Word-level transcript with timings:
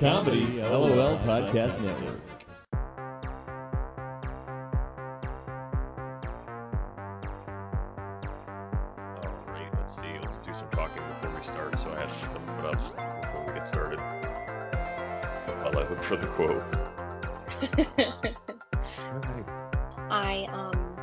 Comedy 0.00 0.62
LOL 0.62 1.18
Podcast 1.18 1.78
Network. 1.82 2.20
All 9.18 9.28
right, 9.48 9.68
let's 9.76 9.94
see. 10.00 10.06
Let's 10.22 10.38
do 10.38 10.54
some 10.54 10.70
talking 10.70 11.02
before 11.20 11.36
we 11.36 11.42
start. 11.42 11.78
So 11.78 11.92
I 11.92 12.00
have 12.00 12.18
to 12.18 12.28
put 12.56 12.74
up 12.74 13.20
before 13.20 13.44
we 13.46 13.52
get 13.52 13.68
started. 13.68 13.98
While 13.98 15.76
I 15.78 15.86
look 15.90 16.02
for 16.02 16.16
the 16.16 16.28
quote. 16.28 16.62
I 20.10 20.46
um 20.50 20.96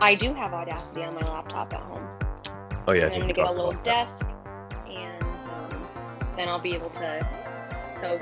I 0.00 0.14
do 0.14 0.32
have 0.32 0.54
Audacity 0.54 1.04
on 1.04 1.12
my 1.16 1.20
laptop 1.20 1.74
at 1.74 1.80
home. 1.80 2.08
Oh 2.86 2.92
yeah, 2.92 3.02
I 3.02 3.06
and 3.08 3.14
I'm 3.16 3.20
gonna 3.20 3.34
get 3.34 3.46
a 3.46 3.50
little 3.50 3.72
about 3.72 3.84
that. 3.84 4.06
desk, 4.06 4.26
and 4.88 5.22
um, 5.22 5.86
then 6.34 6.48
I'll 6.48 6.58
be 6.58 6.74
able 6.74 6.88
to. 6.88 7.26
So 8.00 8.18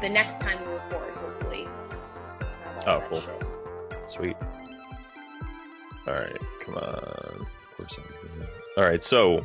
the 0.00 0.08
next 0.08 0.40
time 0.40 0.56
we 0.60 0.72
record, 0.74 1.12
hopefully. 1.14 1.66
Oh, 2.86 3.02
cool. 3.08 3.20
shit. 3.20 3.44
Sweet. 4.06 4.36
All 6.06 6.14
right, 6.14 6.38
come 6.60 6.74
on. 6.76 6.84
Of 6.84 7.76
course 7.76 7.98
I'm. 7.98 8.46
All 8.76 8.84
right, 8.84 9.02
so 9.02 9.44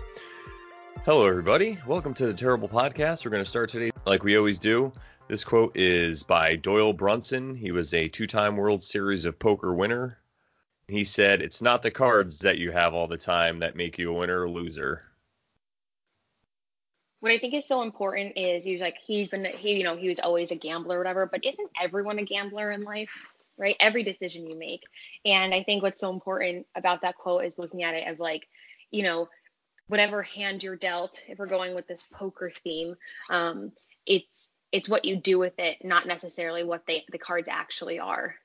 hello 1.06 1.28
everybody. 1.28 1.80
Welcome 1.88 2.14
to 2.16 2.28
the 2.28 2.36
Terrible 2.36 2.70
Podcast. 2.70 3.26
We're 3.26 3.32
going 3.32 3.44
to 3.44 3.50
start 3.50 3.70
today 3.70 3.90
like 4.06 4.24
we 4.24 4.38
always 4.38 4.60
do. 4.60 4.94
This 5.28 5.44
quote 5.44 5.76
is 5.76 6.22
by 6.22 6.56
Doyle 6.56 6.94
Brunson. 6.94 7.56
He 7.56 7.72
was 7.72 7.96
a 7.96 8.08
two-time 8.08 8.56
World 8.56 8.84
Series 8.84 9.26
of 9.26 9.40
Poker 9.40 9.74
winner. 9.74 10.20
He 10.88 11.04
said, 11.04 11.42
"It's 11.42 11.64
not 11.64 11.82
the 11.82 11.90
cards 11.90 12.42
that 12.42 12.60
you 12.60 12.72
have 12.72 12.94
all 12.94 13.08
the 13.08 13.18
time 13.18 13.60
that 13.60 13.76
make 13.76 13.98
you 13.98 14.12
a 14.12 14.20
winner 14.20 14.44
or 14.44 14.50
loser." 14.50 15.02
What 17.24 17.32
I 17.32 17.38
think 17.38 17.54
is 17.54 17.66
so 17.66 17.84
important 17.84 18.34
is 18.36 18.66
he 18.66 18.74
was 18.74 18.82
like 18.82 18.98
he's 19.02 19.30
been 19.30 19.46
he 19.46 19.78
you 19.78 19.86
know 19.86 19.96
he 19.96 20.10
was 20.10 20.20
always 20.20 20.52
a 20.52 20.56
gambler 20.56 20.98
or 20.98 21.00
whatever, 21.00 21.26
but 21.26 21.46
isn't 21.46 21.70
everyone 21.82 22.20
a 22.20 22.24
gambler 22.26 22.70
in 22.70 22.84
life? 22.84 23.14
Right? 23.58 23.78
Every 23.80 24.04
decision 24.04 24.46
you 24.46 24.60
make. 24.60 24.82
And 25.24 25.54
I 25.54 25.64
think 25.64 25.84
what's 25.84 26.02
so 26.02 26.12
important 26.12 26.68
about 26.76 27.04
that 27.04 27.16
quote 27.16 27.46
is 27.46 27.58
looking 27.58 27.82
at 27.82 27.94
it 27.94 28.10
of 28.10 28.20
like, 28.20 28.46
you 28.92 29.04
know, 29.04 29.30
whatever 29.88 30.22
hand 30.22 30.64
you're 30.64 30.76
dealt, 30.76 31.24
if 31.30 31.40
we're 31.40 31.46
going 31.46 31.74
with 31.74 31.88
this 31.88 32.04
poker 32.14 32.52
theme, 32.62 32.98
um, 33.30 33.72
it's 34.06 34.50
it's 34.74 34.90
what 34.90 35.06
you 35.06 35.16
do 35.16 35.40
with 35.40 35.58
it, 35.60 35.78
not 35.82 36.06
necessarily 36.06 36.66
what 36.66 36.86
they 36.88 37.06
the 37.10 37.18
cards 37.18 37.48
actually 37.48 38.00
are. 38.00 38.36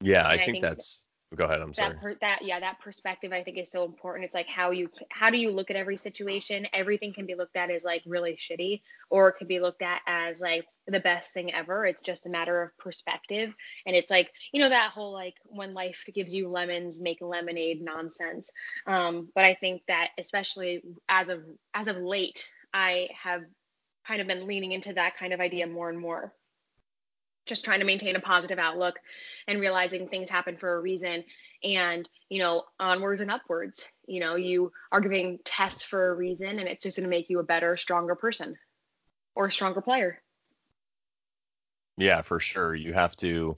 Yeah, 0.00 0.24
I 0.24 0.34
And 0.34 0.40
I 0.40 0.44
think, 0.44 0.52
think 0.52 0.62
that's. 0.62 1.08
Go 1.34 1.44
ahead. 1.44 1.62
I'm 1.62 1.72
sorry. 1.72 1.94
that 1.94 2.00
per, 2.02 2.14
that 2.20 2.38
yeah 2.42 2.60
that 2.60 2.80
perspective 2.80 3.32
i 3.32 3.42
think 3.42 3.56
is 3.56 3.70
so 3.70 3.84
important. 3.84 4.26
It's 4.26 4.34
like 4.34 4.48
how 4.48 4.70
you 4.70 4.90
how 5.10 5.30
do 5.30 5.38
you 5.38 5.50
look 5.50 5.70
at 5.70 5.76
every 5.76 5.96
situation? 5.96 6.66
Everything 6.72 7.14
can 7.14 7.26
be 7.26 7.34
looked 7.34 7.56
at 7.56 7.70
as 7.70 7.84
like 7.84 8.02
really 8.06 8.36
shitty 8.36 8.82
or 9.08 9.28
it 9.28 9.38
can 9.38 9.46
be 9.46 9.60
looked 9.60 9.82
at 9.82 10.00
as 10.06 10.40
like 10.40 10.66
the 10.86 11.00
best 11.00 11.32
thing 11.32 11.54
ever. 11.54 11.86
It's 11.86 12.02
just 12.02 12.26
a 12.26 12.30
matter 12.30 12.62
of 12.62 12.76
perspective. 12.76 13.54
And 13.86 13.96
it's 13.96 14.10
like 14.10 14.30
you 14.52 14.60
know 14.60 14.68
that 14.68 14.90
whole 14.90 15.12
like 15.12 15.34
when 15.44 15.72
life 15.72 16.04
gives 16.14 16.34
you 16.34 16.48
lemons 16.48 17.00
make 17.00 17.18
lemonade 17.20 17.82
nonsense. 17.82 18.50
Um 18.86 19.28
but 19.34 19.44
i 19.44 19.54
think 19.54 19.82
that 19.88 20.08
especially 20.18 20.82
as 21.08 21.28
of 21.28 21.42
as 21.72 21.88
of 21.88 21.96
late 21.96 22.46
i 22.74 23.08
have 23.22 23.42
kind 24.06 24.20
of 24.20 24.26
been 24.26 24.46
leaning 24.46 24.72
into 24.72 24.92
that 24.92 25.16
kind 25.16 25.32
of 25.32 25.40
idea 25.40 25.66
more 25.66 25.88
and 25.88 25.98
more 25.98 26.34
just 27.46 27.64
trying 27.64 27.80
to 27.80 27.86
maintain 27.86 28.16
a 28.16 28.20
positive 28.20 28.58
outlook 28.58 28.98
and 29.48 29.60
realizing 29.60 30.08
things 30.08 30.30
happen 30.30 30.56
for 30.56 30.74
a 30.74 30.80
reason 30.80 31.24
and 31.64 32.08
you 32.28 32.38
know 32.38 32.64
onwards 32.78 33.20
and 33.20 33.30
upwards 33.30 33.88
you 34.06 34.20
know 34.20 34.36
you 34.36 34.72
are 34.90 35.00
giving 35.00 35.38
tests 35.44 35.82
for 35.82 36.10
a 36.10 36.14
reason 36.14 36.58
and 36.58 36.68
it's 36.68 36.84
just 36.84 36.98
going 36.98 37.04
to 37.04 37.10
make 37.10 37.28
you 37.28 37.38
a 37.38 37.44
better 37.44 37.76
stronger 37.76 38.14
person 38.14 38.56
or 39.34 39.46
a 39.46 39.52
stronger 39.52 39.80
player 39.80 40.20
Yeah, 41.96 42.22
for 42.22 42.40
sure. 42.40 42.74
You 42.74 42.92
have 42.92 43.16
to, 43.18 43.56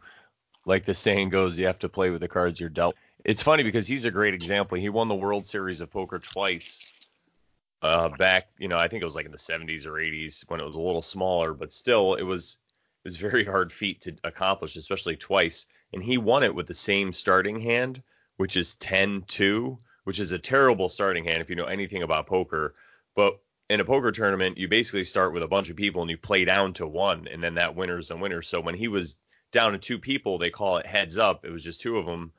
like 0.66 0.84
the 0.84 0.94
saying 0.94 1.30
goes, 1.30 1.58
you 1.58 1.66
have 1.66 1.78
to 1.80 1.88
play 1.88 2.10
with 2.10 2.20
the 2.20 2.28
cards 2.28 2.58
you're 2.58 2.68
dealt. 2.68 2.96
It's 3.24 3.42
funny 3.42 3.62
because 3.62 3.86
he's 3.86 4.04
a 4.04 4.10
great 4.10 4.34
example. 4.34 4.76
He 4.76 4.88
won 4.88 5.08
the 5.08 5.14
World 5.14 5.46
Series 5.46 5.80
of 5.80 5.90
Poker 5.90 6.18
twice. 6.18 6.84
Uh, 7.80 8.08
back, 8.16 8.48
you 8.58 8.68
know, 8.68 8.78
I 8.78 8.88
think 8.88 9.02
it 9.02 9.04
was 9.04 9.14
like 9.14 9.26
in 9.26 9.32
the 9.32 9.38
70s 9.38 9.86
or 9.86 9.92
80s 9.92 10.44
when 10.48 10.58
it 10.58 10.64
was 10.64 10.76
a 10.76 10.80
little 10.80 11.02
smaller, 11.02 11.52
but 11.52 11.72
still, 11.72 12.14
it 12.14 12.22
was 12.22 12.58
was 13.04 13.16
a 13.16 13.28
very 13.28 13.44
hard 13.44 13.70
feat 13.70 14.02
to 14.02 14.16
accomplish, 14.24 14.76
especially 14.76 15.16
twice. 15.16 15.66
And 15.92 16.02
he 16.02 16.18
won 16.18 16.42
it 16.42 16.54
with 16.54 16.66
the 16.66 16.74
same 16.74 17.12
starting 17.12 17.60
hand, 17.60 18.02
which 18.36 18.56
is 18.56 18.76
10-2, 18.76 19.78
which 20.04 20.20
is 20.20 20.32
a 20.32 20.38
terrible 20.38 20.88
starting 20.88 21.24
hand 21.24 21.42
if 21.42 21.50
you 21.50 21.56
know 21.56 21.66
anything 21.66 22.02
about 22.02 22.26
poker. 22.26 22.74
But 23.14 23.38
in 23.70 23.80
a 23.80 23.84
poker 23.84 24.10
tournament, 24.10 24.58
you 24.58 24.68
basically 24.68 25.04
start 25.04 25.32
with 25.32 25.42
a 25.42 25.48
bunch 25.48 25.70
of 25.70 25.76
people 25.76 26.02
and 26.02 26.10
you 26.10 26.16
play 26.16 26.44
down 26.44 26.72
to 26.74 26.86
one, 26.86 27.28
and 27.28 27.42
then 27.42 27.54
that 27.54 27.76
winner's 27.76 28.08
the 28.08 28.16
winner. 28.16 28.42
So 28.42 28.60
when 28.60 28.74
he 28.74 28.88
was 28.88 29.16
down 29.52 29.72
to 29.72 29.78
two 29.78 29.98
people, 29.98 30.38
they 30.38 30.50
call 30.50 30.78
it 30.78 30.86
heads 30.86 31.18
up. 31.18 31.44
It 31.44 31.50
was 31.50 31.64
just 31.64 31.80
two 31.80 31.98
of 31.98 32.06
them. 32.06 32.32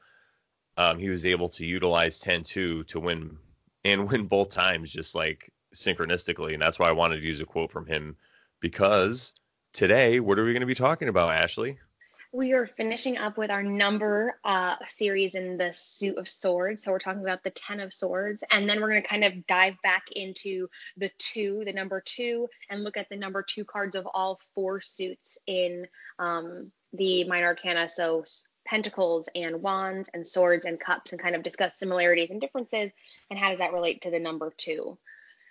Um, 0.78 1.00
he 1.00 1.10
was 1.10 1.26
able 1.26 1.50
to 1.50 1.66
utilize 1.66 2.22
10-2 2.22 2.88
to 2.88 3.00
win 3.00 3.38
and 3.84 4.10
win 4.12 4.28
both 4.28 4.50
times, 4.50 4.92
just 4.92 5.16
like 5.16 5.52
synchronistically. 5.74 6.54
And 6.54 6.62
that's 6.62 6.80
why 6.80 6.90
I 6.90 6.94
wanted 6.94 7.22
to 7.22 7.28
use 7.28 7.40
a 7.40 7.46
quote 7.46 7.72
from 7.72 7.86
him 7.86 8.18
because 8.60 9.34
today, 9.76 10.20
what 10.20 10.40
are 10.40 10.46
we 10.46 10.54
going 10.54 10.62
to 10.62 10.68
be 10.68 10.74
talking 10.74 11.10
about, 11.10 11.32
Ashley? 11.32 11.78
we 12.36 12.52
are 12.52 12.68
finishing 12.68 13.18
up 13.18 13.38
with 13.38 13.50
our 13.50 13.64
number 13.64 14.38
uh, 14.44 14.76
series 14.86 15.36
in 15.36 15.58
the 15.58 15.72
suit 15.74 16.18
of 16.18 16.28
swords. 16.28 16.84
So 16.84 16.92
we're 16.92 17.00
talking 17.00 17.22
about 17.22 17.44
the 17.44 17.50
ten 17.50 17.80
of 17.80 17.94
swords 17.94 18.44
and 18.52 18.70
then 18.70 18.82
we're 18.82 18.90
going 18.90 19.02
to 19.02 19.08
kind 19.08 19.24
of 19.24 19.48
dive 19.48 19.76
back 19.84 20.04
into 20.12 20.68
the 20.98 21.10
two 21.18 21.64
the 21.66 21.72
number 21.72 22.02
two 22.02 22.50
and 22.70 22.84
look 22.84 22.98
at 22.98 23.08
the 23.08 23.16
number 23.16 23.42
two 23.42 23.64
cards 23.64 23.96
of 23.96 24.06
all 24.14 24.42
four 24.54 24.82
suits 24.82 25.38
in 25.48 25.88
um, 26.20 26.74
the 26.92 27.24
minor 27.24 27.48
arcana. 27.48 27.88
So 27.88 28.26
pentacles 28.66 29.30
and 29.34 29.62
wands 29.62 30.10
and 30.14 30.28
swords 30.28 30.66
and 30.66 30.78
cups 30.78 31.14
and 31.14 31.22
kind 31.22 31.38
of 31.38 31.44
discuss 31.44 31.80
similarities 31.80 32.32
and 32.32 32.42
differences 32.42 32.92
and 33.30 33.40
how 33.40 33.50
does 33.52 33.60
that 33.60 33.72
relate 33.72 34.02
to 34.02 34.12
the 34.12 34.20
number 34.20 34.54
two 34.58 34.98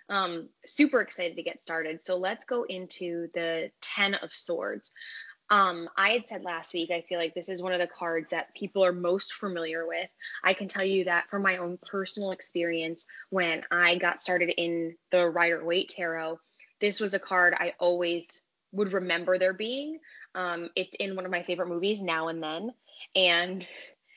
um, 0.09 0.49
super 0.65 1.01
excited 1.01 1.35
to 1.35 1.43
get 1.43 1.59
started 1.59 2.01
so 2.01 2.17
let's 2.17 2.45
go 2.45 2.63
into 2.63 3.27
the 3.33 3.69
ten 3.81 4.13
of 4.15 4.33
swords 4.33 4.91
um, 5.49 5.87
I 5.95 6.11
had 6.11 6.23
said 6.27 6.43
last 6.43 6.73
week, 6.73 6.89
I 6.89 7.01
feel 7.01 7.19
like 7.19 7.35
this 7.35 7.49
is 7.49 7.61
one 7.61 7.73
of 7.73 7.79
the 7.79 7.87
cards 7.87 8.31
that 8.31 8.53
people 8.55 8.83
are 8.83 8.91
most 8.91 9.33
familiar 9.33 9.87
with. 9.87 10.09
I 10.43 10.53
can 10.53 10.67
tell 10.67 10.83
you 10.83 11.03
that 11.05 11.29
from 11.29 11.43
my 11.43 11.57
own 11.57 11.77
personal 11.85 12.31
experience, 12.31 13.05
when 13.29 13.61
I 13.69 13.97
got 13.97 14.21
started 14.21 14.49
in 14.49 14.95
the 15.11 15.27
Rider 15.29 15.63
Waite 15.63 15.89
Tarot, 15.89 16.39
this 16.81 16.99
was 16.99 17.13
a 17.13 17.19
card 17.19 17.53
I 17.55 17.73
always 17.79 18.25
would 18.71 18.93
remember 18.93 19.37
there 19.37 19.53
being. 19.53 19.99
Um, 20.33 20.69
it's 20.75 20.95
in 20.99 21.15
one 21.15 21.25
of 21.25 21.31
my 21.31 21.43
favorite 21.43 21.69
movies, 21.69 22.01
Now 22.01 22.27
and 22.27 22.41
Then, 22.41 22.71
and 23.15 23.65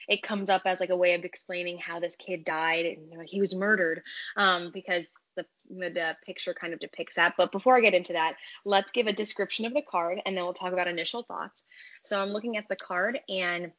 it 0.08 0.22
comes 0.22 0.48
up 0.48 0.62
as 0.64 0.80
like 0.80 0.88
a 0.88 0.96
way 0.96 1.12
of 1.12 1.24
explaining 1.24 1.78
how 1.78 2.00
this 2.00 2.16
kid 2.16 2.42
died 2.44 2.86
and 2.86 3.10
you 3.10 3.18
know, 3.18 3.24
he 3.26 3.40
was 3.40 3.54
murdered 3.54 4.02
um, 4.36 4.70
because 4.72 5.06
the, 5.38 5.90
the, 5.90 6.16
picture 6.24 6.54
kind 6.54 6.72
of 6.72 6.80
depicts 6.80 7.14
that. 7.14 7.34
But 7.36 7.52
before 7.52 7.76
I 7.76 7.80
get 7.80 7.94
into 7.94 8.12
that, 8.14 8.34
let's 8.64 8.90
give 8.90 9.06
a 9.06 9.12
description 9.12 9.64
of 9.64 9.74
the 9.74 9.82
card 9.82 10.20
and 10.24 10.36
then 10.36 10.44
we'll 10.44 10.54
talk 10.54 10.72
about 10.72 10.88
initial 10.88 11.22
thoughts. 11.22 11.64
So 12.04 12.20
I'm 12.20 12.30
looking 12.30 12.56
at 12.56 12.68
the 12.68 12.76
card 12.76 13.18
and 13.28 13.72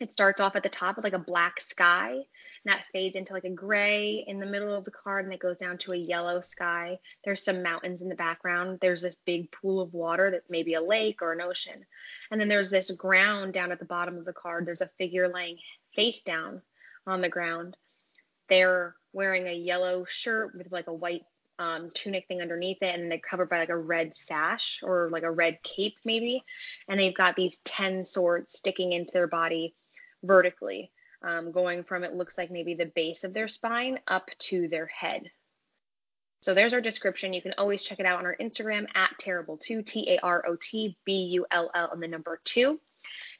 it 0.00 0.12
starts 0.12 0.40
off 0.40 0.56
at 0.56 0.62
the 0.62 0.68
top 0.68 0.96
with 0.96 1.04
like 1.04 1.12
a 1.12 1.18
black 1.18 1.60
sky 1.60 2.10
and 2.10 2.24
that 2.64 2.84
fades 2.92 3.14
into 3.14 3.32
like 3.32 3.44
a 3.44 3.50
gray 3.50 4.24
in 4.26 4.40
the 4.40 4.46
middle 4.46 4.74
of 4.74 4.84
the 4.84 4.90
card 4.90 5.24
and 5.24 5.32
it 5.32 5.40
goes 5.40 5.56
down 5.56 5.78
to 5.78 5.92
a 5.92 5.96
yellow 5.96 6.40
sky. 6.40 6.98
There's 7.24 7.44
some 7.44 7.62
mountains 7.62 8.02
in 8.02 8.08
the 8.08 8.14
background. 8.14 8.78
There's 8.80 9.02
this 9.02 9.16
big 9.24 9.52
pool 9.52 9.80
of 9.80 9.94
water 9.94 10.30
that 10.30 10.50
may 10.50 10.62
be 10.62 10.74
a 10.74 10.82
lake 10.82 11.22
or 11.22 11.32
an 11.32 11.40
ocean. 11.40 11.84
And 12.30 12.40
then 12.40 12.48
there's 12.48 12.70
this 12.70 12.90
ground 12.90 13.52
down 13.52 13.70
at 13.70 13.78
the 13.78 13.84
bottom 13.84 14.18
of 14.18 14.24
the 14.24 14.32
card. 14.32 14.66
There's 14.66 14.80
a 14.80 14.90
figure 14.98 15.28
laying 15.32 15.58
face 15.94 16.22
down 16.22 16.62
on 17.06 17.20
the 17.20 17.28
ground. 17.28 17.76
They're 18.48 18.94
wearing 19.12 19.46
a 19.46 19.52
yellow 19.52 20.04
shirt 20.08 20.54
with 20.54 20.70
like 20.72 20.86
a 20.86 20.92
white 20.92 21.24
um, 21.58 21.90
tunic 21.94 22.26
thing 22.26 22.40
underneath 22.40 22.82
it, 22.82 22.98
and 22.98 23.10
they're 23.10 23.18
covered 23.18 23.48
by 23.48 23.58
like 23.58 23.68
a 23.68 23.76
red 23.76 24.16
sash 24.16 24.80
or 24.82 25.08
like 25.10 25.22
a 25.22 25.30
red 25.30 25.62
cape 25.62 25.96
maybe. 26.04 26.42
And 26.88 26.98
they've 26.98 27.14
got 27.14 27.36
these 27.36 27.58
10 27.58 28.04
swords 28.04 28.58
sticking 28.58 28.92
into 28.92 29.12
their 29.12 29.28
body 29.28 29.74
vertically, 30.22 30.90
um, 31.22 31.52
going 31.52 31.84
from 31.84 32.04
it 32.04 32.14
looks 32.14 32.36
like 32.36 32.50
maybe 32.50 32.74
the 32.74 32.86
base 32.86 33.24
of 33.24 33.32
their 33.32 33.48
spine 33.48 34.00
up 34.08 34.30
to 34.38 34.68
their 34.68 34.86
head. 34.86 35.30
So 36.42 36.52
there's 36.52 36.74
our 36.74 36.82
description. 36.82 37.32
You 37.32 37.40
can 37.40 37.54
always 37.56 37.82
check 37.82 38.00
it 38.00 38.06
out 38.06 38.18
on 38.18 38.26
our 38.26 38.36
Instagram 38.36 38.86
at 38.94 39.12
terrible2, 39.18 39.86
T 39.86 40.10
A 40.10 40.18
R 40.18 40.44
O 40.46 40.56
T 40.60 40.98
B 41.04 41.24
U 41.32 41.46
L 41.50 41.70
L, 41.74 41.90
and 41.90 42.02
the 42.02 42.08
number 42.08 42.38
two 42.44 42.78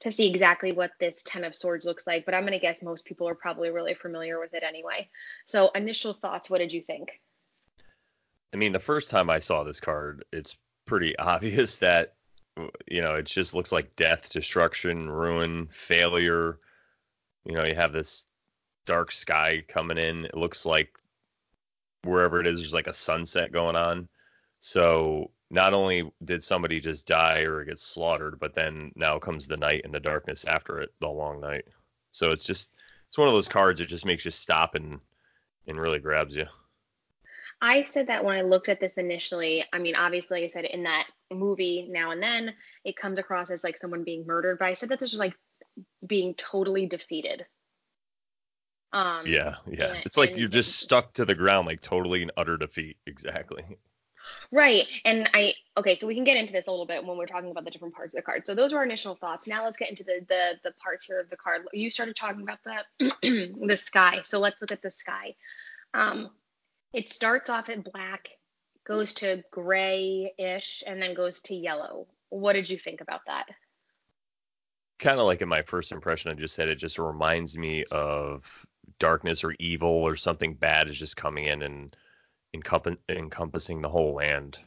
to 0.05 0.13
see 0.13 0.29
exactly 0.29 0.73
what 0.73 0.93
this 1.01 1.23
Ten 1.23 1.45
of 1.45 1.55
Swords 1.55 1.85
looks 1.85 2.07
like. 2.07 2.25
But 2.25 2.35
I'm 2.35 2.43
going 2.43 2.53
to 2.53 2.59
guess 2.59 2.83
most 2.83 3.05
people 3.05 3.29
are 3.29 3.35
probably 3.35 3.71
really 3.71 3.95
familiar 3.95 4.39
with 4.39 4.55
it 4.55 4.63
anyway. 4.63 5.09
So, 5.47 5.71
initial 5.75 6.13
thoughts 6.13 6.49
what 6.49 6.59
did 6.59 6.73
you 6.73 6.81
think? 6.81 7.21
I 8.53 8.57
mean, 8.57 8.73
the 8.73 8.79
first 8.79 9.11
time 9.11 9.31
I 9.31 9.41
saw 9.41 9.65
this 9.65 9.81
card, 9.81 10.25
it's 10.33 10.57
pretty 10.87 11.17
obvious 11.19 11.79
that 11.79 12.15
you 12.87 13.03
know 13.03 13.17
it 13.17 13.27
just 13.27 13.55
looks 13.55 13.73
like 13.73 13.97
death, 13.97 14.31
destruction, 14.31 15.11
ruin, 15.11 15.67
failure. 15.69 16.61
You 17.45 17.57
know, 17.57 17.65
you 17.65 17.75
have 17.75 17.93
this 17.93 18.27
dark 18.87 19.11
sky 19.11 19.65
coming 19.67 19.99
in. 19.99 20.27
It 20.27 20.37
looks 20.37 20.65
like 20.65 20.99
wherever 22.05 22.41
it 22.41 22.47
is, 22.47 22.61
there's 22.61 22.75
like 22.75 22.87
a 22.87 22.95
sunset 22.95 23.53
going 23.53 23.77
on. 23.77 24.09
So 24.61 25.31
not 25.55 25.73
only 25.73 26.13
did 26.25 26.43
somebody 26.43 26.81
just 26.81 27.07
die 27.07 27.43
or 27.43 27.65
get 27.65 27.79
slaughtered, 27.79 28.41
but 28.41 28.55
then 28.55 28.91
now 28.97 29.21
comes 29.21 29.47
the 29.47 29.57
night 29.57 29.83
and 29.85 29.95
the 29.95 30.01
darkness 30.01 30.45
after 30.45 30.81
it, 30.81 30.93
the 31.01 31.09
long 31.09 31.41
night. 31.41 31.65
So 32.11 32.33
it's 32.33 32.45
just 32.45 32.73
it's 33.09 33.17
one 33.17 33.29
of 33.29 33.35
those 33.35 33.49
cards 33.49 33.79
that 33.79 33.89
just 33.89 34.05
makes 34.05 34.25
you 34.25 34.33
stop 34.33 34.75
and 34.75 34.99
and 35.69 35.81
really 35.81 36.01
grabs 36.01 36.35
you. 36.35 36.47
I 37.63 37.85
said 37.85 38.09
that 38.09 38.25
when 38.25 38.37
I 38.37 38.43
looked 38.43 38.69
at 38.69 38.81
this 38.81 38.95
initially. 38.95 39.65
I 39.73 39.79
mean, 39.79 39.95
obviously, 39.95 40.41
like 40.41 40.45
I 40.45 40.53
said 40.53 40.65
in 40.65 40.83
that 40.83 41.07
movie 41.33 41.87
now 41.89 42.11
and 42.11 42.23
then, 42.23 42.53
it 42.85 42.97
comes 42.97 43.21
across 43.21 43.51
as 43.51 43.63
like 43.63 43.79
someone 43.79 44.03
being 44.03 44.27
murdered, 44.27 44.59
but 44.59 44.67
I 44.67 44.75
said 44.75 44.89
that 44.89 44.99
this 44.99 45.13
was 45.13 45.21
like 45.21 45.35
being 46.05 46.35
totally 46.35 46.87
defeated. 46.87 47.47
Um, 48.93 49.27
yeah, 49.27 49.55
yeah. 49.71 49.93
And, 49.93 50.05
it's 50.05 50.17
like 50.17 50.31
and, 50.31 50.41
you're 50.41 50.49
just 50.49 50.81
stuck 50.81 51.15
to 51.15 51.25
the 51.25 51.35
ground, 51.37 51.69
like 51.69 51.81
totally 51.81 52.23
in 52.23 52.33
utter 52.37 52.57
defeat. 52.57 52.97
Exactly. 53.07 53.63
Right. 54.51 54.87
And 55.05 55.29
I 55.35 55.55
okay, 55.77 55.97
so 55.97 56.07
we 56.07 56.15
can 56.15 56.25
get 56.25 56.37
into 56.37 56.53
this 56.53 56.67
a 56.67 56.71
little 56.71 56.87
bit 56.87 57.05
when 57.05 57.17
we're 57.17 57.27
talking 57.27 57.51
about 57.51 57.65
the 57.65 57.71
different 57.71 57.95
parts 57.95 58.15
of 58.15 58.19
the 58.19 58.23
card. 58.23 58.47
So 58.47 58.55
those 58.55 58.73
were 58.73 58.79
our 58.79 58.85
initial 58.85 59.15
thoughts. 59.15 59.47
Now 59.47 59.65
let's 59.65 59.79
get 59.79 59.91
into 59.91 60.05
the 60.05 60.25
the, 60.29 60.53
the 60.65 60.73
parts 60.83 61.05
here 61.05 61.21
of 61.21 61.31
the 61.31 61.37
card. 61.37 61.63
You 61.73 61.91
started 61.91 62.17
talking 62.17 62.43
about 62.43 62.59
the 62.65 63.57
the 63.67 63.77
sky. 63.77 64.21
So 64.23 64.39
let's 64.39 64.61
look 64.61 64.73
at 64.73 64.83
the 64.83 64.91
sky. 64.91 65.35
Um, 65.93 66.31
it 66.93 67.09
starts 67.09 67.51
off 67.51 67.69
at 67.69 67.85
black, 67.85 68.31
goes 68.87 69.15
to 69.15 69.43
gray-ish, 69.51 70.83
and 70.87 71.03
then 71.03 71.15
goes 71.15 71.41
to 71.41 71.55
yellow. 71.55 72.07
What 72.29 72.53
did 72.53 72.71
you 72.71 72.79
think 72.79 73.01
about 73.01 73.23
that? 73.27 73.47
Kind 74.99 75.19
of 75.19 75.27
like 75.27 75.43
in 75.43 75.49
my 75.49 75.63
first 75.63 75.91
impression, 75.93 76.31
I 76.31 76.35
just 76.35 76.55
said 76.55 76.69
it 76.69 76.77
just 76.77 76.99
reminds 76.99 77.59
me 77.59 77.85
of 77.91 78.65
darkness 78.99 79.43
or 79.43 79.55
evil 79.59 79.89
or 79.89 80.17
something 80.17 80.55
bad 80.55 80.89
is 80.89 80.99
just 80.99 81.17
coming 81.17 81.47
in 81.47 81.63
and 81.63 81.97
encompassing 82.55 83.83
the 83.83 83.89
whole 83.89 84.15
land. 84.15 84.59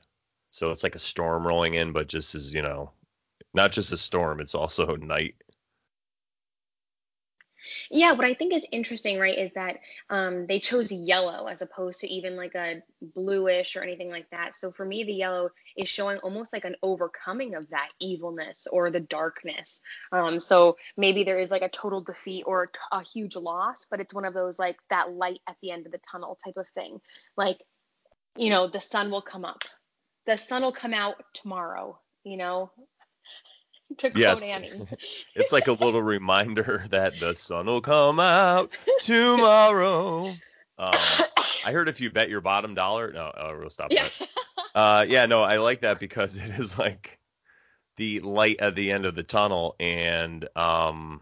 So 0.51 0.72
it's 0.72 0.84
like 0.84 0.95
a 0.95 1.00
storm 1.00 1.45
rolling 1.45 1.74
in, 1.74 1.94
but 1.94 2.07
just 2.07 2.36
as 2.36 2.54
you 2.54 2.62
know, 2.62 2.92
not 3.54 3.72
just 3.72 3.92
a 3.92 3.98
storm, 3.98 4.39
it's 4.39 4.56
also 4.56 4.95
night 4.95 5.36
yeah, 7.89 8.13
what 8.13 8.25
I 8.25 8.34
think 8.34 8.54
is 8.54 8.66
interesting, 8.72 9.19
right, 9.19 9.38
is 9.38 9.51
that 9.56 9.80
um, 10.10 10.48
they 10.48 10.60
chose 10.60 10.92
yellow 10.92 11.48
as 11.48 11.62
opposed 11.62 12.01
to 12.01 12.07
even 12.07 12.36
like 12.36 12.56
a 12.56 12.81
bluish 13.01 13.75
or 13.75 13.84
anything 13.84 14.10
like 14.10 14.30
that. 14.31 14.56
So 14.56 14.72
for 14.72 14.86
me, 14.86 15.04
the 15.04 15.13
yellow 15.13 15.50
is 15.75 15.89
showing 15.89 16.18
almost 16.19 16.54
like 16.54 16.66
an 16.66 16.75
overcoming 16.81 17.56
of 17.56 17.69
that 17.69 17.89
evilness 18.00 18.68
or 18.72 18.89
the 18.89 19.00
darkness. 19.00 19.81
Um, 20.12 20.39
so 20.39 20.78
maybe 20.95 21.24
there 21.24 21.39
is 21.39 21.51
like 21.51 21.62
a 21.62 21.69
total 21.69 22.01
defeat 22.01 22.44
or 22.45 22.68
a, 22.92 23.04
huge 23.07 23.36
loss, 23.38 23.86
but 23.89 24.01
it's 24.01 24.13
one 24.13 24.25
of 24.25 24.34
those 24.34 24.60
like 24.60 24.78
that 24.89 25.12
light 25.13 25.39
at 25.48 25.56
the 25.62 25.72
end 25.72 25.86
of 25.86 25.92
the 25.92 26.01
tunnel 26.12 26.38
type 26.44 26.57
of 26.57 26.68
thing. 26.75 27.00
Like, 27.38 27.62
you 28.38 28.50
know, 28.50 28.68
the 28.68 28.81
sun 28.81 29.12
will 29.12 29.22
come 29.22 29.45
up. 29.45 29.63
The 30.25 30.38
sun 30.38 30.62
will 30.62 30.74
come 30.74 30.94
out 30.94 31.16
tomorrow, 31.34 32.00
you 32.24 32.38
know, 32.38 32.72
to 33.98 34.12
yeah, 34.16 34.36
it's, 34.39 34.94
it's 35.36 35.54
like 35.54 35.68
a 35.68 35.74
little 35.74 36.01
reminder 36.01 36.86
that 36.89 37.19
the 37.19 37.34
sun 37.34 37.66
will 37.66 37.81
come 37.81 38.19
out 38.19 38.72
tomorrow. 39.00 40.28
Um, 40.80 40.94
I 41.66 41.72
heard 41.72 41.89
if 41.89 42.01
you 42.01 42.12
bet 42.12 42.30
your 42.30 42.42
bottom 42.42 42.75
dollar, 42.75 43.12
no, 43.12 43.25
uh, 43.25 43.56
we'll 43.57 43.69
stop 43.69 43.92
yeah. 43.92 44.04
that. 44.04 44.30
Uh, 44.75 45.06
yeah, 45.07 45.25
no, 45.25 45.42
I 45.42 45.57
like 45.57 45.81
that 45.81 46.00
because 46.00 46.38
it 46.38 46.60
is 46.60 46.78
like 46.78 47.19
the 47.95 48.19
light 48.19 48.57
at 48.60 48.75
the 48.75 48.92
end 48.92 49.06
of 49.06 49.16
the 49.16 49.24
tunnel, 49.24 49.75
and 49.80 50.48
um, 50.56 51.22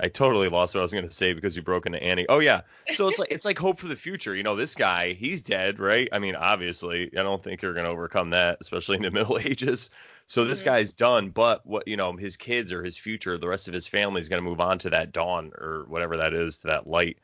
I 0.00 0.08
totally 0.08 0.48
lost 0.48 0.74
what 0.74 0.80
I 0.80 0.82
was 0.82 0.92
going 0.92 1.06
to 1.06 1.12
say 1.12 1.34
because 1.34 1.54
you 1.54 1.62
broke 1.62 1.86
into 1.86 2.02
Annie. 2.02 2.26
Oh 2.28 2.40
yeah, 2.40 2.62
so 2.92 3.06
it's 3.06 3.18
like 3.18 3.30
it's 3.30 3.44
like 3.44 3.58
hope 3.58 3.78
for 3.78 3.86
the 3.86 3.94
future. 3.94 4.34
You 4.34 4.42
know, 4.42 4.56
this 4.56 4.74
guy, 4.74 5.12
he's 5.12 5.40
dead, 5.40 5.78
right? 5.78 6.08
I 6.10 6.18
mean, 6.18 6.34
obviously, 6.34 7.16
I 7.16 7.22
don't 7.22 7.42
think 7.42 7.62
you're 7.62 7.74
going 7.74 7.86
to 7.86 7.92
overcome 7.92 8.30
that, 8.30 8.58
especially 8.60 8.96
in 8.96 9.02
the 9.02 9.10
Middle 9.12 9.38
Ages. 9.38 9.90
So 10.26 10.44
this 10.44 10.60
mm-hmm. 10.60 10.70
guy's 10.70 10.94
done, 10.94 11.30
but 11.30 11.64
what 11.64 11.86
you 11.86 11.96
know, 11.96 12.12
his 12.16 12.36
kids 12.36 12.72
or 12.72 12.82
his 12.82 12.98
future, 12.98 13.38
the 13.38 13.48
rest 13.48 13.68
of 13.68 13.74
his 13.74 13.86
family 13.86 14.20
is 14.20 14.28
going 14.28 14.42
to 14.42 14.48
move 14.48 14.60
on 14.60 14.78
to 14.80 14.90
that 14.90 15.12
dawn 15.12 15.52
or 15.56 15.84
whatever 15.86 16.16
that 16.16 16.34
is, 16.34 16.58
to 16.58 16.68
that 16.68 16.88
light. 16.88 17.18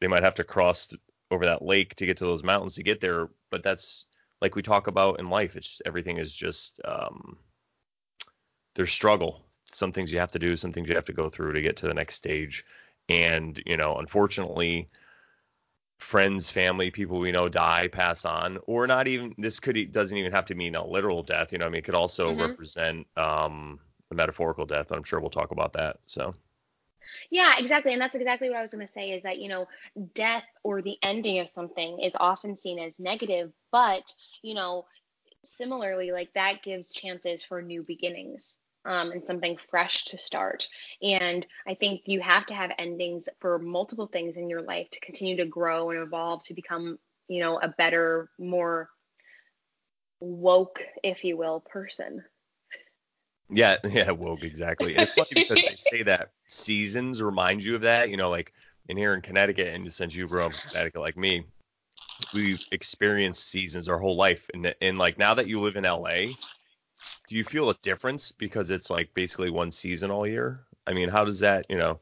They 0.00 0.06
might 0.06 0.22
have 0.22 0.36
to 0.36 0.44
cross 0.44 0.94
over 1.30 1.44
that 1.44 1.62
lake 1.62 1.94
to 1.96 2.06
get 2.06 2.16
to 2.18 2.24
those 2.24 2.42
mountains 2.42 2.76
to 2.76 2.82
get 2.82 3.00
there, 3.00 3.28
but 3.50 3.62
that's 3.62 4.06
like 4.40 4.56
we 4.56 4.62
talk 4.62 4.86
about 4.86 5.18
in 5.18 5.26
life. 5.26 5.56
It's 5.56 5.68
just, 5.68 5.82
everything 5.84 6.16
is 6.16 6.34
just 6.34 6.80
um, 6.86 7.36
there's 8.76 8.92
struggle 8.92 9.44
some 9.72 9.92
things 9.92 10.12
you 10.12 10.18
have 10.18 10.32
to 10.32 10.38
do, 10.38 10.56
some 10.56 10.72
things 10.72 10.88
you 10.88 10.94
have 10.94 11.06
to 11.06 11.12
go 11.12 11.28
through 11.28 11.52
to 11.52 11.62
get 11.62 11.76
to 11.78 11.86
the 11.86 11.94
next 11.94 12.14
stage. 12.14 12.64
And, 13.08 13.60
you 13.66 13.76
know, 13.76 13.96
unfortunately, 13.96 14.88
friends, 15.98 16.50
family, 16.50 16.90
people 16.90 17.18
we 17.18 17.32
know 17.32 17.48
die, 17.48 17.88
pass 17.88 18.24
on, 18.24 18.58
or 18.66 18.86
not 18.86 19.08
even 19.08 19.34
this 19.38 19.60
could 19.60 19.92
doesn't 19.92 20.16
even 20.16 20.32
have 20.32 20.46
to 20.46 20.54
mean 20.54 20.74
a 20.74 20.86
literal 20.86 21.22
death. 21.22 21.52
You 21.52 21.58
know, 21.58 21.66
I 21.66 21.68
mean, 21.68 21.78
it 21.78 21.84
could 21.84 21.94
also 21.94 22.30
mm-hmm. 22.30 22.40
represent 22.40 23.06
um, 23.16 23.80
a 24.10 24.14
metaphorical 24.14 24.66
death. 24.66 24.92
I'm 24.92 25.04
sure 25.04 25.20
we'll 25.20 25.30
talk 25.30 25.50
about 25.50 25.74
that. 25.74 25.98
So. 26.06 26.34
Yeah, 27.30 27.54
exactly. 27.58 27.94
And 27.94 28.02
that's 28.02 28.14
exactly 28.14 28.50
what 28.50 28.58
I 28.58 28.60
was 28.60 28.70
going 28.70 28.86
to 28.86 28.92
say 28.92 29.12
is 29.12 29.22
that, 29.22 29.38
you 29.38 29.48
know, 29.48 29.66
death 30.14 30.44
or 30.62 30.82
the 30.82 30.98
ending 31.02 31.38
of 31.38 31.48
something 31.48 32.00
is 32.00 32.14
often 32.18 32.58
seen 32.58 32.78
as 32.78 33.00
negative, 33.00 33.50
but, 33.72 34.14
you 34.42 34.52
know, 34.52 34.84
similarly, 35.42 36.12
like 36.12 36.34
that 36.34 36.62
gives 36.62 36.92
chances 36.92 37.42
for 37.42 37.62
new 37.62 37.82
beginnings 37.82 38.58
um, 38.84 39.12
and 39.12 39.24
something 39.26 39.56
fresh 39.70 40.04
to 40.06 40.18
start. 40.18 40.68
And 41.02 41.46
I 41.66 41.74
think 41.74 42.02
you 42.06 42.20
have 42.20 42.46
to 42.46 42.54
have 42.54 42.72
endings 42.78 43.28
for 43.40 43.58
multiple 43.58 44.06
things 44.06 44.36
in 44.36 44.48
your 44.48 44.62
life 44.62 44.88
to 44.92 45.00
continue 45.00 45.36
to 45.36 45.46
grow 45.46 45.90
and 45.90 46.00
evolve 46.00 46.44
to 46.44 46.54
become, 46.54 46.98
you 47.28 47.40
know, 47.40 47.58
a 47.58 47.68
better, 47.68 48.30
more 48.38 48.88
woke, 50.20 50.82
if 51.02 51.24
you 51.24 51.36
will, 51.36 51.60
person. 51.60 52.24
Yeah, 53.50 53.76
yeah, 53.90 54.10
woke 54.10 54.44
exactly. 54.44 54.94
it's 54.94 55.14
funny 55.14 55.28
because 55.34 55.64
they 55.64 55.76
say 55.76 56.02
that 56.04 56.32
seasons 56.46 57.22
remind 57.22 57.62
you 57.62 57.74
of 57.74 57.82
that. 57.82 58.10
You 58.10 58.16
know, 58.16 58.30
like 58.30 58.52
in 58.88 58.96
here 58.96 59.14
in 59.14 59.20
Connecticut, 59.20 59.74
and 59.74 59.90
since 59.92 60.14
you 60.14 60.26
grew 60.26 60.42
up 60.42 60.52
in 60.52 60.58
Connecticut 60.70 61.00
like 61.00 61.16
me, 61.16 61.44
we've 62.34 62.64
experienced 62.72 63.48
seasons 63.48 63.88
our 63.88 63.98
whole 63.98 64.16
life. 64.16 64.50
And 64.52 64.74
and 64.80 64.98
like 64.98 65.18
now 65.18 65.34
that 65.34 65.46
you 65.46 65.60
live 65.60 65.76
in 65.76 65.84
LA, 65.84 66.32
do 67.28 67.36
you 67.36 67.44
feel 67.44 67.68
a 67.68 67.74
difference 67.82 68.32
because 68.32 68.70
it's 68.70 68.88
like 68.88 69.12
basically 69.12 69.50
one 69.50 69.70
season 69.70 70.10
all 70.10 70.26
year? 70.26 70.64
I 70.86 70.94
mean, 70.94 71.10
how 71.10 71.24
does 71.24 71.40
that, 71.40 71.66
you 71.68 71.76
know? 71.76 72.00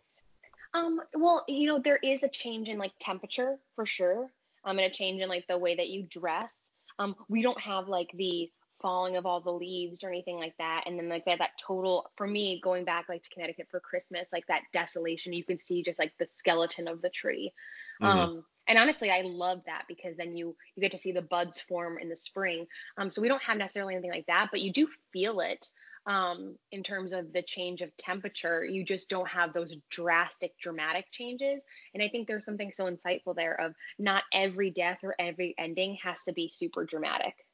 Um, 0.72 1.00
well, 1.14 1.44
you 1.48 1.66
know, 1.66 1.80
there 1.82 1.98
is 2.02 2.22
a 2.22 2.28
change 2.28 2.68
in 2.68 2.78
like 2.78 2.92
temperature 3.00 3.56
for 3.74 3.84
sure. 3.84 4.30
Um, 4.64 4.78
and 4.78 4.86
a 4.86 4.90
change 4.90 5.20
in 5.20 5.28
like 5.28 5.46
the 5.48 5.58
way 5.58 5.74
that 5.76 5.88
you 5.88 6.06
dress. 6.08 6.54
Um, 6.98 7.16
we 7.28 7.42
don't 7.42 7.60
have 7.60 7.88
like 7.88 8.10
the 8.14 8.50
falling 8.86 9.16
of 9.16 9.26
all 9.26 9.40
the 9.40 9.50
leaves 9.50 10.04
or 10.04 10.08
anything 10.08 10.36
like 10.36 10.56
that. 10.58 10.84
And 10.86 10.96
then 10.96 11.08
like 11.08 11.24
that, 11.24 11.40
that 11.40 11.58
total 11.58 12.08
for 12.14 12.24
me 12.24 12.60
going 12.62 12.84
back 12.84 13.06
like 13.08 13.24
to 13.24 13.30
Connecticut 13.30 13.66
for 13.68 13.80
Christmas, 13.80 14.28
like 14.32 14.46
that 14.46 14.62
desolation, 14.72 15.32
you 15.32 15.42
can 15.42 15.58
see 15.58 15.82
just 15.82 15.98
like 15.98 16.12
the 16.20 16.26
skeleton 16.28 16.86
of 16.86 17.02
the 17.02 17.10
tree. 17.10 17.52
Mm-hmm. 18.00 18.18
Um, 18.18 18.44
and 18.68 18.78
honestly 18.78 19.10
i 19.10 19.22
love 19.22 19.62
that 19.66 19.84
because 19.86 20.16
then 20.16 20.34
you 20.34 20.56
you 20.74 20.80
get 20.80 20.90
to 20.90 20.98
see 20.98 21.12
the 21.12 21.22
buds 21.22 21.60
form 21.60 21.98
in 21.98 22.08
the 22.08 22.16
spring 22.16 22.66
um, 22.98 23.10
so 23.10 23.22
we 23.22 23.28
don't 23.28 23.42
have 23.42 23.56
necessarily 23.56 23.94
anything 23.94 24.10
like 24.10 24.26
that 24.26 24.48
but 24.50 24.60
you 24.60 24.72
do 24.72 24.88
feel 25.12 25.38
it 25.40 25.68
um, 26.08 26.56
in 26.72 26.82
terms 26.82 27.12
of 27.12 27.32
the 27.32 27.42
change 27.42 27.80
of 27.80 27.96
temperature 27.96 28.64
you 28.64 28.84
just 28.84 29.08
don't 29.08 29.28
have 29.28 29.52
those 29.52 29.76
drastic 29.88 30.52
dramatic 30.60 31.06
changes 31.12 31.62
and 31.94 32.02
i 32.02 32.08
think 32.08 32.26
there's 32.26 32.44
something 32.44 32.72
so 32.72 32.90
insightful 32.90 33.36
there 33.36 33.58
of 33.60 33.72
not 34.00 34.24
every 34.32 34.70
death 34.70 34.98
or 35.04 35.14
every 35.18 35.54
ending 35.58 35.96
has 36.02 36.24
to 36.24 36.32
be 36.32 36.50
super 36.52 36.84
dramatic 36.84 37.45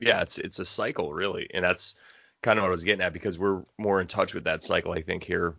yeah 0.00 0.22
it's 0.22 0.38
it's 0.38 0.58
a 0.58 0.64
cycle 0.64 1.12
really 1.12 1.48
and 1.52 1.64
that's 1.64 1.96
kind 2.42 2.58
of 2.58 2.62
what 2.62 2.68
i 2.68 2.70
was 2.70 2.84
getting 2.84 3.04
at 3.04 3.12
because 3.12 3.38
we're 3.38 3.62
more 3.78 4.00
in 4.00 4.06
touch 4.06 4.34
with 4.34 4.44
that 4.44 4.62
cycle 4.62 4.92
i 4.92 5.02
think 5.02 5.24
here 5.24 5.54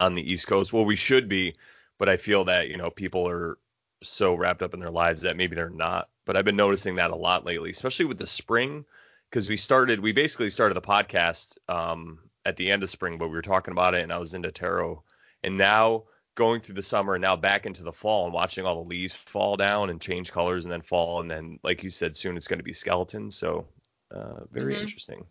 on 0.00 0.14
the 0.14 0.32
east 0.32 0.46
coast 0.46 0.72
well 0.72 0.84
we 0.84 0.96
should 0.96 1.28
be 1.28 1.54
but 1.98 2.08
I 2.08 2.16
feel 2.16 2.44
that 2.44 2.68
you 2.68 2.76
know 2.76 2.90
people 2.90 3.28
are 3.28 3.58
so 4.02 4.34
wrapped 4.34 4.62
up 4.62 4.72
in 4.72 4.80
their 4.80 4.90
lives 4.90 5.22
that 5.22 5.36
maybe 5.36 5.56
they're 5.56 5.68
not. 5.68 6.08
But 6.24 6.36
I've 6.36 6.44
been 6.44 6.56
noticing 6.56 6.96
that 6.96 7.10
a 7.10 7.16
lot 7.16 7.44
lately, 7.44 7.70
especially 7.70 8.04
with 8.04 8.18
the 8.18 8.26
spring, 8.26 8.84
because 9.28 9.48
we 9.48 9.56
started 9.56 10.00
we 10.00 10.12
basically 10.12 10.50
started 10.50 10.74
the 10.74 10.82
podcast 10.82 11.58
um, 11.68 12.20
at 12.44 12.56
the 12.56 12.70
end 12.70 12.82
of 12.82 12.90
spring, 12.90 13.18
but 13.18 13.28
we 13.28 13.34
were 13.34 13.42
talking 13.42 13.72
about 13.72 13.94
it, 13.94 14.02
and 14.02 14.12
I 14.12 14.18
was 14.18 14.34
into 14.34 14.52
tarot, 14.52 15.02
and 15.42 15.58
now 15.58 16.04
going 16.38 16.60
through 16.60 16.76
the 16.76 16.82
summer 16.82 17.16
and 17.16 17.22
now 17.22 17.34
back 17.34 17.66
into 17.66 17.82
the 17.82 17.92
fall 17.92 18.24
and 18.24 18.32
watching 18.32 18.64
all 18.64 18.84
the 18.84 18.88
leaves 18.88 19.12
fall 19.12 19.56
down 19.56 19.90
and 19.90 20.00
change 20.00 20.30
colors 20.30 20.64
and 20.64 20.72
then 20.72 20.80
fall 20.80 21.20
and 21.20 21.28
then 21.28 21.58
like 21.64 21.82
you 21.82 21.90
said 21.90 22.16
soon 22.16 22.36
it's 22.36 22.46
going 22.46 22.60
to 22.60 22.64
be 22.64 22.72
skeletons 22.72 23.36
so 23.36 23.66
uh, 24.12 24.44
very 24.52 24.74
mm-hmm. 24.74 24.82
interesting 24.82 25.26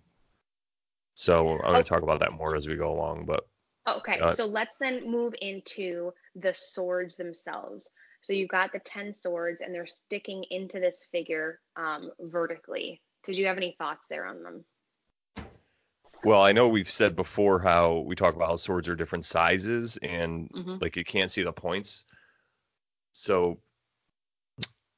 so 1.14 1.48
i'm 1.48 1.72
going 1.72 1.82
to 1.82 1.90
talk 1.90 2.04
about 2.04 2.20
that 2.20 2.34
more 2.34 2.58
as 2.58 2.68
we 2.68 2.76
go 2.76 2.92
along 2.92 3.26
but 3.26 3.48
Okay, 3.88 4.20
uh, 4.20 4.34
so 4.34 4.46
let's 4.46 4.76
then 4.82 5.10
move 5.10 5.34
into 5.42 6.12
the 6.36 6.54
swords 6.54 7.16
themselves. 7.16 7.90
So 8.22 8.34
you've 8.34 8.50
got 8.50 8.74
the 8.74 8.80
10 8.80 9.14
swords 9.14 9.62
and 9.62 9.74
they're 9.74 9.88
sticking 9.88 10.44
into 10.52 10.80
this 10.80 11.08
figure 11.10 11.62
um, 11.78 12.12
vertically. 12.20 13.02
Did 13.26 13.38
you 13.38 13.46
have 13.46 13.56
any 13.56 13.76
thoughts 13.78 14.04
there 14.10 14.26
on 14.26 14.44
them? 14.44 14.66
Well, 16.28 16.42
I 16.42 16.52
know 16.52 16.68
we've 16.68 16.90
said 16.90 17.16
before 17.16 17.58
how 17.58 18.00
we 18.00 18.18
talk 18.18 18.36
about 18.36 18.50
how 18.50 18.58
swords 18.58 18.90
are 18.90 18.98
different 18.98 19.24
sizes 19.24 19.96
and 19.96 20.50
mm-hmm. 20.50 20.76
like 20.82 20.98
you 20.98 21.06
can't 21.06 21.32
see 21.32 21.44
the 21.44 21.54
points. 21.54 22.04
So 23.14 23.60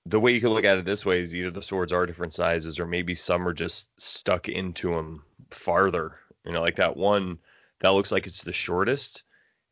the 0.07 0.19
way 0.19 0.31
you 0.31 0.41
can 0.41 0.49
look 0.49 0.65
at 0.65 0.79
it 0.79 0.85
this 0.85 1.05
way 1.05 1.19
is 1.19 1.35
either 1.35 1.51
the 1.51 1.61
swords 1.61 1.93
are 1.93 2.07
different 2.07 2.33
sizes 2.33 2.79
or 2.79 2.87
maybe 2.87 3.13
some 3.13 3.47
are 3.47 3.53
just 3.53 3.89
stuck 4.01 4.49
into 4.49 4.91
him 4.97 5.21
farther. 5.51 6.15
You 6.47 6.53
know, 6.53 6.61
like 6.61 6.77
that 6.77 6.97
one 6.97 7.37
that 7.81 7.89
looks 7.89 8.11
like 8.11 8.25
it's 8.25 8.41
the 8.41 8.51
shortest. 8.51 9.21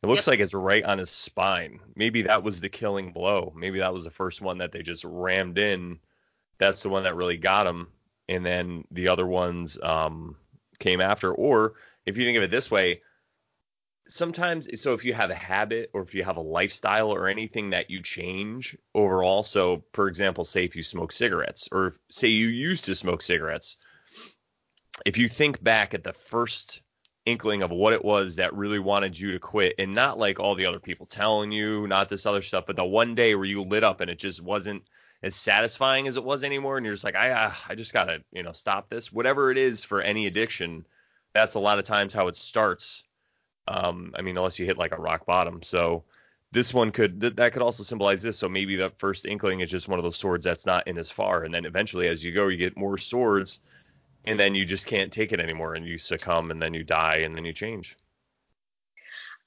It 0.04 0.06
looks 0.06 0.28
yep. 0.28 0.34
like 0.34 0.38
it's 0.38 0.54
right 0.54 0.84
on 0.84 0.98
his 0.98 1.10
spine. 1.10 1.80
Maybe 1.96 2.22
that 2.22 2.44
was 2.44 2.60
the 2.60 2.68
killing 2.68 3.10
blow. 3.10 3.52
Maybe 3.56 3.80
that 3.80 3.92
was 3.92 4.04
the 4.04 4.12
first 4.12 4.40
one 4.40 4.58
that 4.58 4.70
they 4.70 4.82
just 4.82 5.02
rammed 5.04 5.58
in. 5.58 5.98
That's 6.58 6.84
the 6.84 6.88
one 6.88 7.02
that 7.02 7.16
really 7.16 7.36
got 7.36 7.66
him. 7.66 7.88
And 8.28 8.46
then 8.46 8.84
the 8.92 9.08
other 9.08 9.26
ones 9.26 9.76
um, 9.82 10.36
came 10.78 11.00
after. 11.00 11.32
Or 11.32 11.74
if 12.06 12.16
you 12.16 12.24
think 12.24 12.36
of 12.36 12.44
it 12.44 12.50
this 12.50 12.70
way, 12.70 13.02
sometimes 14.08 14.80
so 14.80 14.94
if 14.94 15.04
you 15.04 15.12
have 15.12 15.30
a 15.30 15.34
habit 15.34 15.90
or 15.92 16.02
if 16.02 16.14
you 16.14 16.24
have 16.24 16.38
a 16.38 16.42
lifestyle 16.42 17.14
or 17.14 17.28
anything 17.28 17.70
that 17.70 17.90
you 17.90 18.02
change 18.02 18.76
overall 18.94 19.42
so 19.42 19.84
for 19.92 20.08
example 20.08 20.44
say 20.44 20.64
if 20.64 20.76
you 20.76 20.82
smoke 20.82 21.12
cigarettes 21.12 21.68
or 21.70 21.88
if, 21.88 21.98
say 22.08 22.28
you 22.28 22.48
used 22.48 22.86
to 22.86 22.94
smoke 22.94 23.20
cigarettes 23.20 23.76
if 25.04 25.18
you 25.18 25.28
think 25.28 25.62
back 25.62 25.92
at 25.92 26.02
the 26.02 26.14
first 26.14 26.82
inkling 27.26 27.60
of 27.62 27.70
what 27.70 27.92
it 27.92 28.02
was 28.02 28.36
that 28.36 28.54
really 28.54 28.78
wanted 28.78 29.18
you 29.18 29.32
to 29.32 29.38
quit 29.38 29.74
and 29.78 29.94
not 29.94 30.18
like 30.18 30.40
all 30.40 30.54
the 30.54 30.64
other 30.64 30.80
people 30.80 31.04
telling 31.04 31.52
you 31.52 31.86
not 31.86 32.08
this 32.08 32.24
other 32.24 32.42
stuff 32.42 32.64
but 32.66 32.76
the 32.76 32.84
one 32.84 33.14
day 33.14 33.34
where 33.34 33.44
you 33.44 33.62
lit 33.62 33.84
up 33.84 34.00
and 34.00 34.10
it 34.10 34.18
just 34.18 34.42
wasn't 34.42 34.82
as 35.22 35.34
satisfying 35.34 36.06
as 36.06 36.16
it 36.16 36.24
was 36.24 36.44
anymore 36.44 36.76
and 36.76 36.86
you're 36.86 36.94
just 36.94 37.04
like 37.04 37.16
i 37.16 37.30
uh, 37.30 37.52
i 37.68 37.74
just 37.74 37.92
gotta 37.92 38.22
you 38.32 38.42
know 38.42 38.52
stop 38.52 38.88
this 38.88 39.12
whatever 39.12 39.50
it 39.50 39.58
is 39.58 39.84
for 39.84 40.00
any 40.00 40.26
addiction 40.26 40.84
that's 41.34 41.54
a 41.54 41.60
lot 41.60 41.78
of 41.78 41.84
times 41.84 42.14
how 42.14 42.28
it 42.28 42.36
starts 42.36 43.04
um, 43.68 44.14
I 44.16 44.22
mean, 44.22 44.36
unless 44.36 44.58
you 44.58 44.66
hit 44.66 44.78
like 44.78 44.92
a 44.92 45.00
rock 45.00 45.26
bottom. 45.26 45.62
So 45.62 46.04
this 46.50 46.72
one 46.72 46.90
could 46.90 47.20
th- 47.20 47.36
that 47.36 47.52
could 47.52 47.62
also 47.62 47.82
symbolize 47.82 48.22
this. 48.22 48.38
So 48.38 48.48
maybe 48.48 48.76
the 48.76 48.90
first 48.96 49.26
inkling 49.26 49.60
is 49.60 49.70
just 49.70 49.88
one 49.88 49.98
of 49.98 50.04
those 50.04 50.16
swords 50.16 50.44
that's 50.44 50.66
not 50.66 50.88
in 50.88 50.98
as 50.98 51.10
far, 51.10 51.44
and 51.44 51.52
then 51.52 51.66
eventually 51.66 52.08
as 52.08 52.24
you 52.24 52.32
go, 52.32 52.48
you 52.48 52.56
get 52.56 52.76
more 52.76 52.96
swords, 52.96 53.60
and 54.24 54.40
then 54.40 54.54
you 54.54 54.64
just 54.64 54.86
can't 54.86 55.12
take 55.12 55.32
it 55.32 55.40
anymore, 55.40 55.74
and 55.74 55.86
you 55.86 55.98
succumb, 55.98 56.50
and 56.50 56.62
then 56.62 56.74
you 56.74 56.82
die, 56.82 57.16
and 57.18 57.36
then 57.36 57.44
you 57.44 57.52
change. 57.52 57.96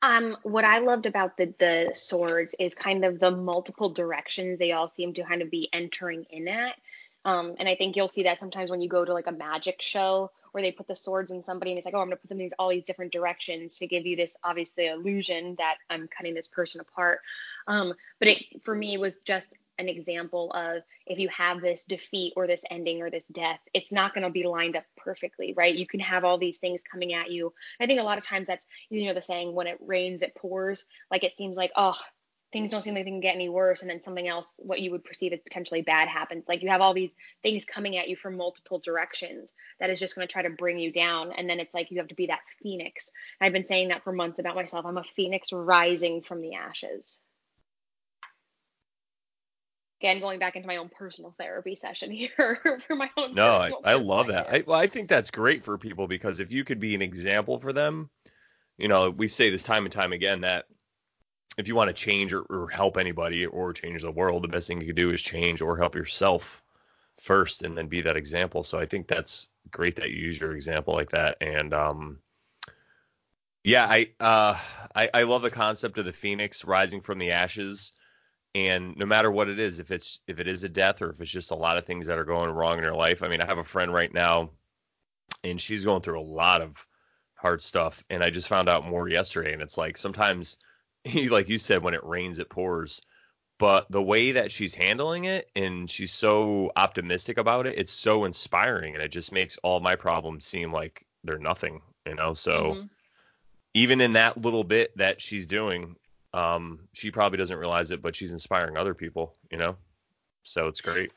Um, 0.03 0.35
what 0.43 0.65
I 0.65 0.79
loved 0.79 1.05
about 1.05 1.37
the 1.37 1.53
the 1.59 1.91
swords 1.93 2.55
is 2.59 2.73
kind 2.73 3.05
of 3.05 3.19
the 3.19 3.31
multiple 3.31 3.89
directions 3.89 4.57
they 4.57 4.71
all 4.71 4.89
seem 4.89 5.13
to 5.13 5.23
kind 5.23 5.41
of 5.41 5.51
be 5.51 5.69
entering 5.71 6.25
in 6.31 6.47
at. 6.47 6.75
Um, 7.23 7.55
and 7.59 7.69
I 7.69 7.75
think 7.75 7.95
you'll 7.95 8.07
see 8.07 8.23
that 8.23 8.39
sometimes 8.39 8.71
when 8.71 8.81
you 8.81 8.89
go 8.89 9.05
to 9.05 9.13
like 9.13 9.27
a 9.27 9.31
magic 9.31 9.81
show 9.81 10.31
where 10.51 10.63
they 10.63 10.71
put 10.71 10.87
the 10.87 10.95
swords 10.95 11.31
in 11.31 11.43
somebody 11.43 11.71
and 11.71 11.77
it's 11.77 11.85
like, 11.85 11.93
oh, 11.93 11.99
I'm 11.99 12.07
gonna 12.07 12.17
put 12.17 12.29
them 12.29 12.39
in 12.39 12.45
these, 12.45 12.53
all 12.57 12.69
these 12.69 12.83
different 12.83 13.11
directions 13.11 13.77
to 13.79 13.87
give 13.87 14.05
you 14.05 14.15
this 14.15 14.35
obviously 14.43 14.87
illusion 14.87 15.55
that 15.57 15.77
I'm 15.89 16.07
cutting 16.07 16.33
this 16.33 16.47
person 16.47 16.81
apart. 16.81 17.19
Um, 17.67 17.93
but 18.19 18.27
it 18.27 18.63
for 18.63 18.75
me 18.75 18.97
was 18.97 19.17
just 19.17 19.55
an 19.77 19.89
example 19.89 20.51
of 20.51 20.83
if 21.07 21.19
you 21.19 21.27
have 21.29 21.61
this 21.61 21.85
defeat 21.85 22.33
or 22.35 22.47
this 22.47 22.63
ending 22.69 23.01
or 23.01 23.09
this 23.09 23.27
death, 23.27 23.59
it's 23.73 23.91
not 23.91 24.13
going 24.13 24.23
to 24.23 24.29
be 24.29 24.43
lined 24.43 24.75
up 24.75 24.83
perfectly, 24.95 25.53
right? 25.57 25.75
You 25.75 25.87
can 25.87 25.99
have 25.99 26.23
all 26.23 26.37
these 26.37 26.59
things 26.59 26.81
coming 26.89 27.13
at 27.13 27.31
you. 27.31 27.53
I 27.79 27.87
think 27.87 27.99
a 27.99 28.03
lot 28.03 28.17
of 28.17 28.23
times 28.23 28.47
that's 28.47 28.65
you 28.89 29.05
know 29.05 29.13
the 29.13 29.21
saying 29.21 29.53
when 29.53 29.67
it 29.67 29.77
rains 29.81 30.21
it 30.21 30.35
pours. 30.35 30.85
Like 31.09 31.23
it 31.23 31.35
seems 31.35 31.57
like 31.57 31.71
oh 31.75 31.99
things 32.51 32.69
don't 32.69 32.81
seem 32.81 32.93
like 32.93 33.05
they 33.05 33.11
can 33.11 33.21
get 33.21 33.35
any 33.35 33.49
worse 33.49 33.81
and 33.81 33.89
then 33.89 34.03
something 34.03 34.27
else 34.27 34.53
what 34.57 34.81
you 34.81 34.91
would 34.91 35.03
perceive 35.03 35.31
as 35.31 35.39
potentially 35.39 35.81
bad 35.81 36.07
happens. 36.07 36.43
Like 36.47 36.61
you 36.61 36.69
have 36.69 36.81
all 36.81 36.93
these 36.93 37.11
things 37.43 37.65
coming 37.65 37.97
at 37.97 38.09
you 38.09 38.15
from 38.15 38.35
multiple 38.35 38.79
directions 38.79 39.51
that 39.79 39.89
is 39.89 39.99
just 39.99 40.15
going 40.15 40.27
to 40.27 40.31
try 40.31 40.41
to 40.41 40.49
bring 40.49 40.77
you 40.77 40.91
down 40.91 41.31
and 41.31 41.49
then 41.49 41.59
it's 41.59 41.73
like 41.73 41.91
you 41.91 41.99
have 41.99 42.09
to 42.09 42.15
be 42.15 42.27
that 42.27 42.41
phoenix. 42.61 43.11
And 43.39 43.45
i've 43.45 43.53
been 43.53 43.67
saying 43.67 43.89
that 43.89 44.03
for 44.03 44.11
months 44.11 44.39
about 44.39 44.55
myself. 44.55 44.85
I'm 44.85 44.97
a 44.97 45.03
phoenix 45.03 45.53
rising 45.53 46.21
from 46.21 46.41
the 46.41 46.55
ashes. 46.55 47.19
Again 50.01 50.19
going 50.19 50.39
back 50.39 50.55
into 50.55 50.67
my 50.67 50.77
own 50.77 50.89
personal 50.89 51.33
therapy 51.37 51.75
session 51.75 52.11
here 52.11 52.81
for 52.87 52.95
my 52.95 53.09
own 53.15 53.33
no 53.33 53.51
i, 53.51 53.71
I 53.85 53.93
love 53.93 54.27
that. 54.27 54.47
I, 54.49 54.63
well, 54.65 54.77
I 54.77 54.87
think 54.87 55.07
that's 55.07 55.31
great 55.31 55.63
for 55.63 55.77
people 55.77 56.07
because 56.07 56.39
if 56.39 56.51
you 56.51 56.63
could 56.63 56.79
be 56.79 56.95
an 56.95 57.01
example 57.01 57.59
for 57.59 57.71
them 57.71 58.09
you 58.77 58.87
know 58.87 59.09
we 59.09 59.27
say 59.27 59.51
this 59.51 59.63
time 59.63 59.85
and 59.85 59.91
time 59.91 60.11
again 60.11 60.41
that 60.41 60.65
if 61.57 61.67
you 61.67 61.75
want 61.75 61.89
to 61.89 61.93
change 61.93 62.33
or, 62.33 62.41
or, 62.41 62.69
help 62.69 62.97
anybody 62.97 63.45
or 63.45 63.73
change 63.73 64.01
the 64.01 64.11
world, 64.11 64.43
the 64.43 64.47
best 64.47 64.67
thing 64.67 64.79
you 64.79 64.87
can 64.87 64.95
do 64.95 65.11
is 65.11 65.21
change 65.21 65.61
or 65.61 65.77
help 65.77 65.95
yourself 65.95 66.63
first 67.19 67.63
and 67.63 67.77
then 67.77 67.87
be 67.87 68.01
that 68.01 68.17
example. 68.17 68.63
So 68.63 68.79
I 68.79 68.85
think 68.85 69.07
that's 69.07 69.49
great 69.69 69.97
that 69.97 70.09
you 70.09 70.17
use 70.17 70.39
your 70.39 70.53
example 70.53 70.93
like 70.93 71.11
that. 71.11 71.37
And 71.41 71.73
um, 71.73 72.19
yeah, 73.63 73.85
I, 73.85 74.09
uh, 74.19 74.57
I 74.95 75.09
I 75.13 75.23
love 75.23 75.41
the 75.41 75.51
concept 75.51 75.97
of 75.97 76.05
the 76.05 76.13
phoenix 76.13 76.65
rising 76.65 77.01
from 77.01 77.19
the 77.19 77.31
ashes. 77.31 77.93
And 78.53 78.97
no 78.97 79.05
matter 79.05 79.31
what 79.31 79.49
it 79.49 79.59
is, 79.59 79.79
if 79.79 79.91
it's 79.91 80.19
if 80.27 80.39
it 80.39 80.47
is 80.47 80.63
a 80.63 80.69
death 80.69 81.01
or 81.01 81.09
if 81.09 81.21
it's 81.21 81.31
just 81.31 81.51
a 81.51 81.55
lot 81.55 81.77
of 81.77 81.85
things 81.85 82.07
that 82.07 82.17
are 82.17 82.25
going 82.25 82.49
wrong 82.49 82.77
in 82.77 82.83
her 82.83 82.93
life. 82.93 83.23
I 83.23 83.27
mean, 83.27 83.41
I 83.41 83.45
have 83.45 83.59
a 83.59 83.63
friend 83.63 83.93
right 83.93 84.13
now, 84.13 84.49
and 85.43 85.59
she's 85.59 85.85
going 85.85 86.01
through 86.01 86.19
a 86.19 86.21
lot 86.21 86.61
of 86.61 86.85
hard 87.35 87.61
stuff. 87.61 88.03
And 88.09 88.23
I 88.23 88.29
just 88.29 88.47
found 88.47 88.67
out 88.67 88.87
more 88.87 89.07
yesterday, 89.07 89.53
and 89.53 89.61
it's 89.61 89.77
like 89.77 89.95
sometimes 89.95 90.57
like 91.29 91.49
you 91.49 91.57
said 91.57 91.83
when 91.83 91.93
it 91.93 92.03
rains 92.03 92.39
it 92.39 92.49
pours. 92.49 93.01
But 93.59 93.85
the 93.91 94.01
way 94.01 94.31
that 94.33 94.51
she's 94.51 94.73
handling 94.73 95.25
it 95.25 95.47
and 95.55 95.87
she's 95.87 96.11
so 96.11 96.71
optimistic 96.75 97.37
about 97.37 97.67
it 97.67 97.77
it's 97.77 97.91
so 97.91 98.25
inspiring 98.25 98.95
and 98.95 99.03
it 99.03 99.09
just 99.09 99.31
makes 99.31 99.57
all 99.57 99.79
my 99.79 99.95
problems 99.95 100.45
seem 100.45 100.73
like 100.73 101.05
they're 101.23 101.37
nothing 101.37 101.81
you 102.07 102.15
know? 102.15 102.33
So 102.33 102.51
mm-hmm. 102.51 102.85
even 103.75 104.01
in 104.01 104.13
that 104.13 104.35
little 104.41 104.63
bit 104.63 104.97
that 104.97 105.21
she's 105.21 105.45
doing 105.45 105.95
um 106.33 106.87
she 106.93 107.11
probably 107.11 107.37
doesn't 107.37 107.59
realize 107.59 107.91
it 107.91 108.01
but 108.01 108.15
she's 108.15 108.31
inspiring 108.31 108.77
other 108.77 108.95
people 108.95 109.35
you 109.51 109.59
know? 109.59 109.75
So 110.43 110.67
it's 110.67 110.81
great 110.81 111.11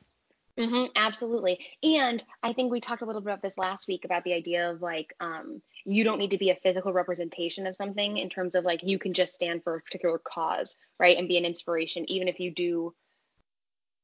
Mm-hmm, 0.58 0.92
absolutely. 0.94 1.58
And 1.82 2.22
I 2.42 2.52
think 2.52 2.70
we 2.70 2.80
talked 2.80 3.02
a 3.02 3.06
little 3.06 3.20
bit 3.20 3.26
about 3.26 3.42
this 3.42 3.58
last 3.58 3.88
week 3.88 4.04
about 4.04 4.22
the 4.22 4.34
idea 4.34 4.70
of 4.70 4.82
like, 4.82 5.12
um, 5.18 5.60
you 5.84 6.04
don't 6.04 6.18
need 6.18 6.30
to 6.30 6.38
be 6.38 6.50
a 6.50 6.56
physical 6.56 6.92
representation 6.92 7.66
of 7.66 7.74
something 7.74 8.18
in 8.18 8.28
terms 8.28 8.54
of 8.54 8.64
like, 8.64 8.84
you 8.84 8.98
can 8.98 9.14
just 9.14 9.34
stand 9.34 9.64
for 9.64 9.74
a 9.74 9.80
particular 9.80 10.18
cause, 10.18 10.76
right? 10.98 11.18
And 11.18 11.26
be 11.26 11.38
an 11.38 11.44
inspiration, 11.44 12.08
even 12.08 12.28
if 12.28 12.38
you 12.38 12.52
do, 12.52 12.94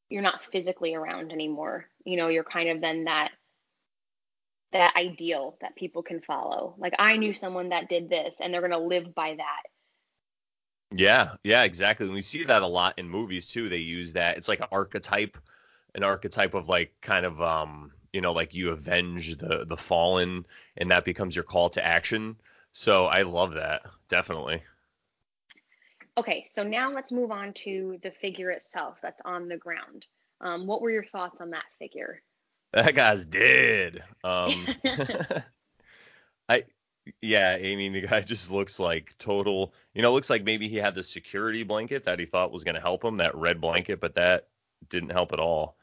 you're 0.08 0.22
not 0.22 0.44
physically 0.44 0.94
around 0.96 1.30
anymore. 1.30 1.86
You 2.04 2.16
know, 2.16 2.26
you're 2.26 2.42
kind 2.42 2.68
of 2.68 2.80
then 2.80 3.04
that, 3.04 3.30
that 4.72 4.96
ideal 4.96 5.56
that 5.60 5.76
people 5.76 6.02
can 6.02 6.20
follow. 6.20 6.74
Like, 6.78 6.94
I 6.98 7.16
knew 7.16 7.32
someone 7.32 7.68
that 7.68 7.88
did 7.88 8.08
this 8.08 8.36
and 8.40 8.52
they're 8.52 8.60
going 8.60 8.72
to 8.72 8.78
live 8.78 9.14
by 9.14 9.36
that. 9.36 9.62
Yeah, 10.92 11.34
yeah, 11.44 11.62
exactly. 11.62 12.06
And 12.06 12.14
we 12.14 12.22
see 12.22 12.42
that 12.42 12.62
a 12.62 12.66
lot 12.66 12.98
in 12.98 13.08
movies 13.08 13.46
too. 13.46 13.68
They 13.68 13.76
use 13.76 14.14
that. 14.14 14.36
It's 14.36 14.48
like 14.48 14.58
an 14.58 14.66
archetype 14.72 15.38
an 15.94 16.02
archetype 16.02 16.54
of 16.54 16.68
like 16.68 16.92
kind 17.00 17.26
of 17.26 17.40
um 17.40 17.92
you 18.12 18.20
know 18.20 18.32
like 18.32 18.54
you 18.54 18.70
avenge 18.70 19.36
the 19.36 19.64
the 19.66 19.76
fallen 19.76 20.46
and 20.76 20.90
that 20.90 21.04
becomes 21.04 21.34
your 21.34 21.44
call 21.44 21.70
to 21.70 21.84
action. 21.84 22.36
So 22.72 23.06
i 23.06 23.22
love 23.22 23.54
that 23.54 23.82
definitely. 24.08 24.62
Okay 26.16 26.44
so 26.50 26.62
now 26.62 26.92
let's 26.92 27.12
move 27.12 27.30
on 27.30 27.52
to 27.54 27.98
the 28.02 28.10
figure 28.10 28.50
itself 28.50 28.98
that's 29.02 29.22
on 29.24 29.48
the 29.48 29.56
ground. 29.56 30.06
Um, 30.40 30.66
what 30.66 30.80
were 30.80 30.90
your 30.90 31.04
thoughts 31.04 31.40
on 31.40 31.50
that 31.50 31.66
figure? 31.78 32.22
That 32.72 32.94
guy's 32.94 33.26
dead. 33.26 34.04
Um 34.22 34.52
i 36.48 36.64
yeah 37.22 37.56
i 37.58 37.74
mean 37.76 37.92
the 37.92 38.02
guy 38.02 38.20
just 38.20 38.50
looks 38.50 38.78
like 38.78 39.16
total 39.18 39.72
you 39.94 40.02
know 40.02 40.12
looks 40.12 40.30
like 40.30 40.44
maybe 40.44 40.68
he 40.68 40.76
had 40.76 40.94
the 40.94 41.02
security 41.02 41.62
blanket 41.62 42.04
that 42.04 42.18
he 42.18 42.26
thought 42.26 42.52
was 42.52 42.64
going 42.64 42.74
to 42.74 42.80
help 42.80 43.04
him 43.04 43.18
that 43.18 43.34
red 43.34 43.60
blanket 43.60 44.00
but 44.00 44.14
that 44.16 44.48
didn't 44.88 45.10
help 45.10 45.32
at 45.32 45.40
all 45.40 45.76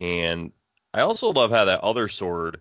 and 0.00 0.52
I 0.92 1.02
also 1.02 1.32
love 1.32 1.50
how 1.50 1.66
that 1.66 1.80
other 1.80 2.08
sword, 2.08 2.60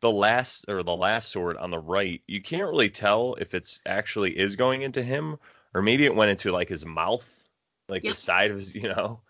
the 0.00 0.10
last 0.10 0.66
or 0.68 0.82
the 0.82 0.96
last 0.96 1.30
sword 1.30 1.56
on 1.56 1.70
the 1.70 1.78
right, 1.78 2.22
you 2.26 2.42
can't 2.42 2.68
really 2.68 2.90
tell 2.90 3.34
if 3.34 3.54
it's 3.54 3.80
actually 3.86 4.38
is 4.38 4.56
going 4.56 4.82
into 4.82 5.02
him 5.02 5.38
or 5.74 5.82
maybe 5.82 6.04
it 6.04 6.14
went 6.14 6.30
into 6.30 6.50
like 6.50 6.68
his 6.68 6.84
mouth, 6.84 7.44
like 7.88 8.04
yep. 8.04 8.12
the 8.12 8.18
side 8.18 8.50
of 8.50 8.56
his, 8.56 8.74
you 8.74 8.88
know. 8.88 9.20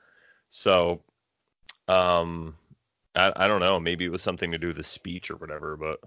So, 0.48 1.00
um, 1.86 2.54
I, 3.14 3.32
I 3.34 3.48
don't 3.48 3.60
know. 3.60 3.78
Maybe 3.78 4.04
it 4.04 4.12
was 4.12 4.22
something 4.22 4.52
to 4.52 4.58
do 4.58 4.68
with 4.68 4.76
the 4.76 4.84
speech 4.84 5.30
or 5.30 5.36
whatever, 5.36 5.76
but 5.76 6.00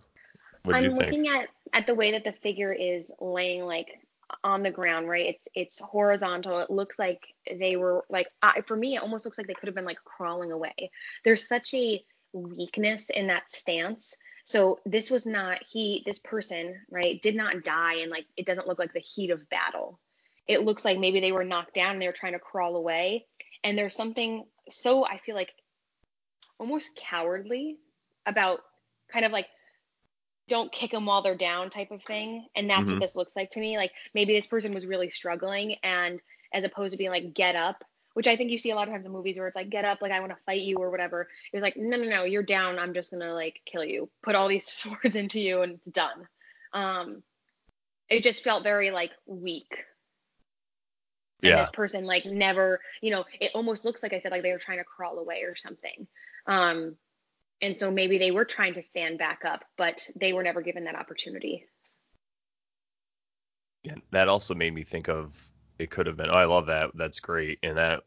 what 0.64 0.78
I'm 0.78 0.84
you 0.84 0.90
think? 0.96 1.04
looking 1.04 1.28
at 1.28 1.50
at 1.74 1.88
the 1.88 1.96
way 1.96 2.12
that 2.12 2.24
the 2.24 2.32
figure 2.32 2.74
is 2.74 3.12
laying 3.20 3.66
like 3.66 4.00
on 4.44 4.64
the 4.64 4.72
ground, 4.72 5.08
right? 5.08 5.36
It's 5.36 5.48
it's 5.56 5.80
horizontal. 5.80 6.60
It 6.60 6.70
looks 6.70 6.98
like 6.98 7.22
they 7.60 7.76
were 7.76 8.06
like 8.10 8.28
I, 8.42 8.62
for 8.62 8.76
me, 8.76 8.96
it 8.96 9.02
almost 9.02 9.26
looks 9.26 9.38
like 9.38 9.48
they 9.48 9.54
could 9.54 9.68
have 9.68 9.76
been 9.76 9.86
like 9.86 10.04
crawling 10.04 10.52
away. 10.52 10.92
There's 11.24 11.48
such 11.48 11.74
a 11.74 12.04
weakness 12.34 13.10
in 13.10 13.28
that 13.28 13.52
stance. 13.52 14.18
So 14.46 14.80
this 14.86 15.10
was 15.10 15.26
not 15.26 15.64
he 15.64 16.04
this 16.06 16.20
person, 16.20 16.82
right, 16.90 17.22
did 17.22 17.36
not 17.36 17.64
die 17.64 17.96
and 18.02 18.12
like 18.12 18.26
it 18.36 18.46
doesn't 18.46 18.68
look 18.68 18.80
like 18.80 18.94
the 18.94 19.00
heat 19.00 19.32
of 19.32 19.50
battle. 19.50 20.00
It 20.48 20.64
looks 20.64 20.84
like 20.84 21.00
maybe 21.00 21.20
they 21.20 21.32
were 21.32 21.46
knocked 21.46 21.74
down 21.74 21.94
and 21.94 22.02
they 22.02 22.08
were 22.08 22.12
trying 22.12 22.34
to 22.34 22.40
crawl 22.40 22.76
away. 22.76 23.26
And 23.64 23.78
there's 23.78 23.96
something 23.96 24.46
so 24.70 25.06
I 25.06 25.20
feel 25.20 25.36
like 25.36 25.54
almost 26.60 26.96
cowardly 26.96 27.78
about 28.26 28.60
kind 29.12 29.26
of 29.26 29.32
like 29.32 29.48
don't 30.50 30.72
kick 30.72 30.92
them 30.92 31.06
while 31.06 31.22
they're 31.22 31.36
down 31.36 31.70
type 31.70 31.92
of 31.92 32.04
thing. 32.04 32.48
And 32.56 32.70
that's 32.70 32.84
mm-hmm. 32.84 32.94
what 32.94 33.02
this 33.02 33.16
looks 33.16 33.36
like 33.36 33.52
to 33.52 33.60
me. 33.60 33.78
Like 33.78 33.92
maybe 34.14 34.34
this 34.34 34.48
person 34.48 34.74
was 34.74 34.86
really 34.86 35.10
struggling 35.10 35.76
and 35.84 36.20
as 36.54 36.64
opposed 36.64 36.92
to 36.92 36.98
being 36.98 37.10
like 37.10 37.34
get 37.34 37.56
up 37.56 37.84
which 38.14 38.28
I 38.28 38.36
think 38.36 38.52
you 38.52 38.58
see 38.58 38.72
a 38.72 38.76
lot 38.76 38.88
of 38.88 38.94
times 38.94 39.06
in 39.06 39.12
movies 39.12 39.38
where 39.38 39.48
it's 39.48 39.56
like, 39.56 39.70
get 39.70 39.86
up, 39.86 40.02
like 40.02 40.12
I 40.12 40.20
want 40.20 40.32
to 40.32 40.44
fight 40.46 40.62
you 40.62 40.78
or 40.78 40.92
whatever. 40.92 41.28
It 41.52 41.56
was 41.56 41.64
like, 41.64 41.76
no, 41.76 41.98
no, 41.98 42.06
no, 42.06 42.24
you're 42.24 42.44
down. 42.44 42.80
I'm 42.80 42.94
just 42.94 43.12
gonna 43.12 43.34
like 43.34 43.62
kill 43.66 43.84
you. 43.84 44.10
Put 44.22 44.36
all 44.36 44.48
these 44.48 44.68
swords 44.72 45.16
into 45.16 45.40
you 45.40 45.62
and 45.62 45.74
it's 45.74 45.86
done. 45.92 46.28
Um, 46.74 47.24
it 48.10 48.24
just 48.24 48.44
felt 48.44 48.64
very 48.64 48.92
like 48.92 49.12
weak. 49.26 49.86
And 51.42 51.50
Yeah. 51.50 51.60
this 51.62 51.72
person 51.72 52.06
like 52.06 52.26
never, 52.26 52.80
you 53.02 53.12
know, 53.12 53.26
it 53.40 53.52
almost 53.54 53.84
looks 53.84 54.04
like 54.04 54.14
I 54.14 54.22
said 54.22 54.32
like 54.32 54.44
they 54.44 54.52
were 54.52 54.60
trying 54.60 54.78
to 54.78 54.84
crawl 54.84 55.18
away 55.18 55.42
or 55.42 55.56
something. 55.56 56.08
Um, 56.46 56.96
and 57.64 57.80
so 57.80 57.90
maybe 57.90 58.20
they 58.20 58.32
were 58.32 58.46
trying 58.46 58.76
to 58.76 58.82
stand 58.84 59.18
back 59.18 59.46
up, 59.46 59.66
but 59.78 60.08
they 60.18 60.34
were 60.34 60.44
never 60.44 60.62
given 60.62 60.84
that 60.84 60.96
opportunity. 60.96 61.66
Yeah, 63.84 63.96
that 64.12 64.30
also 64.30 64.56
made 64.56 64.74
me 64.74 64.84
think 64.84 65.10
of 65.10 65.52
it 65.80 65.90
could 65.90 66.08
have 66.08 66.18
been. 66.18 66.30
Oh, 66.30 66.34
I 66.34 66.46
love 66.46 66.68
that. 66.68 66.92
That's 66.96 67.20
great. 67.20 67.60
And 67.64 67.78
that 67.78 68.04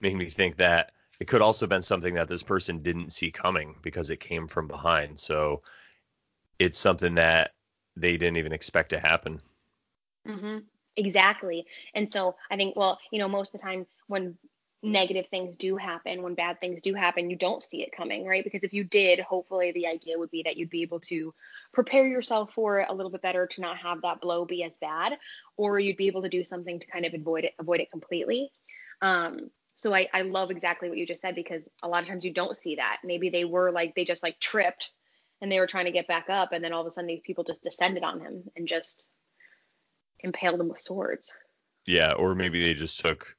made 0.00 0.16
me 0.16 0.28
think 0.28 0.56
that 0.56 0.92
it 1.20 1.26
could 1.26 1.42
also 1.42 1.64
have 1.66 1.70
been 1.70 1.82
something 1.82 2.14
that 2.14 2.28
this 2.28 2.42
person 2.42 2.82
didn't 2.82 3.12
see 3.12 3.30
coming 3.30 3.76
because 3.82 4.10
it 4.10 4.20
came 4.20 4.48
from 4.48 4.68
behind. 4.68 5.18
So 5.20 5.62
it's 6.58 6.78
something 6.78 7.16
that 7.16 7.52
they 7.96 8.16
didn't 8.16 8.38
even 8.38 8.52
expect 8.52 8.90
to 8.90 9.00
happen. 9.00 9.40
hmm 10.26 10.58
Exactly. 10.96 11.66
And 11.94 12.08
so 12.08 12.36
I 12.52 12.56
think, 12.56 12.76
well, 12.76 13.00
you 13.10 13.18
know, 13.18 13.26
most 13.26 13.52
of 13.52 13.60
the 13.60 13.64
time 13.66 13.84
when 14.06 14.38
negative 14.84 15.26
things 15.28 15.56
do 15.56 15.76
happen, 15.76 16.22
when 16.22 16.34
bad 16.34 16.60
things 16.60 16.82
do 16.82 16.94
happen, 16.94 17.30
you 17.30 17.36
don't 17.36 17.62
see 17.62 17.82
it 17.82 17.96
coming, 17.96 18.26
right? 18.26 18.44
Because 18.44 18.62
if 18.62 18.72
you 18.72 18.84
did, 18.84 19.18
hopefully 19.20 19.72
the 19.72 19.86
idea 19.86 20.18
would 20.18 20.30
be 20.30 20.42
that 20.42 20.56
you'd 20.56 20.70
be 20.70 20.82
able 20.82 21.00
to 21.00 21.34
prepare 21.72 22.06
yourself 22.06 22.52
for 22.52 22.80
it 22.80 22.88
a 22.90 22.94
little 22.94 23.10
bit 23.10 23.22
better 23.22 23.46
to 23.46 23.60
not 23.60 23.78
have 23.78 24.02
that 24.02 24.20
blow 24.20 24.44
be 24.44 24.62
as 24.62 24.76
bad, 24.78 25.14
or 25.56 25.78
you'd 25.78 25.96
be 25.96 26.06
able 26.06 26.22
to 26.22 26.28
do 26.28 26.44
something 26.44 26.78
to 26.78 26.86
kind 26.86 27.06
of 27.06 27.14
avoid 27.14 27.44
it, 27.44 27.54
avoid 27.58 27.80
it 27.80 27.90
completely. 27.90 28.50
Um, 29.00 29.50
so 29.76 29.94
I, 29.94 30.08
I 30.12 30.22
love 30.22 30.50
exactly 30.50 30.88
what 30.88 30.98
you 30.98 31.06
just 31.06 31.22
said 31.22 31.34
because 31.34 31.62
a 31.82 31.88
lot 31.88 32.02
of 32.02 32.08
times 32.08 32.24
you 32.24 32.32
don't 32.32 32.56
see 32.56 32.76
that. 32.76 32.98
Maybe 33.02 33.30
they 33.30 33.44
were 33.44 33.72
like 33.72 33.94
they 33.94 34.04
just 34.04 34.22
like 34.22 34.38
tripped 34.38 34.92
and 35.40 35.50
they 35.50 35.58
were 35.58 35.66
trying 35.66 35.86
to 35.86 35.92
get 35.92 36.06
back 36.06 36.30
up, 36.30 36.52
and 36.52 36.62
then 36.62 36.72
all 36.72 36.82
of 36.82 36.86
a 36.86 36.90
sudden 36.90 37.08
these 37.08 37.20
people 37.24 37.44
just 37.44 37.62
descended 37.62 38.02
on 38.02 38.20
him 38.20 38.44
and 38.56 38.68
just 38.68 39.04
impaled 40.20 40.60
him 40.60 40.68
with 40.68 40.80
swords. 40.80 41.32
Yeah, 41.86 42.12
or 42.12 42.34
maybe 42.34 42.62
they 42.62 42.74
just 42.74 43.00
took 43.00 43.34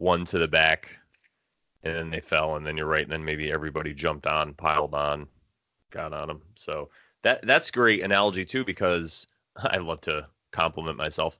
one 0.00 0.24
to 0.24 0.38
the 0.38 0.48
back 0.48 0.96
and 1.82 1.94
then 1.94 2.10
they 2.10 2.20
fell 2.20 2.56
and 2.56 2.66
then 2.66 2.76
you're 2.76 2.86
right 2.86 3.02
and 3.02 3.12
then 3.12 3.24
maybe 3.24 3.52
everybody 3.52 3.94
jumped 3.94 4.26
on, 4.26 4.54
piled 4.54 4.94
on, 4.94 5.28
got 5.90 6.12
on 6.12 6.28
them. 6.28 6.42
So 6.54 6.90
that 7.22 7.46
that's 7.46 7.70
great 7.70 8.02
analogy 8.02 8.44
too 8.44 8.64
because 8.64 9.26
I 9.56 9.78
love 9.78 10.00
to 10.02 10.26
compliment 10.52 10.96
myself. 10.96 11.38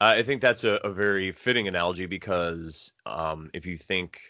I 0.00 0.22
think 0.22 0.40
that's 0.40 0.62
a, 0.62 0.74
a 0.84 0.92
very 0.92 1.32
fitting 1.32 1.66
analogy 1.66 2.06
because 2.06 2.92
um, 3.04 3.50
if 3.52 3.66
you 3.66 3.76
think 3.76 4.20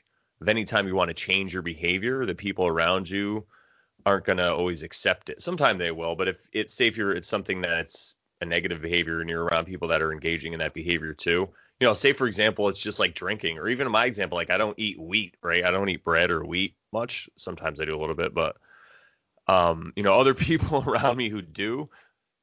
of 0.41 0.49
any 0.49 0.65
time 0.65 0.89
you 0.89 0.95
want 0.95 1.09
to 1.09 1.15
change 1.15 1.53
your 1.53 1.63
behavior, 1.63 2.25
the 2.25 2.35
people 2.35 2.67
around 2.67 3.11
you 3.11 3.45
aren't 4.07 4.25
going 4.25 4.39
to 4.39 4.55
always 4.55 4.83
accept 4.83 5.29
it. 5.29 5.43
Sometimes 5.43 5.79
they 5.79 5.91
will, 5.91 6.17
but 6.17 6.29
if 6.29 6.49
it's 6.55 6.75
say 6.75 6.87
if 6.87 6.97
you're 6.97 7.13
it's 7.13 7.29
something 7.29 7.61
that's 7.61 8.15
a 8.41 8.45
negative 8.45 8.81
behavior 8.81 9.21
and 9.21 9.29
you're 9.29 9.45
around 9.45 9.67
people 9.67 9.89
that 9.89 10.03
are 10.03 10.13
engaging 10.13 10.53
in 10.53 10.61
that 10.61 10.75
behavior 10.75 11.15
too. 11.15 11.49
You 11.81 11.87
know, 11.87 11.95
say 11.95 12.13
for 12.13 12.27
example, 12.27 12.69
it's 12.69 12.83
just 12.83 12.99
like 12.99 13.15
drinking, 13.15 13.59
or 13.59 13.69
even 13.69 13.87
in 13.87 13.93
my 13.93 14.07
example, 14.07 14.37
like 14.37 14.51
I 14.51 14.59
don't 14.59 14.79
eat 14.79 14.99
wheat, 14.99 15.37
right? 15.43 15.65
I 15.65 15.71
don't 15.71 15.89
eat 15.89 16.05
bread 16.05 16.31
or 16.31 16.45
wheat 16.45 16.75
much. 16.93 17.29
Sometimes 17.37 17.81
I 17.81 17.85
do 17.85 17.97
a 17.97 18.01
little 18.01 18.17
bit, 18.17 18.35
but 18.35 18.57
um, 19.47 19.93
you 19.97 20.03
know, 20.03 20.15
other 20.15 20.35
people 20.35 20.85
around 20.87 21.17
me 21.17 21.29
who 21.29 21.43
do, 21.43 21.89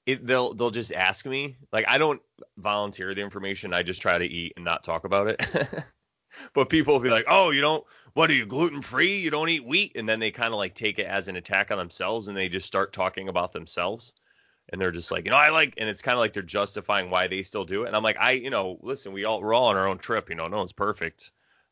it 0.05 0.25
they'll 0.25 0.53
they'll 0.53 0.71
just 0.71 0.93
ask 0.93 1.25
me. 1.25 1.57
Like 1.71 1.85
I 1.87 1.97
don't 1.97 2.21
volunteer 2.57 3.13
the 3.13 3.21
information. 3.21 3.73
I 3.73 3.83
just 3.83 4.01
try 4.01 4.17
to 4.17 4.25
eat 4.25 4.53
and 4.55 4.65
not 4.65 4.83
talk 4.83 5.03
about 5.03 5.27
it. 5.27 5.45
but 6.53 6.69
people 6.69 6.93
will 6.93 7.01
be 7.01 7.09
like, 7.09 7.25
"Oh, 7.27 7.49
you 7.51 7.61
don't 7.61 7.83
what 8.13 8.29
are 8.29 8.33
you 8.33 8.45
gluten 8.45 8.81
free? 8.81 9.17
You 9.17 9.31
don't 9.31 9.49
eat 9.49 9.65
wheat?" 9.65 9.93
And 9.95 10.07
then 10.07 10.19
they 10.19 10.31
kind 10.31 10.53
of 10.53 10.57
like 10.57 10.75
take 10.75 10.99
it 10.99 11.07
as 11.07 11.27
an 11.27 11.35
attack 11.35 11.71
on 11.71 11.77
themselves 11.77 12.27
and 12.27 12.37
they 12.37 12.49
just 12.49 12.67
start 12.67 12.93
talking 12.93 13.29
about 13.29 13.51
themselves. 13.51 14.13
And 14.69 14.81
they're 14.81 14.91
just 14.91 15.11
like, 15.11 15.25
you 15.25 15.31
know, 15.31 15.37
I 15.37 15.49
like, 15.49 15.75
and 15.77 15.87
it's 15.87 16.01
kind 16.01 16.13
of 16.13 16.19
like 16.19 16.33
they're 16.33 16.43
justifying 16.43 17.09
why 17.09 17.27
they 17.27 17.43
still 17.43 17.65
do 17.65 17.83
it. 17.83 17.87
And 17.87 17.95
I'm 17.95 18.03
like, 18.03 18.17
I, 18.19 18.31
you 18.31 18.49
know, 18.49 18.79
listen, 18.81 19.13
we 19.13 19.25
all 19.25 19.41
we're 19.41 19.53
all 19.53 19.67
on 19.67 19.77
our 19.77 19.87
own 19.87 19.99
trip. 19.99 20.29
You 20.29 20.35
know, 20.35 20.47
no 20.47 20.57
one's 20.57 20.73
perfect. 20.73 21.31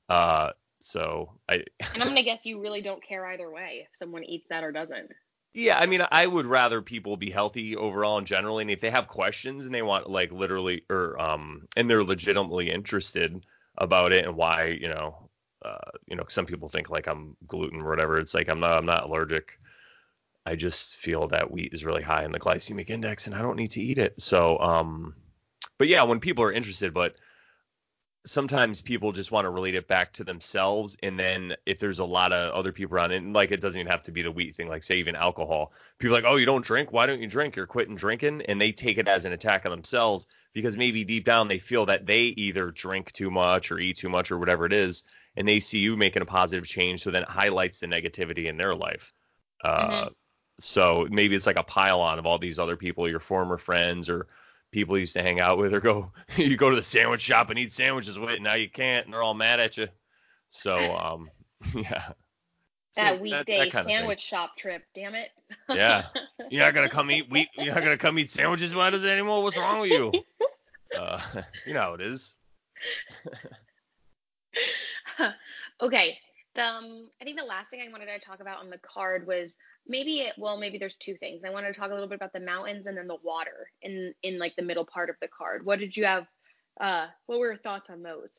Uh, 0.10 0.52
so 0.80 1.32
I, 1.50 1.64
And 1.94 2.04
I'm 2.04 2.10
gonna 2.10 2.24
guess 2.24 2.46
you 2.46 2.62
really 2.62 2.82
don't 2.82 3.02
care 3.02 3.26
either 3.26 3.50
way 3.50 3.88
if 3.90 3.98
someone 3.98 4.24
eats 4.24 4.48
that 4.50 4.64
or 4.64 4.72
doesn't. 4.72 5.12
Yeah, 5.56 5.78
I 5.78 5.86
mean, 5.86 6.02
I 6.12 6.26
would 6.26 6.48
rather 6.48 6.82
people 6.82 7.16
be 7.16 7.30
healthy 7.30 7.76
overall 7.76 8.18
and 8.18 8.26
generally, 8.26 8.64
and 8.64 8.72
if 8.72 8.82
they 8.82 8.90
have 8.90 9.08
questions 9.08 9.66
and 9.66 9.74
they 9.74 9.84
want 9.84 10.10
like 10.10 10.32
literally 10.32 10.84
or 10.90 11.20
um 11.20 11.68
and 11.78 11.90
they're 11.90 12.04
legitimately 12.04 12.72
interested 12.72 13.46
about 13.78 14.12
it 14.12 14.26
and 14.26 14.36
why, 14.36 14.78
you 14.80 14.90
know, 14.90 15.30
uh, 15.64 15.92
you 16.08 16.16
know, 16.16 16.26
some 16.28 16.46
people 16.46 16.68
think 16.68 16.90
like 16.90 17.08
I'm 17.08 17.38
gluten 17.48 17.82
or 17.82 17.90
whatever. 17.90 18.18
It's 18.18 18.34
like 18.34 18.50
I'm 18.50 18.60
not 18.60 18.78
I'm 18.78 18.86
not 18.86 19.04
allergic. 19.04 19.60
I 20.46 20.56
just 20.56 20.98
feel 20.98 21.28
that 21.30 21.52
wheat 21.52 21.74
is 21.74 21.86
really 21.86 22.04
high 22.04 22.26
in 22.26 22.32
the 22.32 22.40
glycemic 22.40 22.90
index 22.90 23.28
and 23.28 23.36
I 23.36 23.42
don't 23.42 23.56
need 23.56 23.72
to 23.72 23.82
eat 23.82 23.98
it. 23.98 24.22
So 24.22 24.60
um 24.60 25.16
but 25.78 25.88
yeah, 25.88 26.04
when 26.04 26.20
people 26.20 26.44
are 26.44 26.52
interested, 26.52 26.94
but 26.94 27.16
sometimes 28.26 28.82
people 28.82 29.12
just 29.12 29.32
want 29.32 29.46
to 29.46 29.50
relate 29.50 29.76
it 29.76 29.88
back 29.88 30.14
to 30.14 30.24
themselves 30.24 30.96
and 31.04 31.20
then 31.20 31.56
if 31.66 31.80
there's 31.80 32.00
a 32.00 32.06
lot 32.06 32.32
of 32.32 32.54
other 32.54 32.72
people 32.72 32.96
around 32.96 33.12
and 33.12 33.34
like 33.34 33.52
it 33.52 33.60
doesn't 33.60 33.82
even 33.82 33.92
have 33.92 34.04
to 34.04 34.14
be 34.14 34.22
the 34.22 34.32
wheat 34.32 34.56
thing 34.56 34.70
like 34.70 34.82
say 34.82 34.96
even 34.96 35.14
alcohol 35.14 35.74
people 36.00 36.16
like 36.16 36.24
oh 36.26 36.38
you 36.38 36.46
don't 36.46 36.64
drink? 36.64 36.94
Why 36.94 37.06
don't 37.06 37.22
you 37.22 37.28
drink? 37.28 37.56
You're 37.56 37.68
quitting 37.68 37.96
drinking? 37.96 38.44
And 38.44 38.62
they 38.62 38.72
take 38.72 38.98
it 38.98 39.08
as 39.08 39.26
an 39.26 39.34
attack 39.34 39.66
on 39.66 39.72
themselves 39.72 40.28
because 40.54 40.78
maybe 40.78 41.04
deep 41.04 41.26
down 41.26 41.48
they 41.48 41.60
feel 41.60 41.86
that 41.88 42.06
they 42.06 42.24
either 42.24 42.72
drink 42.72 43.12
too 43.12 43.32
much 43.32 43.72
or 43.72 43.80
eat 43.80 43.98
too 43.98 44.10
much 44.10 44.32
or 44.32 44.38
whatever 44.38 44.66
it 44.66 44.74
is 44.74 45.04
and 45.36 45.48
they 45.48 45.60
see 45.60 45.80
you 45.80 45.98
making 45.98 46.22
a 46.22 46.26
positive 46.26 46.66
change 46.66 47.02
so 47.02 47.12
then 47.12 47.24
it 47.24 47.30
highlights 47.30 47.80
the 47.80 47.88
negativity 47.88 48.46
in 48.46 48.58
their 48.58 48.76
life. 48.76 49.14
Uh, 49.64 50.10
so 50.60 51.08
maybe 51.10 51.36
it's 51.36 51.46
like 51.48 51.56
a 51.58 51.64
pile 51.64 52.02
on 52.02 52.20
of 52.20 52.26
all 52.26 52.38
these 52.38 52.60
other 52.60 52.76
people 52.78 53.10
your 53.10 53.20
former 53.20 53.58
friends 53.58 54.10
or 54.10 54.28
people 54.72 54.96
you 54.98 55.02
used 55.02 55.16
to 55.16 55.22
hang 55.22 55.40
out 55.40 55.58
with 55.58 55.74
or 55.74 55.80
go 55.80 56.12
you 56.38 56.56
go 56.58 56.70
to 56.70 56.76
the 56.76 56.82
sandwich 56.84 57.22
shop 57.22 57.50
and 57.50 57.60
eat 57.60 57.72
sandwiches 57.72 58.18
with 58.20 58.36
and 58.36 58.44
now 58.44 58.54
you 58.54 58.70
can't 58.70 59.06
and 59.06 59.14
they're 59.14 59.22
all 59.24 59.34
mad 59.34 59.60
at 59.60 59.78
you 59.78 59.88
so 60.50 60.76
um 60.98 61.30
yeah 61.76 62.04
So 62.92 63.02
That 63.02 63.20
weekday 63.22 63.70
kind 63.70 63.76
of 63.76 63.86
thing. 63.86 63.96
sandwich 63.96 64.20
shop 64.22 64.56
trip, 64.56 64.84
damn 64.94 65.16
it. 65.16 65.30
Yeah. 65.70 66.06
you're 66.52 66.64
not 66.64 66.74
gonna 66.76 66.90
come 66.90 67.10
eat 67.12 67.30
wheat 67.30 67.50
you're 67.56 67.74
not 67.74 67.84
gonna 67.84 67.98
come 67.98 68.18
eat 68.20 68.30
sandwiches 68.30 68.76
with 68.76 68.94
us 68.94 69.04
anymore 69.06 69.42
what's 69.44 69.58
wrong 69.58 69.82
with 69.82 69.92
you 69.92 70.12
uh 70.98 71.20
you 71.66 71.74
know 71.74 71.80
how 71.82 71.94
it 71.96 72.02
is 72.02 72.38
okay. 75.82 76.18
The, 76.56 76.64
um, 76.64 77.10
I 77.22 77.24
think 77.24 77.38
the 77.38 77.46
last 77.46 77.72
thing 77.72 77.82
I 77.82 77.92
wanted 77.92 78.06
to 78.08 78.20
talk 78.20 78.40
about 78.40 78.60
on 78.60 78.70
the 78.70 78.78
card 78.78 79.26
was 79.26 79.58
maybe 79.88 80.22
it, 80.22 80.34
well 80.38 80.58
maybe 80.58 80.78
there's 80.78 80.96
two 80.96 81.16
things. 81.16 81.44
I 81.44 81.50
wanted 81.50 81.74
to 81.74 81.80
talk 81.80 81.90
a 81.90 81.94
little 81.94 82.10
bit 82.10 82.16
about 82.16 82.34
the 82.34 82.40
mountains 82.40 82.88
and 82.88 82.98
then 82.98 83.08
the 83.08 83.18
water 83.24 83.70
in 83.82 84.14
in 84.22 84.38
like 84.38 84.56
the 84.56 84.62
middle 84.62 84.86
part 84.86 85.10
of 85.10 85.16
the 85.22 85.28
card. 85.28 85.66
What 85.66 85.80
did 85.80 85.98
you 85.98 86.06
have? 86.06 86.28
Uh, 86.80 87.08
what 87.28 87.40
were 87.40 87.48
your 87.48 87.58
thoughts 87.58 87.90
on 87.90 88.02
those? 88.02 88.32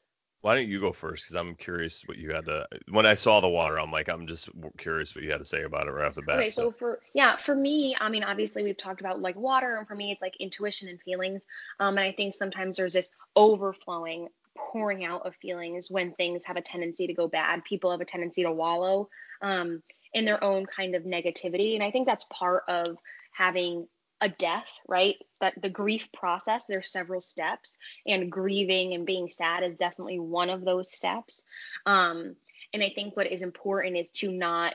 why 0.44 0.54
don't 0.54 0.68
you 0.68 0.78
go 0.78 0.92
first 0.92 1.24
because 1.24 1.36
i'm 1.36 1.54
curious 1.54 2.02
what 2.04 2.18
you 2.18 2.30
had 2.30 2.44
to 2.44 2.66
when 2.90 3.06
i 3.06 3.14
saw 3.14 3.40
the 3.40 3.48
water 3.48 3.80
i'm 3.80 3.90
like 3.90 4.10
i'm 4.10 4.26
just 4.26 4.50
curious 4.76 5.14
what 5.14 5.24
you 5.24 5.30
had 5.30 5.38
to 5.38 5.44
say 5.46 5.62
about 5.62 5.88
it 5.88 5.90
right 5.90 6.06
off 6.06 6.14
the 6.14 6.20
bat 6.20 6.36
Okay, 6.36 6.50
so 6.50 6.70
for 6.70 7.00
yeah, 7.14 7.36
for 7.36 7.54
me, 7.54 7.96
I 7.98 8.10
mean, 8.10 8.22
obviously 8.24 8.62
we've 8.62 8.76
talked 8.76 9.00
about 9.00 9.22
like 9.22 9.36
water, 9.36 9.76
and 9.76 9.88
for 9.88 9.94
me, 9.94 10.12
it's 10.12 10.20
like 10.20 10.36
intuition 10.38 10.88
and 10.88 11.00
feelings. 11.00 11.42
Um, 11.80 11.96
and 11.96 12.06
I 12.06 12.12
think 12.12 12.34
sometimes 12.34 12.76
there's 12.76 12.92
this 12.92 13.08
overflowing, 13.34 14.28
pouring 14.56 15.04
out 15.04 15.26
of 15.26 15.36
feelings 15.36 15.90
when 15.90 16.12
things 16.12 16.42
have 16.44 16.56
a 16.56 16.62
tendency 16.62 17.06
to 17.06 17.14
go 17.14 17.28
bad. 17.28 17.64
People 17.64 17.90
have 17.90 18.00
a 18.00 18.04
tendency 18.04 18.42
to 18.42 18.52
wallow 18.52 19.08
um, 19.42 19.82
in 20.12 20.24
their 20.24 20.42
own 20.42 20.66
kind 20.66 20.94
of 20.94 21.04
negativity, 21.04 21.74
and 21.74 21.82
I 21.82 21.90
think 21.90 22.06
that's 22.06 22.26
part 22.30 22.64
of 22.68 22.96
having 23.32 23.86
a 24.20 24.28
death, 24.28 24.78
right? 24.88 25.16
That 25.40 25.60
the 25.60 25.68
grief 25.68 26.10
process, 26.12 26.64
there's 26.64 26.90
several 26.90 27.20
steps, 27.20 27.76
and 28.06 28.32
grieving 28.32 28.94
and 28.94 29.04
being 29.04 29.30
sad 29.30 29.62
is 29.62 29.76
definitely 29.76 30.18
one 30.18 30.50
of 30.50 30.64
those 30.64 30.90
steps. 30.90 31.42
Um, 31.84 32.36
and 32.72 32.82
I 32.82 32.90
think 32.94 33.16
what 33.16 33.30
is 33.30 33.42
important 33.42 33.96
is 33.96 34.10
to 34.12 34.32
not 34.32 34.74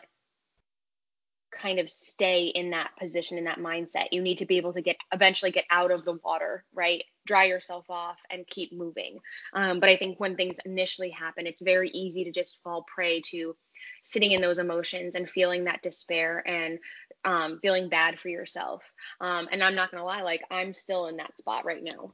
kind 1.59 1.79
of 1.79 1.89
stay 1.89 2.45
in 2.47 2.71
that 2.71 2.91
position 2.99 3.37
in 3.37 3.45
that 3.45 3.59
mindset. 3.59 4.07
You 4.11 4.21
need 4.21 4.39
to 4.39 4.45
be 4.45 4.57
able 4.57 4.73
to 4.73 4.81
get 4.81 4.97
eventually 5.13 5.51
get 5.51 5.65
out 5.69 5.91
of 5.91 6.05
the 6.05 6.13
water 6.23 6.65
right? 6.73 7.03
Dry 7.25 7.45
yourself 7.45 7.85
off 7.89 8.19
and 8.31 8.47
keep 8.47 8.73
moving. 8.73 9.19
Um, 9.53 9.79
but 9.79 9.89
i 9.89 9.97
think 9.97 10.19
when 10.19 10.35
things 10.35 10.57
initially 10.65 11.09
happen 11.09 11.47
it's 11.47 11.61
very 11.61 11.89
easy 11.89 12.23
to 12.25 12.31
just 12.31 12.59
fall 12.63 12.85
prey 12.93 13.21
to 13.27 13.55
sitting 14.03 14.31
in 14.31 14.41
those 14.41 14.59
emotions 14.59 15.15
and 15.15 15.29
feeling 15.29 15.65
that 15.65 15.81
despair 15.81 16.43
and 16.45 16.79
um, 17.25 17.59
feeling 17.61 17.89
bad 17.89 18.19
for 18.19 18.29
yourself. 18.29 18.91
Um, 19.21 19.47
and 19.51 19.63
i'm 19.63 19.75
not 19.75 19.91
going 19.91 20.01
to 20.01 20.05
lie 20.05 20.21
like 20.21 20.41
i'm 20.49 20.73
still 20.73 21.07
in 21.07 21.17
that 21.17 21.37
spot 21.37 21.65
right 21.65 21.83
now 21.83 22.13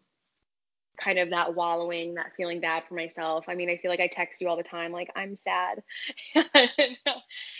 kind 0.97 1.19
of 1.19 1.29
that 1.31 1.55
wallowing, 1.55 2.15
that 2.15 2.31
feeling 2.36 2.60
bad 2.60 2.84
for 2.88 2.95
myself. 2.95 3.45
I 3.47 3.55
mean, 3.55 3.69
I 3.69 3.77
feel 3.77 3.91
like 3.91 3.99
I 3.99 4.08
text 4.08 4.41
you 4.41 4.47
all 4.47 4.58
the 4.58 4.63
time, 4.63 4.91
like 4.91 5.10
I'm 5.15 5.36
sad. 5.36 5.84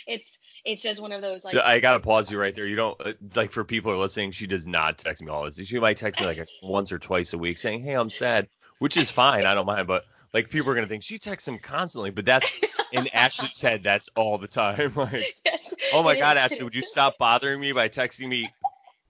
it's 0.06 0.38
it's 0.64 0.82
just 0.82 1.00
one 1.00 1.12
of 1.12 1.22
those 1.22 1.44
like 1.44 1.56
I 1.56 1.80
gotta 1.80 2.00
pause 2.00 2.30
you 2.30 2.38
right 2.38 2.54
there. 2.54 2.66
You 2.66 2.76
don't 2.76 3.00
uh, 3.00 3.12
like 3.34 3.50
for 3.50 3.64
people 3.64 3.92
who 3.92 3.98
are 3.98 4.00
listening. 4.00 4.30
She 4.30 4.46
does 4.46 4.66
not 4.66 4.98
text 4.98 5.22
me 5.22 5.30
all 5.30 5.44
this. 5.44 5.64
She 5.66 5.78
might 5.78 5.96
text 5.96 6.20
me 6.20 6.26
like 6.26 6.38
a, 6.38 6.46
once 6.62 6.92
or 6.92 6.98
twice 6.98 7.32
a 7.32 7.38
week 7.38 7.58
saying, 7.58 7.80
"Hey, 7.80 7.94
I'm 7.94 8.10
sad," 8.10 8.48
which 8.78 8.96
is 8.96 9.10
fine. 9.10 9.46
I 9.46 9.54
don't 9.54 9.66
mind. 9.66 9.86
But 9.86 10.04
like 10.32 10.50
people 10.50 10.70
are 10.70 10.74
gonna 10.74 10.86
think 10.86 11.02
she 11.02 11.18
texts 11.18 11.48
him 11.48 11.58
constantly, 11.58 12.10
but 12.10 12.24
that's 12.24 12.58
in 12.92 13.08
Ashley's 13.12 13.60
head. 13.60 13.82
That's 13.82 14.08
all 14.16 14.38
the 14.38 14.48
time. 14.48 14.92
Like, 14.96 15.36
yes, 15.44 15.74
oh 15.92 16.02
my 16.02 16.18
God, 16.18 16.36
is. 16.36 16.42
Ashley, 16.42 16.64
would 16.64 16.74
you 16.74 16.82
stop 16.82 17.18
bothering 17.18 17.60
me 17.60 17.72
by 17.72 17.88
texting 17.88 18.28
me 18.28 18.50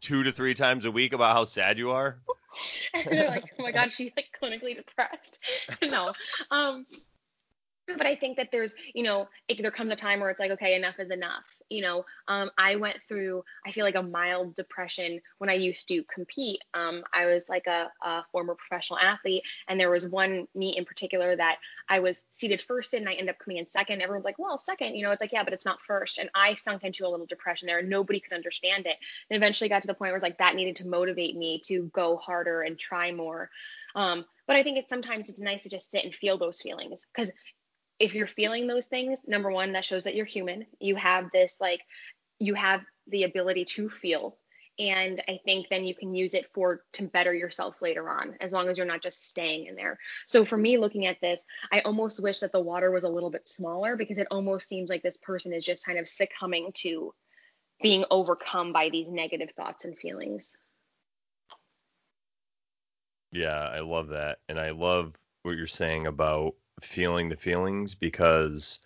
two 0.01 0.23
to 0.25 0.33
three 0.33 0.55
times 0.55 0.85
a 0.85 0.91
week 0.91 1.12
about 1.12 1.35
how 1.35 1.45
sad 1.45 1.79
you 1.79 1.93
are? 1.93 2.19
and 2.95 3.07
they're 3.07 3.29
like, 3.29 3.45
oh 3.59 3.62
my 3.62 3.73
god, 3.73 3.92
she's 3.92 4.12
like 4.16 4.29
clinically 4.40 4.77
depressed. 4.77 5.38
no. 5.83 6.11
Um 6.51 6.87
but 7.87 8.07
I 8.07 8.16
think 8.16 8.37
that 8.38 8.49
there's, 8.51 8.75
you 8.95 9.05
know, 9.05 9.29
it, 9.49 9.62
there 9.62 9.71
comes 9.71 9.92
a 9.92 9.97
time 9.97 10.19
where 10.19 10.31
it's 10.31 10.40
like, 10.40 10.51
okay, 10.51 10.75
enough 10.75 10.99
is 10.99 11.11
enough. 11.11 11.56
You 11.68 11.83
know, 11.83 12.05
um, 12.29 12.50
I 12.57 12.76
went 12.76 12.98
through, 13.09 13.44
I 13.66 13.72
feel 13.72 13.85
like 13.85 13.94
a 13.94 14.02
mild 14.02 14.55
depression 14.55 15.20
when 15.38 15.50
I 15.50 15.55
used 15.55 15.88
to 15.88 16.05
compete. 16.05 16.62
Um, 16.74 17.02
I 17.12 17.26
was 17.26 17.48
like 17.48 17.66
a, 17.66 17.90
a 18.02 18.24
former 18.33 18.55
professional 18.55 18.98
athlete, 18.98 19.42
and 19.68 19.79
there 19.79 19.90
was 19.90 20.09
one 20.09 20.46
meet 20.55 20.76
in 20.76 20.85
particular 20.85 21.35
that 21.35 21.59
I 21.88 22.00
was 22.00 22.22
seated 22.33 22.62
first 22.62 22.94
in, 22.94 23.00
and 23.00 23.09
I 23.09 23.12
ended 23.12 23.31
up 23.31 23.38
coming 23.38 23.59
in 23.59 23.66
second. 23.66 24.02
Everyone's 24.02 24.24
like, 24.24 24.38
well, 24.38 24.59
second, 24.59 24.94
you 24.94 25.02
know, 25.02 25.11
it's 25.11 25.20
like, 25.20 25.33
yeah, 25.33 25.44
but 25.44 25.52
it's 25.52 25.66
not 25.66 25.81
first. 25.87 26.18
And 26.18 26.31
I 26.35 26.55
sunk 26.55 26.85
into 26.85 27.07
a 27.07 27.09
little 27.09 27.26
depression 27.26 27.66
there, 27.66 27.79
and 27.79 27.88
nobody 27.88 28.20
could 28.20 28.33
understand 28.33 28.87
it. 28.87 28.96
And 29.31 29.37
eventually 29.37 29.68
got 29.68 29.83
to 29.83 29.88
the 29.88 29.94
point 29.94 30.11
where 30.11 30.16
it's 30.16 30.22
like 30.22 30.38
that 30.38 30.55
needed 30.55 30.76
to 30.76 30.88
motivate 30.88 31.37
me 31.37 31.61
to 31.66 31.90
go 31.92 32.16
harder 32.16 32.62
and 32.62 32.79
try 32.79 33.12
more. 33.12 33.50
Um, 33.94 34.24
but 34.46 34.57
I 34.57 34.62
think 34.62 34.79
it's 34.79 34.88
sometimes 34.88 35.29
it's 35.29 35.40
nice 35.40 35.62
to 35.64 35.68
just 35.68 35.90
sit 35.90 36.05
and 36.05 36.14
feel 36.14 36.38
those 36.38 36.61
feelings 36.61 37.07
because 37.12 37.33
if 37.99 38.15
you're 38.15 38.27
feeling 38.27 38.67
those 38.67 38.87
things, 38.87 39.19
number 39.27 39.51
one, 39.51 39.73
that 39.73 39.85
shows 39.85 40.05
that 40.05 40.15
you're 40.15 40.27
human. 40.27 40.67
You 40.81 40.97
have 40.97 41.31
this 41.33 41.57
like 41.61 41.81
you 42.39 42.55
have 42.55 42.83
the 43.07 43.25
ability 43.25 43.65
to 43.65 43.89
feel. 43.89 44.37
And 44.79 45.23
I 45.27 45.41
think 45.47 45.69
then 45.71 45.87
you 45.87 45.95
can 45.95 46.15
use 46.15 46.35
it 46.35 46.51
for 46.53 46.83
to 46.95 47.05
better 47.05 47.33
yourself 47.33 47.81
later 47.81 48.11
on, 48.11 48.35
as 48.41 48.53
long 48.53 48.69
as 48.69 48.77
you're 48.77 48.87
not 48.87 49.03
just 49.03 49.27
staying 49.27 49.67
in 49.67 49.75
there. 49.75 49.99
So 50.27 50.45
for 50.45 50.59
me, 50.59 50.77
looking 50.77 51.07
at 51.07 51.19
this, 51.23 51.43
I 51.73 51.81
almost 51.81 52.23
wish 52.23 52.41
that 52.41 52.53
the 52.53 52.61
water 52.61 52.91
was 52.91 53.05
a 53.05 53.09
little 53.09 53.31
bit 53.31 53.49
smaller 53.49 53.97
because 53.97 54.19
it 54.19 54.27
almost 54.31 54.69
seems 54.69 54.91
like 54.91 55.03
this 55.03 55.17
person 55.17 55.55
is 55.55 55.65
just 55.65 55.87
kind 55.87 55.99
of 55.99 56.07
succumbing 56.07 56.73
to 56.75 57.15
being 57.83 58.05
overcome 58.11 58.75
by 58.75 58.91
these 58.91 59.09
negative 59.09 59.49
thoughts 59.57 59.87
and 59.87 59.97
feelings. 59.97 60.53
Yeah, 63.33 63.59
I 63.59 63.81
love 63.81 64.09
that. 64.09 64.39
And 64.49 64.59
I 64.59 64.71
love 64.71 65.15
what 65.43 65.57
you're 65.57 65.67
saying 65.67 66.07
about 66.07 66.55
feeling 66.81 67.29
the 67.29 67.37
feelings 67.37 67.95
because 67.95 68.81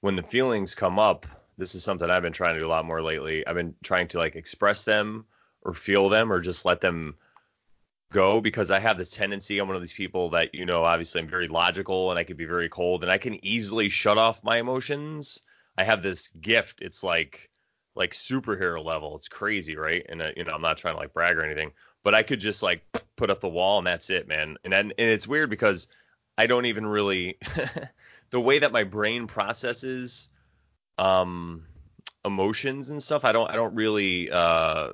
when 0.00 0.16
the 0.16 0.22
feelings 0.22 0.74
come 0.74 0.98
up, 0.98 1.26
this 1.58 1.74
is 1.74 1.84
something 1.84 2.10
I've 2.10 2.22
been 2.22 2.32
trying 2.32 2.54
to 2.54 2.60
do 2.60 2.66
a 2.66 2.68
lot 2.68 2.84
more 2.84 3.02
lately. 3.02 3.46
I've 3.46 3.54
been 3.54 3.74
trying 3.82 4.08
to 4.08 4.18
like 4.18 4.36
express 4.36 4.84
them 4.84 5.26
or 5.62 5.74
feel 5.74 6.08
them 6.08 6.32
or 6.32 6.40
just 6.40 6.64
let 6.64 6.80
them 6.80 7.16
go 8.12 8.40
because 8.40 8.70
I 8.70 8.78
have 8.78 8.98
this 8.98 9.10
tendency. 9.10 9.58
I'm 9.58 9.68
one 9.68 9.76
of 9.76 9.82
these 9.82 9.92
people 9.92 10.30
that, 10.30 10.54
you 10.54 10.66
know, 10.66 10.84
obviously 10.84 11.20
I'm 11.20 11.28
very 11.28 11.48
logical 11.48 12.10
and 12.10 12.18
I 12.18 12.24
can 12.24 12.36
be 12.36 12.44
very 12.44 12.68
cold 12.68 13.02
and 13.02 13.10
I 13.10 13.18
can 13.18 13.44
easily 13.44 13.88
shut 13.88 14.18
off 14.18 14.44
my 14.44 14.58
emotions. 14.58 15.40
I 15.76 15.84
have 15.84 16.02
this 16.02 16.28
gift. 16.28 16.82
It's 16.82 17.02
like, 17.02 17.50
like 17.94 18.12
superhero 18.12 18.84
level. 18.84 19.16
It's 19.16 19.28
crazy, 19.28 19.76
right? 19.76 20.04
And 20.08 20.22
uh, 20.22 20.30
you 20.36 20.44
know, 20.44 20.52
I'm 20.52 20.62
not 20.62 20.78
trying 20.78 20.94
to 20.94 21.00
like 21.00 21.12
brag 21.12 21.36
or 21.36 21.44
anything, 21.44 21.72
but 22.02 22.14
I 22.14 22.22
could 22.22 22.40
just 22.40 22.62
like 22.62 22.82
put 23.16 23.30
up 23.30 23.40
the 23.40 23.48
wall 23.48 23.78
and 23.78 23.86
that's 23.86 24.10
it, 24.10 24.28
man. 24.28 24.56
And 24.64 24.72
then, 24.72 24.92
and 24.98 25.10
it's 25.10 25.28
weird 25.28 25.50
because 25.50 25.88
I 26.42 26.48
don't 26.48 26.66
even 26.66 26.84
really 26.84 27.38
the 28.30 28.40
way 28.40 28.58
that 28.58 28.72
my 28.72 28.82
brain 28.82 29.28
processes 29.28 30.28
um 30.98 31.64
emotions 32.24 32.90
and 32.90 33.00
stuff. 33.00 33.24
I 33.24 33.30
don't 33.30 33.48
I 33.48 33.54
don't 33.54 33.76
really 33.76 34.28
uh 34.28 34.88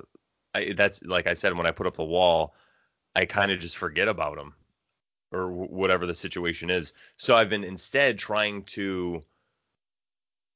I, 0.53 0.73
that's 0.75 1.01
like 1.03 1.25
I 1.25 1.33
said 1.33 1.57
when 1.57 1.65
I 1.65 1.71
put 1.71 1.87
up 1.87 1.97
the 1.97 2.03
wall, 2.03 2.53
I 3.15 3.25
kind 3.25 3.51
of 3.51 3.59
just 3.59 3.77
forget 3.77 4.07
about 4.07 4.35
them 4.35 4.53
or 5.31 5.49
w- 5.49 5.71
whatever 5.71 6.05
the 6.05 6.13
situation 6.13 6.69
is. 6.69 6.93
So 7.17 7.35
I've 7.35 7.49
been 7.49 7.63
instead 7.63 8.19
trying 8.19 8.65
to 8.75 9.23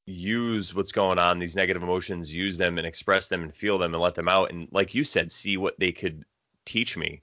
use 0.06 0.76
what's 0.76 0.92
going 0.92 1.18
on, 1.18 1.40
these 1.40 1.56
negative 1.56 1.82
emotions, 1.82 2.32
use 2.32 2.56
them 2.56 2.78
and 2.78 2.86
express 2.86 3.26
them 3.26 3.42
and 3.42 3.52
feel 3.52 3.78
them 3.78 3.94
and 3.94 4.00
let 4.00 4.14
them 4.14 4.28
out. 4.28 4.52
And 4.52 4.68
like 4.70 4.94
you 4.94 5.02
said, 5.02 5.32
see 5.32 5.56
what 5.56 5.76
they 5.80 5.90
could 5.90 6.24
teach 6.64 6.96
me. 6.96 7.22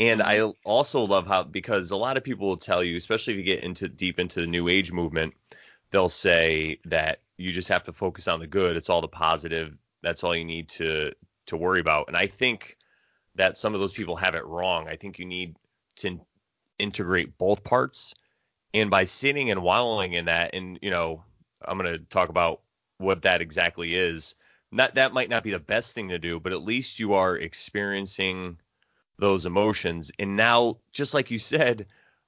And 0.00 0.22
I 0.22 0.40
also 0.64 1.02
love 1.02 1.26
how 1.26 1.42
because 1.44 1.90
a 1.90 1.96
lot 1.96 2.16
of 2.16 2.24
people 2.24 2.48
will 2.48 2.56
tell 2.56 2.82
you, 2.82 2.96
especially 2.96 3.34
if 3.34 3.38
you 3.38 3.44
get 3.44 3.62
into 3.62 3.86
deep 3.86 4.18
into 4.18 4.40
the 4.40 4.46
new 4.46 4.66
age 4.66 4.90
movement, 4.90 5.34
they'll 5.90 6.08
say 6.08 6.80
that 6.86 7.20
you 7.36 7.52
just 7.52 7.68
have 7.68 7.84
to 7.84 7.92
focus 7.92 8.26
on 8.26 8.40
the 8.40 8.46
good. 8.46 8.76
It's 8.76 8.88
all 8.88 9.02
the 9.02 9.08
positive. 9.08 9.76
That's 10.02 10.24
all 10.24 10.34
you 10.34 10.46
need 10.46 10.70
to 10.70 11.12
to 11.46 11.56
worry 11.58 11.80
about. 11.80 12.08
And 12.08 12.16
I 12.16 12.28
think 12.28 12.78
that 13.34 13.58
some 13.58 13.74
of 13.74 13.80
those 13.80 13.92
people 13.92 14.16
have 14.16 14.34
it 14.34 14.46
wrong. 14.46 14.88
I 14.88 14.96
think 14.96 15.18
you 15.18 15.26
need 15.26 15.56
to 15.96 16.18
integrate 16.78 17.36
both 17.36 17.62
parts. 17.62 18.14
And 18.72 18.88
by 18.88 19.04
sitting 19.04 19.50
and 19.50 19.62
wallowing 19.62 20.14
in 20.14 20.24
that, 20.26 20.54
and 20.54 20.78
you 20.80 20.90
know, 20.90 21.24
I'm 21.62 21.76
going 21.76 21.92
to 21.92 21.98
talk 21.98 22.30
about 22.30 22.62
what 22.96 23.22
that 23.22 23.42
exactly 23.42 23.94
is. 23.94 24.34
Not 24.72 24.94
that 24.94 25.12
might 25.12 25.28
not 25.28 25.42
be 25.42 25.50
the 25.50 25.58
best 25.58 25.94
thing 25.94 26.08
to 26.08 26.18
do, 26.18 26.40
but 26.40 26.52
at 26.52 26.62
least 26.62 27.00
you 27.00 27.14
are 27.14 27.36
experiencing 27.36 28.56
those 29.20 29.46
emotions. 29.46 30.10
And 30.18 30.34
now, 30.36 30.78
just 30.92 31.14
like 31.14 31.30
you 31.30 31.38
said, 31.38 31.86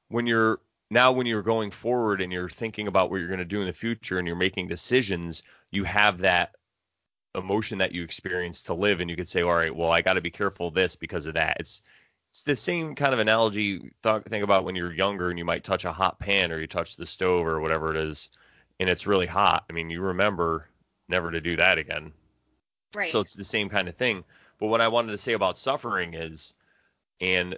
when 0.08 0.26
you're 0.26 0.60
now 0.90 1.12
when 1.12 1.26
you're 1.26 1.42
going 1.42 1.70
forward 1.70 2.20
and 2.20 2.32
you're 2.32 2.48
thinking 2.48 2.86
about 2.86 3.10
what 3.10 3.18
you're 3.18 3.28
going 3.28 3.38
to 3.38 3.44
do 3.44 3.60
in 3.60 3.66
the 3.66 3.72
future 3.72 4.18
and 4.18 4.26
you're 4.26 4.36
making 4.36 4.68
decisions, 4.68 5.42
you 5.70 5.84
have 5.84 6.18
that 6.18 6.54
emotion 7.34 7.78
that 7.78 7.92
you 7.92 8.04
experience 8.04 8.64
to 8.64 8.74
live 8.74 9.00
and 9.00 9.08
you 9.08 9.16
could 9.16 9.28
say, 9.28 9.42
all 9.42 9.54
right, 9.54 9.74
well, 9.74 9.90
I 9.90 10.02
got 10.02 10.14
to 10.14 10.20
be 10.20 10.30
careful 10.30 10.68
of 10.68 10.74
this 10.74 10.96
because 10.96 11.26
of 11.26 11.34
that. 11.34 11.56
It's 11.60 11.82
it's 12.30 12.44
the 12.44 12.56
same 12.56 12.94
kind 12.94 13.12
of 13.12 13.20
analogy. 13.20 13.92
Th- 14.02 14.22
think 14.22 14.44
about 14.44 14.64
when 14.64 14.76
you're 14.76 14.92
younger 14.92 15.28
and 15.28 15.38
you 15.38 15.44
might 15.44 15.64
touch 15.64 15.84
a 15.84 15.92
hot 15.92 16.18
pan 16.18 16.52
or 16.52 16.60
you 16.60 16.66
touch 16.66 16.96
the 16.96 17.06
stove 17.06 17.46
or 17.46 17.60
whatever 17.60 17.90
it 17.90 17.96
is, 17.96 18.30
and 18.78 18.88
it's 18.88 19.06
really 19.06 19.26
hot. 19.26 19.64
I 19.68 19.72
mean, 19.72 19.90
you 19.90 20.00
remember 20.00 20.68
never 21.08 21.30
to 21.30 21.40
do 21.40 21.56
that 21.56 21.78
again. 21.78 22.12
Right. 22.94 23.08
So 23.08 23.20
it's 23.20 23.34
the 23.34 23.44
same 23.44 23.68
kind 23.68 23.88
of 23.88 23.96
thing. 23.96 24.24
But 24.58 24.68
what 24.68 24.80
I 24.80 24.88
wanted 24.88 25.12
to 25.12 25.18
say 25.18 25.32
about 25.32 25.58
suffering 25.58 26.14
is, 26.14 26.54
and 27.22 27.56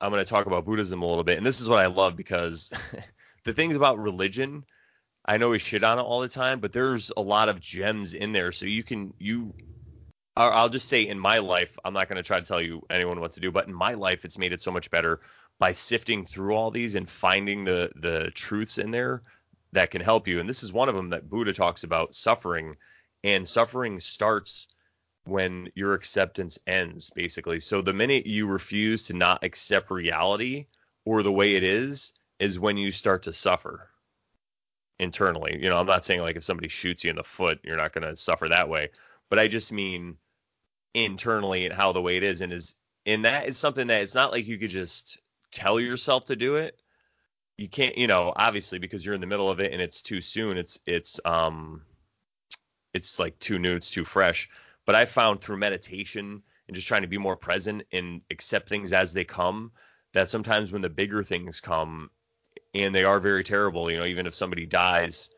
I'm 0.00 0.10
going 0.10 0.24
to 0.24 0.28
talk 0.28 0.46
about 0.46 0.64
Buddhism 0.64 1.02
a 1.02 1.06
little 1.06 1.22
bit, 1.22 1.36
and 1.36 1.46
this 1.46 1.60
is 1.60 1.68
what 1.68 1.78
I 1.78 1.86
love 1.86 2.16
because 2.16 2.72
the 3.44 3.52
things 3.52 3.76
about 3.76 3.98
religion, 3.98 4.64
I 5.24 5.36
know 5.36 5.50
we 5.50 5.58
shit 5.58 5.84
on 5.84 5.98
it 5.98 6.02
all 6.02 6.20
the 6.20 6.28
time, 6.28 6.60
but 6.60 6.72
there's 6.72 7.12
a 7.16 7.20
lot 7.20 7.48
of 7.48 7.60
gems 7.60 8.14
in 8.14 8.32
there. 8.32 8.50
So 8.50 8.66
you 8.66 8.82
can 8.82 9.12
you 9.18 9.54
I'll 10.36 10.68
just 10.68 10.88
say 10.88 11.06
in 11.06 11.18
my 11.18 11.38
life, 11.38 11.78
I'm 11.82 11.94
not 11.94 12.08
going 12.08 12.16
to 12.16 12.22
try 12.22 12.38
to 12.38 12.46
tell 12.46 12.60
you 12.60 12.84
anyone 12.90 13.20
what 13.20 13.32
to 13.32 13.40
do, 13.40 13.50
but 13.50 13.68
in 13.68 13.74
my 13.74 13.94
life, 13.94 14.24
it's 14.24 14.36
made 14.36 14.52
it 14.52 14.60
so 14.60 14.70
much 14.70 14.90
better 14.90 15.20
by 15.58 15.72
sifting 15.72 16.26
through 16.26 16.54
all 16.54 16.70
these 16.70 16.94
and 16.94 17.08
finding 17.08 17.64
the 17.64 17.90
the 17.96 18.30
truths 18.34 18.76
in 18.78 18.90
there 18.90 19.22
that 19.72 19.90
can 19.90 20.02
help 20.02 20.28
you. 20.28 20.40
And 20.40 20.48
this 20.48 20.62
is 20.62 20.72
one 20.72 20.88
of 20.88 20.94
them 20.94 21.10
that 21.10 21.28
Buddha 21.28 21.54
talks 21.54 21.84
about 21.84 22.14
suffering, 22.14 22.76
and 23.24 23.48
suffering 23.48 24.00
starts 24.00 24.68
when 25.26 25.70
your 25.74 25.94
acceptance 25.94 26.58
ends, 26.66 27.10
basically. 27.10 27.58
So 27.58 27.82
the 27.82 27.92
minute 27.92 28.26
you 28.26 28.46
refuse 28.46 29.04
to 29.04 29.14
not 29.14 29.44
accept 29.44 29.90
reality 29.90 30.66
or 31.04 31.22
the 31.22 31.32
way 31.32 31.54
it 31.54 31.62
is, 31.62 32.12
is 32.38 32.58
when 32.58 32.76
you 32.76 32.92
start 32.92 33.24
to 33.24 33.32
suffer 33.32 33.88
internally. 34.98 35.58
You 35.60 35.68
know, 35.68 35.78
I'm 35.78 35.86
not 35.86 36.04
saying 36.04 36.20
like 36.20 36.36
if 36.36 36.44
somebody 36.44 36.68
shoots 36.68 37.04
you 37.04 37.10
in 37.10 37.16
the 37.16 37.22
foot, 37.22 37.60
you're 37.62 37.76
not 37.76 37.92
going 37.92 38.06
to 38.06 38.16
suffer 38.16 38.48
that 38.48 38.68
way, 38.68 38.90
but 39.30 39.38
I 39.38 39.48
just 39.48 39.72
mean 39.72 40.16
internally 40.94 41.66
and 41.66 41.74
how 41.74 41.92
the 41.92 42.00
way 42.00 42.16
it 42.16 42.22
is 42.22 42.40
and 42.40 42.52
is 42.52 42.74
and 43.04 43.24
that 43.24 43.46
is 43.46 43.58
something 43.58 43.88
that 43.88 44.02
it's 44.02 44.14
not 44.14 44.32
like 44.32 44.46
you 44.46 44.58
could 44.58 44.70
just 44.70 45.20
tell 45.52 45.78
yourself 45.78 46.24
to 46.24 46.36
do 46.36 46.56
it 46.56 46.80
you 47.58 47.68
can't 47.68 47.98
you 47.98 48.06
know 48.06 48.32
obviously 48.34 48.78
because 48.78 49.04
you're 49.04 49.14
in 49.14 49.20
the 49.20 49.26
middle 49.26 49.50
of 49.50 49.60
it 49.60 49.72
and 49.72 49.82
it's 49.82 50.00
too 50.00 50.22
soon 50.22 50.56
it's 50.56 50.78
it's 50.86 51.20
um 51.26 51.82
it's 52.94 53.18
like 53.18 53.38
too 53.38 53.58
new 53.58 53.76
it's 53.76 53.90
too 53.90 54.06
fresh 54.06 54.48
but 54.86 54.94
i 54.94 55.04
found 55.04 55.40
through 55.40 55.56
meditation 55.56 56.42
and 56.68 56.74
just 56.74 56.88
trying 56.88 57.02
to 57.02 57.08
be 57.08 57.18
more 57.18 57.36
present 57.36 57.82
and 57.92 58.22
accept 58.30 58.68
things 58.68 58.92
as 58.92 59.12
they 59.12 59.24
come 59.24 59.72
that 60.14 60.30
sometimes 60.30 60.72
when 60.72 60.82
the 60.82 60.88
bigger 60.88 61.22
things 61.22 61.60
come 61.60 62.10
and 62.74 62.94
they 62.94 63.04
are 63.04 63.20
very 63.20 63.44
terrible 63.44 63.90
you 63.90 63.98
know 63.98 64.06
even 64.06 64.26
if 64.26 64.34
somebody 64.34 64.66
dies 64.66 65.30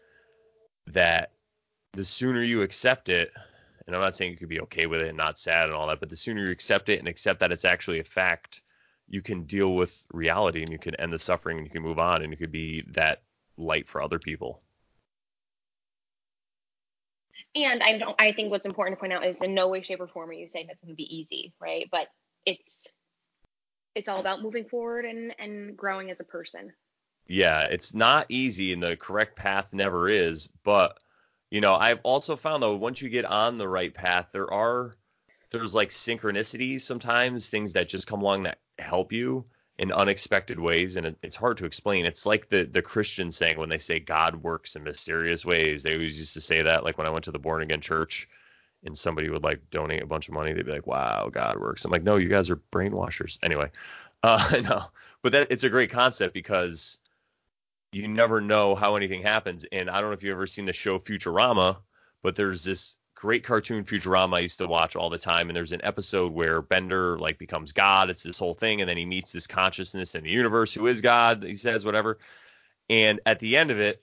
that 0.86 1.32
the 1.94 2.04
sooner 2.04 2.42
you 2.42 2.62
accept 2.62 3.08
it 3.08 3.32
and 3.88 3.96
I'm 3.96 4.02
not 4.02 4.14
saying 4.14 4.32
you 4.32 4.36
could 4.36 4.50
be 4.50 4.60
okay 4.60 4.86
with 4.86 5.00
it 5.00 5.08
and 5.08 5.16
not 5.16 5.38
sad 5.38 5.64
and 5.64 5.72
all 5.72 5.86
that, 5.86 5.98
but 5.98 6.10
the 6.10 6.16
sooner 6.16 6.44
you 6.44 6.50
accept 6.50 6.90
it 6.90 6.98
and 6.98 7.08
accept 7.08 7.40
that 7.40 7.52
it's 7.52 7.64
actually 7.64 8.00
a 8.00 8.04
fact, 8.04 8.60
you 9.08 9.22
can 9.22 9.44
deal 9.44 9.74
with 9.74 10.06
reality 10.12 10.60
and 10.60 10.68
you 10.68 10.78
can 10.78 10.94
end 10.96 11.10
the 11.10 11.18
suffering 11.18 11.56
and 11.56 11.66
you 11.66 11.72
can 11.72 11.82
move 11.82 11.98
on 11.98 12.20
and 12.22 12.30
you 12.30 12.36
could 12.36 12.52
be 12.52 12.84
that 12.88 13.22
light 13.56 13.88
for 13.88 14.02
other 14.02 14.18
people. 14.18 14.60
And 17.64 17.82
I 17.82 17.98
don't. 17.98 18.14
I 18.18 18.32
think 18.32 18.50
what's 18.50 18.66
important 18.66 18.98
to 18.98 19.00
point 19.00 19.12
out 19.12 19.26
is 19.26 19.40
in 19.40 19.54
no 19.54 19.68
way, 19.68 19.82
shape, 19.82 20.00
or 20.00 20.08
form 20.08 20.30
are 20.30 20.34
you 20.34 20.48
saying 20.48 20.66
going 20.66 20.76
to 20.88 20.94
be 20.94 21.16
easy, 21.16 21.52
right? 21.60 21.88
But 21.90 22.08
it's 22.46 22.92
it's 23.94 24.08
all 24.08 24.20
about 24.20 24.42
moving 24.42 24.64
forward 24.64 25.04
and 25.04 25.34
and 25.38 25.76
growing 25.76 26.10
as 26.10 26.20
a 26.20 26.24
person. 26.24 26.72
Yeah, 27.26 27.64
it's 27.64 27.94
not 27.94 28.26
easy 28.30 28.72
and 28.72 28.82
the 28.82 28.96
correct 28.96 29.36
path 29.36 29.74
never 29.74 30.08
is, 30.08 30.48
but 30.64 30.98
you 31.50 31.60
know, 31.60 31.74
I've 31.74 32.00
also 32.02 32.36
found 32.36 32.62
though 32.62 32.76
once 32.76 33.02
you 33.02 33.08
get 33.08 33.24
on 33.24 33.58
the 33.58 33.68
right 33.68 33.92
path, 33.92 34.28
there 34.32 34.52
are 34.52 34.94
there's 35.50 35.74
like 35.74 35.88
synchronicities 35.88 36.82
sometimes, 36.82 37.50
things 37.50 37.74
that 37.74 37.88
just 37.88 38.06
come 38.06 38.20
along 38.20 38.44
that 38.44 38.58
help 38.78 39.12
you. 39.12 39.44
In 39.78 39.92
unexpected 39.92 40.58
ways, 40.58 40.96
and 40.96 41.06
it, 41.06 41.18
it's 41.22 41.36
hard 41.36 41.58
to 41.58 41.64
explain. 41.64 42.04
It's 42.04 42.26
like 42.26 42.48
the 42.48 42.64
the 42.64 42.82
Christian 42.82 43.30
saying 43.30 43.58
when 43.58 43.68
they 43.68 43.78
say 43.78 44.00
God 44.00 44.36
works 44.36 44.76
in 44.76 44.82
mysterious 44.82 45.44
ways. 45.44 45.82
They 45.82 45.94
always 45.94 46.18
used 46.18 46.34
to 46.34 46.40
say 46.40 46.62
that, 46.62 46.84
like 46.84 46.98
when 46.98 47.06
I 47.06 47.10
went 47.10 47.24
to 47.24 47.32
the 47.32 47.38
born 47.38 47.62
again 47.62 47.80
church, 47.80 48.28
and 48.84 48.96
somebody 48.96 49.28
would 49.30 49.44
like 49.44 49.70
donate 49.70 50.02
a 50.02 50.06
bunch 50.06 50.28
of 50.28 50.34
money, 50.34 50.52
they'd 50.52 50.66
be 50.66 50.72
like, 50.72 50.86
"Wow, 50.86 51.28
God 51.32 51.58
works." 51.60 51.84
I'm 51.84 51.92
like, 51.92 52.02
"No, 52.02 52.16
you 52.16 52.28
guys 52.28 52.50
are 52.50 52.56
brainwashers." 52.56 53.38
Anyway, 53.42 53.70
uh, 54.22 54.60
no, 54.64 54.84
but 55.22 55.32
that 55.32 55.48
it's 55.50 55.64
a 55.64 55.70
great 55.70 55.90
concept 55.90 56.34
because 56.34 57.00
you 57.92 58.08
never 58.08 58.40
know 58.40 58.74
how 58.74 58.96
anything 58.96 59.22
happens. 59.22 59.64
And 59.70 59.88
I 59.88 60.00
don't 60.00 60.10
know 60.10 60.14
if 60.14 60.22
you've 60.22 60.34
ever 60.34 60.46
seen 60.46 60.66
the 60.66 60.72
show 60.72 60.98
Futurama, 60.98 61.78
but 62.22 62.36
there's 62.36 62.64
this 62.64 62.96
great 63.18 63.42
cartoon 63.42 63.82
Futurama 63.82 64.36
I 64.36 64.40
used 64.40 64.58
to 64.58 64.68
watch 64.68 64.94
all 64.94 65.10
the 65.10 65.18
time. 65.18 65.48
And 65.48 65.56
there's 65.56 65.72
an 65.72 65.80
episode 65.82 66.32
where 66.32 66.62
Bender 66.62 67.18
like 67.18 67.36
becomes 67.36 67.72
God. 67.72 68.10
It's 68.10 68.22
this 68.22 68.38
whole 68.38 68.54
thing, 68.54 68.80
and 68.80 68.88
then 68.88 68.96
he 68.96 69.04
meets 69.04 69.32
this 69.32 69.48
consciousness 69.48 70.14
in 70.14 70.22
the 70.22 70.30
universe 70.30 70.72
who 70.72 70.86
is 70.86 71.00
God. 71.00 71.42
He 71.42 71.54
says 71.54 71.84
whatever, 71.84 72.18
and 72.88 73.20
at 73.26 73.40
the 73.40 73.56
end 73.56 73.72
of 73.72 73.80
it, 73.80 74.00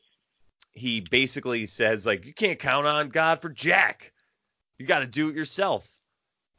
he 0.73 0.99
basically 0.99 1.65
says 1.65 2.05
like, 2.05 2.25
"You 2.25 2.33
can't 2.33 2.59
count 2.59 2.87
on 2.87 3.07
God 3.07 3.39
for 3.39 3.49
Jack. 3.49 4.11
You 4.77 4.85
got 4.85 4.99
to 4.99 5.05
do 5.05 5.29
it 5.29 5.35
yourself." 5.35 5.89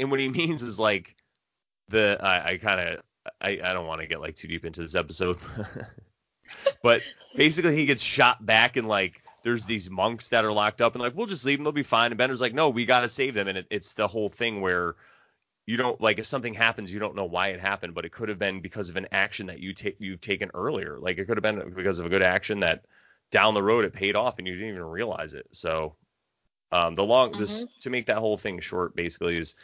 And 0.00 0.10
what 0.10 0.20
he 0.20 0.28
means 0.30 0.62
is 0.62 0.80
like 0.80 1.14
the 1.88 2.18
I, 2.20 2.52
I 2.52 2.56
kind 2.56 2.80
of 2.80 3.02
I, 3.38 3.60
I 3.62 3.74
don't 3.74 3.86
want 3.86 4.00
to 4.00 4.06
get 4.06 4.20
like 4.20 4.34
too 4.34 4.48
deep 4.48 4.64
into 4.64 4.80
this 4.80 4.94
episode. 4.94 5.36
but 6.82 7.02
basically 7.34 7.76
he 7.76 7.84
gets 7.84 8.02
shot 8.02 8.44
back 8.44 8.76
and 8.76 8.88
like 8.88 9.20
there's 9.46 9.64
these 9.64 9.88
monks 9.88 10.30
that 10.30 10.44
are 10.44 10.50
locked 10.50 10.80
up 10.80 10.96
and 10.96 11.02
like 11.02 11.14
we'll 11.14 11.28
just 11.28 11.44
leave 11.44 11.59
them 11.59 11.64
they'll 11.64 11.72
be 11.72 11.85
fine. 11.85 12.11
And 12.11 12.18
bender's 12.18 12.40
like 12.40 12.52
no 12.52 12.68
we 12.68 12.85
got 12.85 13.00
to 13.00 13.09
save 13.09 13.35
them. 13.35 13.46
And 13.46 13.59
it, 13.59 13.66
it's 13.70 13.94
the 13.94 14.09
whole 14.09 14.28
thing 14.28 14.61
where 14.61 14.96
you 15.66 15.76
don't 15.76 16.00
like 16.00 16.18
if 16.18 16.26
something 16.26 16.52
happens 16.52 16.92
you 16.92 16.98
don't 16.98 17.14
know 17.14 17.26
why 17.26 17.48
it 17.48 17.61
happened 17.61 17.94
but 17.94 18.04
it 18.04 18.11
could 18.11 18.28
have 18.28 18.40
been 18.40 18.61
because 18.61 18.90
of 18.90 18.96
an 18.96 19.06
action 19.12 19.46
that 19.46 19.61
you 19.61 19.72
take 19.72 19.96
you've 20.00 20.20
taken 20.20 20.50
earlier. 20.52 20.98
Like 20.98 21.18
it 21.18 21.26
could 21.26 21.37
have 21.37 21.42
been 21.42 21.72
because 21.76 22.00
of 22.00 22.06
a 22.06 22.09
good 22.09 22.22
action 22.22 22.61
that 22.61 22.85
down 23.30 23.54
the 23.54 23.62
road 23.62 23.85
it 23.85 23.92
paid 23.92 24.16
off 24.16 24.38
and 24.38 24.48
you 24.48 24.54
didn't 24.54 24.70
even 24.70 24.82
realize 24.82 25.32
it. 25.32 25.46
So 25.52 25.94
um 26.72 26.96
the 26.96 27.04
long 27.04 27.30
mm-hmm. 27.30 27.40
this 27.40 27.66
to 27.82 27.90
make 27.90 28.06
that 28.06 28.18
whole 28.18 28.37
thing 28.37 28.59
short 28.59 28.96
basically 28.96 29.38
is 29.38 29.54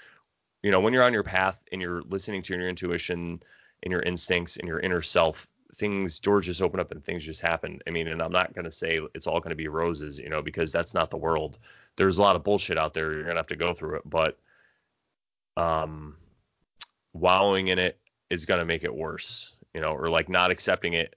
you 0.63 0.71
know 0.71 0.79
when 0.79 0.93
you're 0.93 1.03
on 1.03 1.13
your 1.13 1.25
path 1.25 1.61
and 1.73 1.83
you're 1.83 2.03
listening 2.03 2.43
to 2.43 2.55
your 2.55 2.69
intuition 2.69 3.43
and 3.83 3.91
your 3.91 4.03
instincts 4.03 4.59
and 4.59 4.69
your 4.69 4.79
inner 4.79 5.03
self 5.03 5.49
things 5.75 6.21
doors 6.21 6.47
just 6.47 6.63
open 6.63 6.81
up 6.81 6.93
and 6.93 7.05
things 7.05 7.25
just 7.25 7.41
happen. 7.41 7.81
I 7.87 7.91
mean, 7.91 8.09
and 8.09 8.21
I'm 8.21 8.33
not 8.33 8.55
to 8.65 8.71
say 8.71 9.01
it's 9.15 9.27
all 9.27 9.41
to 9.51 9.57
be 9.57 9.69
roses, 9.69 10.19
you 10.19 10.29
know, 10.29 10.43
because 10.43 10.71
that's 10.71 10.95
not 10.95 11.11
the 11.11 11.17
world. 11.17 11.59
There's 11.97 12.19
a 12.19 12.23
lot 12.23 12.37
of 12.37 12.45
bullshit 12.45 12.79
out 12.79 12.95
there. 12.95 13.13
You're 13.13 13.25
to 13.37 13.41
have 13.41 13.47
to 13.49 13.57
go 13.57 13.73
through 13.73 13.97
it, 13.97 14.03
but 14.05 14.39
um 15.57 16.17
wallowing 17.13 17.69
in 17.69 17.79
it 17.79 17.99
is 18.31 18.47
to 18.59 18.65
make 18.65 18.85
it 18.85 18.95
worse, 18.95 19.55
you 19.75 19.81
know, 19.81 19.93
or 19.93 20.09
like 20.09 20.29
not 20.29 20.51
accepting 20.51 20.95
it 20.95 21.15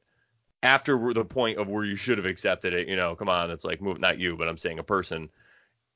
after 0.61 1.13
the 1.13 1.23
point 1.23 1.57
of 1.57 1.69
where 1.69 1.85
you 1.85 1.95
should 1.95 2.17
have 2.17 2.25
accepted 2.25 2.73
it, 2.73 2.87
you 2.87 2.95
know, 2.95 3.15
come 3.15 3.29
on, 3.29 3.51
it's 3.51 3.63
like 3.63 3.81
move 3.81 3.99
not 3.99 4.19
you, 4.19 4.35
but 4.35 4.47
I'm 4.47 4.57
saying 4.57 4.79
a 4.79 4.83
person 4.83 5.29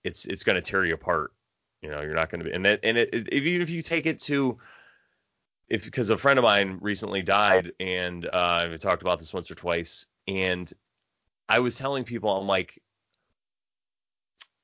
it's 0.04 0.26
it's 0.26 0.44
to 0.56 0.62
tear 0.62 0.86
you 0.86 0.94
apart. 0.94 1.34
You 1.82 1.90
know, 1.90 2.02
you're 2.02 2.14
not 2.14 2.30
to 2.40 2.50
be 2.50 2.56
and 2.56 2.66
that 2.66 2.82
and 2.84 2.98
it, 2.98 3.14
it, 3.14 3.34
even 3.34 3.62
if 3.62 3.70
you 3.70 3.82
take 3.82 4.06
it 4.06 4.20
to 4.22 4.58
if 5.70 5.86
because 5.86 6.10
a 6.10 6.18
friend 6.18 6.40
of 6.40 6.44
mine 6.44 6.80
recently 6.82 7.22
died 7.22 7.74
and 7.80 8.26
uh, 8.26 8.30
I've 8.34 8.80
talked 8.80 9.02
about 9.02 9.20
this 9.20 9.34
once 9.34 9.52
or 9.52 9.56
twice 9.56 10.08
and 10.28 10.72
I 11.48 11.60
was 11.60 11.78
telling 11.78 12.04
people 12.04 12.36
I'm 12.36 12.48
like 12.48 12.82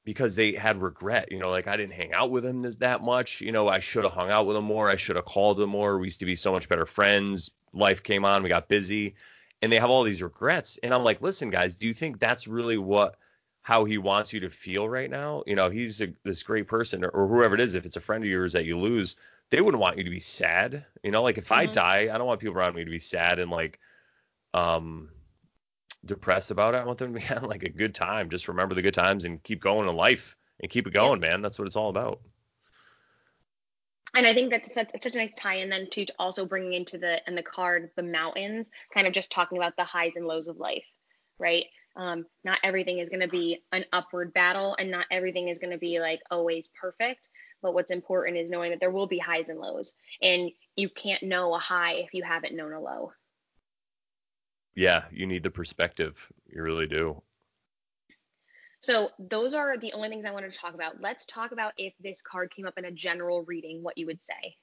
because 0.04 0.36
they 0.36 0.54
had 0.54 0.78
regret, 0.78 1.32
you 1.32 1.39
know, 1.39 1.50
like 1.50 1.68
I 1.68 1.78
didn't 1.78 1.94
hang 1.94 2.13
out 2.13 2.30
with 2.30 2.46
him 2.46 2.62
this, 2.62 2.76
that 2.78 3.02
much, 3.02 3.41
you 3.41 3.52
know, 3.52 3.68
I 3.68 3.80
should 3.80 4.04
have 4.04 4.13
hung 4.13 4.30
out 4.30 4.46
with 4.46 4.56
him 4.56 4.63
more, 4.63 4.89
I 4.89 4.96
should 4.96 5.15
have 5.15 5.26
called 5.26 5.60
him 5.60 5.70
more. 5.70 5.98
We 5.98 6.08
used 6.08 6.20
to 6.20 6.26
be 6.26 6.36
so 6.36 6.52
much 6.52 6.70
better 6.70 6.86
friends. 6.86 7.52
Life 7.74 8.04
came 8.04 8.24
on, 8.24 8.44
we 8.44 8.50
got 8.50 8.70
busy, 8.70 9.15
and 9.62 9.72
they 9.72 9.80
have 9.80 9.89
all 9.89 10.04
these 10.04 10.22
regrets. 10.22 10.78
And 10.84 10.94
I'm 10.94 11.04
like, 11.04 11.22
listen, 11.22 11.50
guys, 11.50 11.76
do 11.76 11.88
you 11.88 11.94
think 11.94 12.20
that's 12.20 12.48
really 12.48 12.78
what 12.78 13.18
how 13.63 13.84
he 13.84 13.98
wants 13.98 14.32
you 14.32 14.41
to 14.41 14.50
feel 14.50 14.88
right 14.88 15.10
now? 15.10 15.41
You 15.48 15.56
know, 15.56 15.72
he's 15.72 16.00
a, 16.00 16.13
this 16.24 16.44
great 16.44 16.68
person, 16.68 17.04
or, 17.04 17.10
or 17.10 17.28
whoever 17.28 17.56
it 17.56 17.62
is. 17.62 17.74
If 17.74 17.88
it's 17.88 17.98
a 17.98 18.02
friend 18.02 18.24
of 18.24 18.30
yours 18.30 18.54
that 18.54 18.65
you 18.65 18.78
lose, 18.78 19.15
they 19.52 19.62
wouldn't 19.62 19.82
want 19.82 19.98
you 19.98 20.04
to 20.04 20.10
be 20.10 20.20
sad. 20.20 20.86
You 21.04 21.12
know, 21.12 21.24
like 21.24 21.38
if 21.38 21.46
mm-hmm. 21.46 21.62
I 21.62 21.66
die, 21.68 22.10
I 22.12 22.18
don't 22.18 22.28
want 22.28 22.40
people 22.40 22.56
around 22.56 22.76
me 22.76 22.84
to 22.84 22.92
be 22.92 23.00
sad 23.00 23.40
and 23.40 23.52
like 23.52 23.80
um 24.54 25.10
depressed 26.06 26.52
about 26.52 26.76
it. 26.76 26.78
I 26.78 26.86
want 26.86 27.00
them 27.00 27.14
to 27.14 27.20
be 27.20 27.26
having 27.26 27.50
like 27.50 27.64
a 27.64 27.70
good 27.70 27.96
time. 27.96 28.30
Just 28.30 28.48
remember 28.48 28.76
the 28.76 28.82
good 28.82 28.94
times 28.94 29.26
and 29.26 29.42
keep 29.42 29.62
going 29.62 29.90
in 29.90 29.96
life 29.96 30.36
and 30.62 30.70
keep 30.70 30.88
it 30.88 30.94
going, 30.94 31.22
yeah. 31.22 31.30
man. 31.30 31.42
That's 31.42 31.60
what 31.60 31.68
it's 31.68 31.76
all 31.76 31.90
about. 31.90 32.22
And 34.16 34.26
I 34.26 34.34
think 34.34 34.50
that's 34.50 34.74
such, 34.74 34.92
such 35.02 35.14
a 35.14 35.18
nice 35.18 35.34
tie-in 35.36 35.70
then 35.70 35.90
to 35.92 36.06
also 36.18 36.46
bringing 36.46 36.74
into 36.74 36.98
the 36.98 37.20
and 37.28 37.38
the 37.38 37.44
card 37.44 37.92
the 37.98 38.04
mountains, 38.04 38.68
kind 38.94 39.08
of 39.08 39.14
just 39.14 39.30
talking 39.30 39.58
about 39.58 39.76
the 39.76 39.84
highs 39.84 40.14
and 40.16 40.26
lows 40.26 40.48
of 40.48 40.58
life, 40.58 40.86
right? 41.38 41.66
Um, 41.98 42.26
not 42.46 42.60
everything 42.64 43.00
is 43.00 43.10
going 43.10 43.22
to 43.22 43.28
be 43.28 43.62
an 43.74 43.84
upward 43.92 44.34
battle, 44.34 44.76
and 44.80 44.90
not 44.90 45.06
everything 45.12 45.50
is 45.50 45.60
going 45.60 45.72
to 45.72 45.78
be 45.78 46.00
like 46.00 46.22
always 46.32 46.70
perfect. 46.80 47.28
But 47.65 47.73
what's 47.73 47.89
important 47.89 48.38
is 48.38 48.51
knowing 48.51 48.69
that 48.69 48.80
there 48.80 48.91
will 48.91 49.08
be 49.08 49.17
highs 49.17 49.49
and 49.49 49.60
lows, 49.60 49.95
and 50.21 50.51
you 50.75 50.88
can't 50.88 51.23
know 51.23 51.56
a 51.56 51.58
high 51.58 51.93
if 51.93 52.13
you 52.13 52.21
haven't 52.21 52.56
known 52.56 52.73
a 52.73 52.80
low. 52.80 53.12
Yeah, 54.75 55.06
you 55.12 55.25
need 55.25 55.41
the 55.41 55.49
perspective. 55.49 56.32
You 56.45 56.62
really 56.62 56.86
do. 56.86 57.23
So 58.82 59.10
those 59.17 59.56
are 59.56 59.80
the 59.80 59.93
only 59.93 60.10
things 60.10 60.25
I 60.25 60.32
wanted 60.32 60.54
to 60.54 60.60
talk 60.60 60.75
about. 60.75 61.01
Let's 61.01 61.25
talk 61.25 61.54
about 61.54 61.73
if 61.75 61.95
this 61.99 62.21
card 62.21 62.54
came 62.56 62.67
up 62.67 62.78
in 62.78 62.86
a 62.86 62.91
general 62.91 63.43
reading, 63.45 63.82
what 63.82 63.97
you 63.97 64.06
would 64.06 64.23
say. 64.23 64.58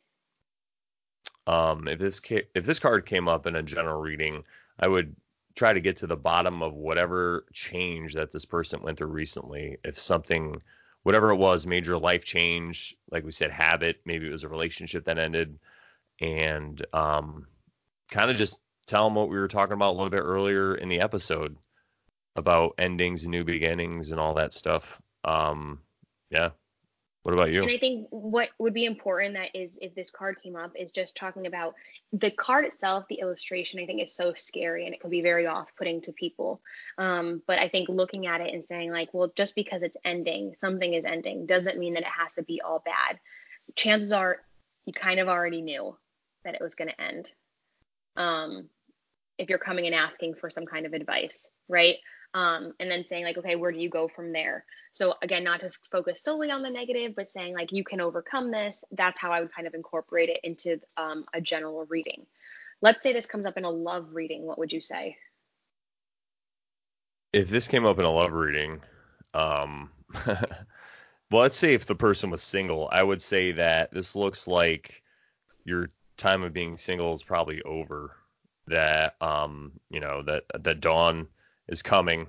Um, 1.48 1.88
if 1.88 1.98
this 1.98 2.20
ca- 2.20 2.46
if 2.54 2.64
this 2.64 2.78
card 2.78 3.04
came 3.04 3.26
up 3.26 3.48
in 3.48 3.56
a 3.56 3.64
general 3.64 4.00
reading, 4.00 4.44
I 4.78 4.86
would 4.86 5.16
try 5.56 5.72
to 5.72 5.80
get 5.80 5.96
to 5.96 6.06
the 6.06 6.16
bottom 6.16 6.62
of 6.62 6.74
whatever 6.74 7.46
change 7.52 8.14
that 8.14 8.30
this 8.30 8.44
person 8.44 8.80
went 8.80 8.98
through 8.98 9.08
recently. 9.08 9.78
If 9.82 9.98
something 9.98 10.62
whatever 11.02 11.30
it 11.30 11.36
was, 11.36 11.66
major 11.66 11.98
life 11.98 12.24
change, 12.24 12.96
like 13.10 13.24
we 13.24 13.32
said, 13.32 13.50
habit, 13.50 14.00
maybe 14.04 14.26
it 14.26 14.32
was 14.32 14.44
a 14.44 14.48
relationship 14.48 15.04
that 15.04 15.18
ended, 15.18 15.58
and 16.20 16.84
um, 16.92 17.46
kind 18.10 18.30
of 18.30 18.36
just 18.36 18.60
tell 18.86 19.04
them 19.04 19.14
what 19.14 19.28
we 19.28 19.36
were 19.36 19.48
talking 19.48 19.74
about 19.74 19.90
a 19.90 19.96
little 19.96 20.10
bit 20.10 20.20
earlier 20.20 20.74
in 20.74 20.88
the 20.88 21.00
episode 21.00 21.56
about 22.36 22.74
endings 22.78 23.24
and 23.24 23.30
new 23.30 23.44
beginnings 23.44 24.10
and 24.10 24.20
all 24.20 24.34
that 24.34 24.52
stuff. 24.52 25.00
Um, 25.24 25.80
yeah, 26.30 26.50
what 27.24 27.34
about 27.34 27.52
you? 27.52 27.62
And 27.62 27.70
I 27.70 27.78
think 27.78 28.08
what 28.10 28.48
would 28.58 28.74
be 28.74 28.84
important 28.84 29.34
that 29.34 29.54
is 29.54 29.78
if 29.80 29.94
this 29.94 30.10
card 30.10 30.42
came 30.42 30.56
up 30.56 30.72
is 30.74 30.90
just 30.90 31.16
talking 31.16 31.46
about 31.46 31.74
the 32.12 32.32
card 32.32 32.64
itself, 32.64 33.04
the 33.08 33.20
illustration. 33.20 33.78
I 33.78 33.86
think 33.86 34.02
is 34.02 34.14
so 34.14 34.34
scary 34.34 34.86
and 34.86 34.94
it 34.94 35.00
can 35.00 35.10
be 35.10 35.20
very 35.20 35.46
off-putting 35.46 36.00
to 36.02 36.12
people. 36.12 36.60
Um, 36.98 37.40
but 37.46 37.60
I 37.60 37.68
think 37.68 37.88
looking 37.88 38.26
at 38.26 38.40
it 38.40 38.52
and 38.52 38.66
saying 38.66 38.90
like, 38.90 39.08
well, 39.12 39.32
just 39.36 39.54
because 39.54 39.84
it's 39.84 39.96
ending, 40.04 40.54
something 40.58 40.94
is 40.94 41.04
ending, 41.04 41.46
doesn't 41.46 41.78
mean 41.78 41.94
that 41.94 42.02
it 42.02 42.08
has 42.08 42.34
to 42.34 42.42
be 42.42 42.60
all 42.60 42.82
bad. 42.84 43.20
Chances 43.76 44.12
are 44.12 44.38
you 44.84 44.92
kind 44.92 45.20
of 45.20 45.28
already 45.28 45.62
knew 45.62 45.96
that 46.44 46.54
it 46.54 46.60
was 46.60 46.74
going 46.74 46.88
to 46.88 47.00
end. 47.00 47.30
Um, 48.16 48.68
if 49.42 49.48
you're 49.48 49.58
coming 49.58 49.86
and 49.86 49.94
asking 49.94 50.34
for 50.34 50.48
some 50.48 50.66
kind 50.66 50.86
of 50.86 50.94
advice, 50.94 51.48
right? 51.68 51.96
um, 52.34 52.72
and 52.80 52.90
then 52.90 53.04
saying 53.06 53.24
like 53.24 53.38
okay 53.38 53.56
where 53.56 53.72
do 53.72 53.78
you 53.78 53.88
go 53.88 54.08
from 54.08 54.32
there? 54.32 54.64
So 54.92 55.14
again 55.22 55.44
not 55.44 55.60
to 55.60 55.70
focus 55.90 56.22
solely 56.22 56.50
on 56.50 56.62
the 56.62 56.70
negative 56.70 57.14
but 57.14 57.28
saying 57.28 57.54
like 57.54 57.72
you 57.72 57.84
can 57.84 58.00
overcome 58.00 58.50
this. 58.50 58.84
That's 58.92 59.20
how 59.20 59.32
i 59.32 59.40
would 59.40 59.52
kind 59.52 59.66
of 59.66 59.74
incorporate 59.74 60.28
it 60.28 60.40
into 60.42 60.80
um, 60.96 61.24
a 61.34 61.40
general 61.40 61.84
reading. 61.88 62.26
Let's 62.80 63.02
say 63.02 63.12
this 63.12 63.26
comes 63.26 63.46
up 63.46 63.58
in 63.58 63.64
a 63.64 63.70
love 63.70 64.08
reading 64.12 64.44
what 64.44 64.58
would 64.58 64.72
you 64.72 64.80
say? 64.80 65.16
If 67.32 67.48
this 67.48 67.68
came 67.68 67.86
up 67.86 67.98
in 67.98 68.04
a 68.04 68.12
love 68.12 68.32
reading 68.32 68.80
um 69.34 69.90
well 70.26 71.42
let's 71.42 71.56
say 71.56 71.72
if 71.72 71.86
the 71.86 71.94
person 71.94 72.28
was 72.28 72.42
single 72.42 72.86
i 72.92 73.02
would 73.02 73.22
say 73.22 73.52
that 73.52 73.90
this 73.90 74.14
looks 74.14 74.46
like 74.46 75.02
your 75.64 75.88
time 76.18 76.42
of 76.42 76.52
being 76.52 76.76
single 76.76 77.14
is 77.14 77.22
probably 77.22 77.62
over 77.62 78.14
that 78.68 79.16
um 79.20 79.72
you 79.90 80.00
know 80.00 80.22
that 80.22 80.44
that 80.60 80.80
dawn 80.80 81.28
is 81.68 81.82
coming. 81.82 82.26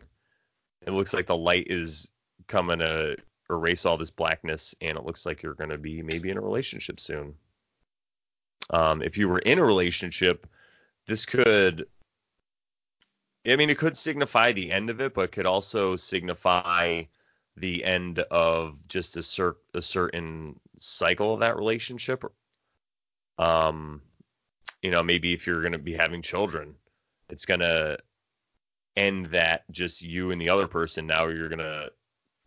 It 0.85 0.91
looks 0.91 1.13
like 1.13 1.27
the 1.27 1.37
light 1.37 1.67
is 1.69 2.11
coming 2.47 2.79
to 2.79 3.17
erase 3.49 3.85
all 3.85 3.97
this 3.97 4.11
blackness, 4.11 4.75
and 4.81 4.97
it 4.97 5.05
looks 5.05 5.25
like 5.25 5.43
you're 5.43 5.53
going 5.53 5.69
to 5.69 5.77
be 5.77 6.01
maybe 6.01 6.29
in 6.29 6.37
a 6.37 6.41
relationship 6.41 6.99
soon. 6.99 7.35
Um, 8.69 9.01
if 9.01 9.17
you 9.17 9.27
were 9.27 9.39
in 9.39 9.59
a 9.59 9.63
relationship, 9.63 10.47
this 11.05 11.25
could, 11.25 11.85
I 13.45 13.55
mean, 13.55 13.69
it 13.69 13.77
could 13.77 13.97
signify 13.97 14.51
the 14.51 14.71
end 14.71 14.89
of 14.89 15.01
it, 15.01 15.13
but 15.13 15.31
could 15.31 15.45
also 15.45 15.95
signify 15.95 17.03
the 17.57 17.83
end 17.83 18.19
of 18.19 18.87
just 18.87 19.17
a, 19.17 19.23
cer- 19.23 19.57
a 19.73 19.81
certain 19.81 20.59
cycle 20.79 21.33
of 21.33 21.41
that 21.41 21.57
relationship. 21.57 22.23
Um, 23.37 24.01
you 24.83 24.91
know, 24.91 25.01
maybe 25.01 25.33
if 25.33 25.47
you're 25.47 25.61
going 25.61 25.73
to 25.73 25.79
be 25.79 25.93
having 25.93 26.21
children, 26.21 26.75
it's 27.29 27.45
going 27.45 27.61
to 27.61 27.97
end 28.95 29.27
that 29.27 29.63
just 29.71 30.01
you 30.01 30.31
and 30.31 30.39
the 30.39 30.49
other 30.49 30.67
person. 30.67 31.07
Now 31.07 31.27
you're 31.27 31.49
gonna 31.49 31.87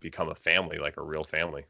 become 0.01 0.29
a 0.29 0.35
family, 0.35 0.79
like 0.79 0.97
a 0.97 1.03
real 1.03 1.25
family. 1.25 1.65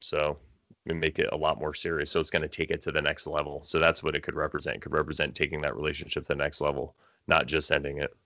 So 0.00 0.38
make 0.86 1.18
it 1.18 1.28
a 1.32 1.36
lot 1.36 1.60
more 1.60 1.74
serious. 1.74 2.10
So 2.10 2.20
it's 2.20 2.30
going 2.30 2.42
to 2.42 2.48
take 2.48 2.70
it 2.70 2.80
to 2.82 2.92
the 2.92 3.02
next 3.02 3.26
level. 3.26 3.62
So 3.62 3.78
that's 3.78 4.02
what 4.02 4.14
it 4.14 4.22
could 4.22 4.36
represent. 4.36 4.76
It 4.76 4.82
could 4.82 4.92
represent 4.92 5.34
taking 5.34 5.60
that 5.62 5.76
relationship 5.76 6.22
to 6.22 6.28
the 6.28 6.34
next 6.34 6.62
level, 6.62 6.96
not 7.26 7.46
just 7.46 7.70
ending 7.70 7.98
it 7.98 8.16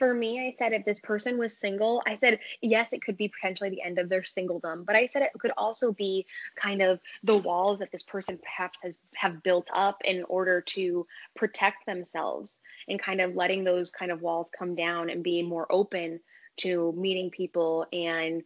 for 0.00 0.14
me, 0.14 0.40
I 0.40 0.50
said 0.56 0.72
if 0.72 0.86
this 0.86 0.98
person 0.98 1.36
was 1.36 1.54
single, 1.56 2.02
I 2.06 2.16
said 2.16 2.40
yes, 2.62 2.94
it 2.94 3.02
could 3.02 3.18
be 3.18 3.28
potentially 3.28 3.68
the 3.68 3.82
end 3.82 3.98
of 3.98 4.08
their 4.08 4.22
singledom, 4.22 4.86
but 4.86 4.96
I 4.96 5.04
said 5.04 5.20
it 5.20 5.38
could 5.38 5.52
also 5.58 5.92
be 5.92 6.24
kind 6.56 6.80
of 6.80 7.00
the 7.22 7.36
walls 7.36 7.80
that 7.80 7.92
this 7.92 8.02
person 8.02 8.38
perhaps 8.42 8.78
has 8.82 8.94
have 9.14 9.42
built 9.42 9.68
up 9.74 10.00
in 10.02 10.24
order 10.24 10.62
to 10.62 11.06
protect 11.36 11.84
themselves 11.84 12.58
and 12.88 12.98
kind 12.98 13.20
of 13.20 13.36
letting 13.36 13.62
those 13.62 13.90
kind 13.90 14.10
of 14.10 14.22
walls 14.22 14.48
come 14.58 14.74
down 14.74 15.10
and 15.10 15.22
being 15.22 15.46
more 15.46 15.70
open 15.70 16.20
to 16.56 16.94
meeting 16.96 17.30
people 17.30 17.86
and 17.92 18.42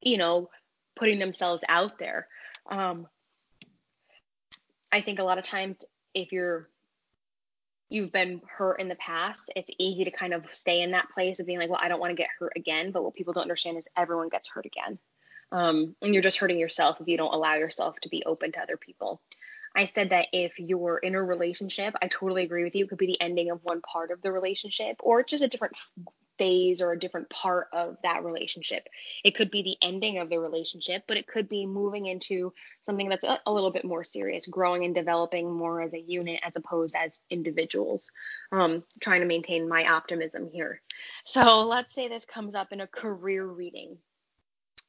you 0.00 0.16
know 0.16 0.48
putting 0.96 1.18
themselves 1.18 1.62
out 1.68 1.98
there. 1.98 2.28
Um, 2.70 3.06
I 4.90 5.02
think 5.02 5.18
a 5.18 5.24
lot 5.24 5.36
of 5.36 5.44
times 5.44 5.76
if 6.14 6.32
you're 6.32 6.70
you've 7.88 8.12
been 8.12 8.40
hurt 8.48 8.80
in 8.80 8.88
the 8.88 8.96
past, 8.96 9.50
it's 9.54 9.70
easy 9.78 10.04
to 10.04 10.10
kind 10.10 10.34
of 10.34 10.44
stay 10.52 10.82
in 10.82 10.92
that 10.92 11.10
place 11.10 11.40
of 11.40 11.46
being 11.46 11.58
like, 11.58 11.70
well, 11.70 11.80
I 11.80 11.88
don't 11.88 12.00
want 12.00 12.10
to 12.10 12.16
get 12.16 12.28
hurt 12.38 12.52
again. 12.56 12.90
But 12.90 13.04
what 13.04 13.14
people 13.14 13.32
don't 13.32 13.42
understand 13.42 13.78
is 13.78 13.86
everyone 13.96 14.28
gets 14.28 14.48
hurt 14.48 14.66
again. 14.66 14.98
Um, 15.52 15.94
and 16.02 16.12
you're 16.12 16.22
just 16.22 16.38
hurting 16.38 16.58
yourself 16.58 17.00
if 17.00 17.06
you 17.06 17.16
don't 17.16 17.32
allow 17.32 17.54
yourself 17.54 17.96
to 18.00 18.08
be 18.08 18.24
open 18.24 18.52
to 18.52 18.60
other 18.60 18.76
people. 18.76 19.20
I 19.74 19.84
said 19.84 20.10
that 20.10 20.28
if 20.32 20.58
you're 20.58 20.98
in 20.98 21.14
a 21.14 21.22
relationship, 21.22 21.94
I 22.00 22.08
totally 22.08 22.42
agree 22.42 22.64
with 22.64 22.74
you. 22.74 22.84
It 22.84 22.88
could 22.88 22.98
be 22.98 23.06
the 23.06 23.20
ending 23.20 23.50
of 23.50 23.60
one 23.62 23.82
part 23.82 24.10
of 24.10 24.22
the 24.22 24.32
relationship 24.32 24.96
or 25.00 25.22
just 25.22 25.44
a 25.44 25.48
different 25.48 25.76
phase 26.38 26.80
or 26.80 26.92
a 26.92 26.98
different 26.98 27.28
part 27.30 27.68
of 27.72 27.96
that 28.02 28.24
relationship. 28.24 28.88
It 29.24 29.34
could 29.34 29.50
be 29.50 29.62
the 29.62 29.76
ending 29.82 30.18
of 30.18 30.28
the 30.28 30.38
relationship, 30.38 31.04
but 31.06 31.16
it 31.16 31.26
could 31.26 31.48
be 31.48 31.66
moving 31.66 32.06
into 32.06 32.52
something 32.82 33.08
that's 33.08 33.24
a, 33.24 33.40
a, 33.46 33.52
little 33.52 33.70
bit 33.70 33.84
more 33.84 34.04
serious, 34.04 34.46
growing 34.46 34.84
and 34.84 34.94
developing 34.94 35.52
more 35.52 35.80
as 35.80 35.94
a 35.94 36.00
unit 36.00 36.40
as 36.44 36.56
opposed 36.56 36.94
as 36.96 37.20
individuals. 37.30 38.10
Um, 38.52 38.84
trying 39.00 39.20
to 39.20 39.26
maintain 39.26 39.68
my 39.68 39.86
optimism 39.86 40.48
here. 40.52 40.80
So 41.24 41.66
let's 41.66 41.94
say 41.94 42.08
this 42.08 42.24
comes 42.24 42.54
up 42.54 42.72
in 42.72 42.80
a 42.80 42.86
career 42.86 43.44
reading. 43.44 43.98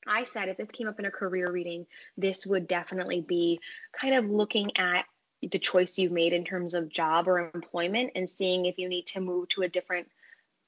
I 0.08 0.24
said 0.24 0.50
if 0.50 0.58
this 0.58 0.72
came 0.72 0.88
up 0.88 1.00
in 1.00 1.06
a 1.06 1.12
career 1.12 1.52
reading, 1.52 1.86
this 2.18 2.46
would 2.46 2.68
definitely 2.68 3.22
be 3.22 3.60
kind 3.92 4.16
of 4.16 4.30
looking 4.30 4.78
at 4.78 5.06
the 5.42 5.60
choice 5.60 5.98
you've 5.98 6.12
made 6.12 6.34
in 6.34 6.44
terms 6.44 6.74
of 6.74 6.90
job 6.90 7.28
or 7.28 7.52
employment 7.54 8.12
and 8.16 8.30
seeing 8.30 8.66
if 8.66 8.78
you 8.78 8.90
need 8.90 9.06
to 9.08 9.20
move 9.20 9.48
to 9.50 9.62
a 9.62 9.70
different 9.70 10.08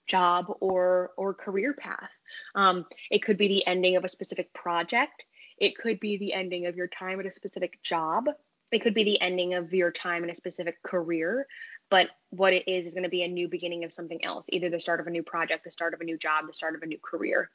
job 0.09 0.47
or 0.59 1.11
or 1.15 1.33
career 1.33 1.73
path. 1.73 2.09
Um, 2.55 2.85
it 3.09 3.19
could 3.19 3.37
be 3.37 3.47
the 3.47 3.65
ending 3.65 3.95
of 3.95 4.03
a 4.03 4.09
specific 4.09 4.51
project. 4.53 5.23
It 5.57 5.77
could 5.77 5.99
be 5.99 6.17
the 6.17 6.33
ending 6.33 6.65
of 6.65 6.75
your 6.75 6.87
time 6.87 7.19
at 7.19 7.25
a 7.25 7.31
specific 7.31 7.81
job. 7.83 8.25
It 8.71 8.79
could 8.79 8.93
be 8.93 9.03
the 9.03 9.21
ending 9.21 9.53
of 9.53 9.73
your 9.73 9.91
time 9.91 10.23
in 10.23 10.29
a 10.29 10.35
specific 10.35 10.81
career. 10.83 11.47
But 11.89 12.09
what 12.29 12.53
it 12.53 12.67
is 12.67 12.85
is 12.85 12.93
going 12.93 13.03
to 13.03 13.09
be 13.09 13.23
a 13.23 13.27
new 13.27 13.47
beginning 13.47 13.83
of 13.83 13.93
something 13.93 14.23
else, 14.23 14.45
either 14.49 14.69
the 14.69 14.79
start 14.79 14.99
of 14.99 15.07
a 15.07 15.11
new 15.11 15.23
project, 15.23 15.63
the 15.63 15.71
start 15.71 15.93
of 15.93 16.01
a 16.01 16.03
new 16.03 16.17
job, 16.17 16.45
the 16.47 16.53
start 16.53 16.75
of 16.75 16.83
a 16.83 16.85
new 16.85 16.99
career. 16.99 17.49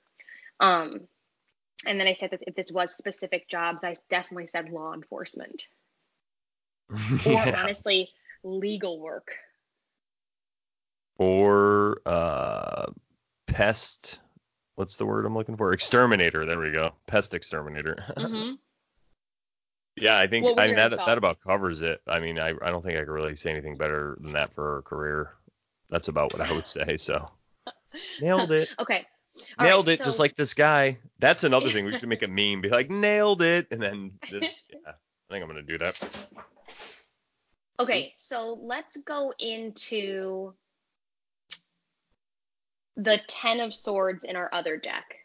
Um, 0.58 1.02
and 1.86 2.00
then 2.00 2.08
I 2.08 2.14
said 2.14 2.30
that 2.30 2.42
if 2.46 2.54
this 2.54 2.72
was 2.72 2.96
specific 2.96 3.48
jobs, 3.48 3.84
I 3.84 3.94
definitely 4.10 4.48
said 4.48 4.70
law 4.70 4.92
enforcement. 4.92 5.68
yeah. 7.24 7.50
Or 7.50 7.56
honestly, 7.56 8.10
legal 8.42 8.98
work 8.98 9.32
or 11.18 12.00
uh, 12.06 12.86
pest. 13.46 14.20
What's 14.74 14.96
the 14.96 15.06
word 15.06 15.24
I'm 15.24 15.34
looking 15.34 15.56
for? 15.56 15.72
Exterminator. 15.72 16.46
There 16.46 16.58
we 16.58 16.72
go. 16.72 16.94
Pest 17.06 17.34
exterminator. 17.34 18.04
Mm-hmm. 18.16 18.54
yeah, 19.96 20.18
I 20.18 20.26
think 20.26 20.58
I 20.58 20.66
mean 20.66 20.76
that 20.76 20.90
that 20.90 21.18
about 21.18 21.40
covers 21.40 21.82
it. 21.82 22.00
I 22.06 22.18
mean, 22.20 22.38
I 22.38 22.48
I 22.50 22.70
don't 22.70 22.82
think 22.82 22.96
I 22.96 23.00
could 23.00 23.12
really 23.12 23.36
say 23.36 23.50
anything 23.50 23.76
better 23.76 24.18
than 24.20 24.32
that 24.32 24.52
for 24.52 24.76
her 24.76 24.82
career. 24.82 25.30
That's 25.90 26.08
about 26.08 26.32
what 26.32 26.48
I 26.48 26.52
would 26.52 26.66
say. 26.66 26.96
So 26.96 27.30
nailed 28.20 28.50
it. 28.50 28.68
okay. 28.78 29.06
All 29.58 29.66
nailed 29.66 29.88
right, 29.88 29.94
it, 29.94 29.98
so... 29.98 30.04
just 30.04 30.18
like 30.18 30.34
this 30.34 30.54
guy. 30.54 30.98
That's 31.18 31.44
another 31.44 31.68
thing. 31.68 31.84
We 31.84 31.98
should 31.98 32.08
make 32.08 32.22
a 32.22 32.28
meme. 32.28 32.60
Be 32.60 32.68
like, 32.68 32.90
nailed 32.90 33.42
it, 33.42 33.68
and 33.70 33.80
then 33.80 34.12
this. 34.30 34.66
Yeah, 34.70 34.78
I 34.86 35.32
think 35.32 35.42
I'm 35.42 35.48
gonna 35.48 35.62
do 35.62 35.78
that. 35.78 36.28
Okay, 37.80 38.14
so 38.16 38.58
let's 38.60 38.96
go 38.98 39.32
into 39.38 40.54
the 42.96 43.20
10 43.26 43.60
of 43.60 43.74
swords 43.74 44.24
in 44.24 44.36
our 44.36 44.48
other 44.52 44.76
deck. 44.76 45.16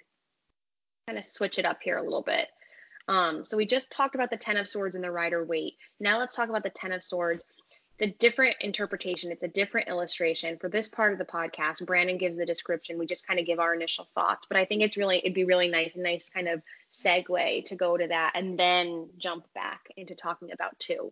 Kind 1.07 1.19
of 1.19 1.25
switch 1.25 1.59
it 1.59 1.65
up 1.65 1.79
here 1.81 1.97
a 1.97 2.03
little 2.03 2.21
bit. 2.21 2.47
Um, 3.07 3.43
so 3.43 3.57
we 3.57 3.65
just 3.65 3.91
talked 3.91 4.15
about 4.15 4.29
the 4.29 4.37
10 4.37 4.57
of 4.57 4.69
swords 4.69 4.95
and 4.95 5.03
the 5.03 5.11
rider 5.11 5.43
waite. 5.43 5.77
Now 5.99 6.19
let's 6.19 6.35
talk 6.35 6.49
about 6.49 6.63
the 6.63 6.69
10 6.69 6.91
of 6.91 7.03
swords. 7.03 7.43
It's 7.97 8.13
a 8.13 8.17
different 8.17 8.57
interpretation. 8.61 9.31
It's 9.31 9.43
a 9.43 9.47
different 9.47 9.89
illustration. 9.89 10.57
For 10.59 10.69
this 10.69 10.87
part 10.87 11.11
of 11.11 11.17
the 11.19 11.25
podcast, 11.25 11.85
Brandon 11.85 12.17
gives 12.17 12.37
the 12.37 12.45
description. 12.45 12.99
We 12.99 13.07
just 13.07 13.27
kind 13.27 13.39
of 13.39 13.45
give 13.45 13.59
our 13.59 13.73
initial 13.73 14.07
thoughts. 14.13 14.45
But 14.47 14.57
I 14.57 14.65
think 14.65 14.83
it's 14.83 14.95
really, 14.95 15.17
it'd 15.17 15.33
be 15.33 15.43
really 15.43 15.69
nice, 15.69 15.95
a 15.95 15.99
nice 15.99 16.29
kind 16.29 16.47
of 16.47 16.61
segue 16.93 17.65
to 17.65 17.75
go 17.75 17.97
to 17.97 18.07
that 18.07 18.33
and 18.35 18.57
then 18.57 19.09
jump 19.17 19.51
back 19.53 19.81
into 19.97 20.15
talking 20.15 20.51
about 20.51 20.77
two. 20.79 21.11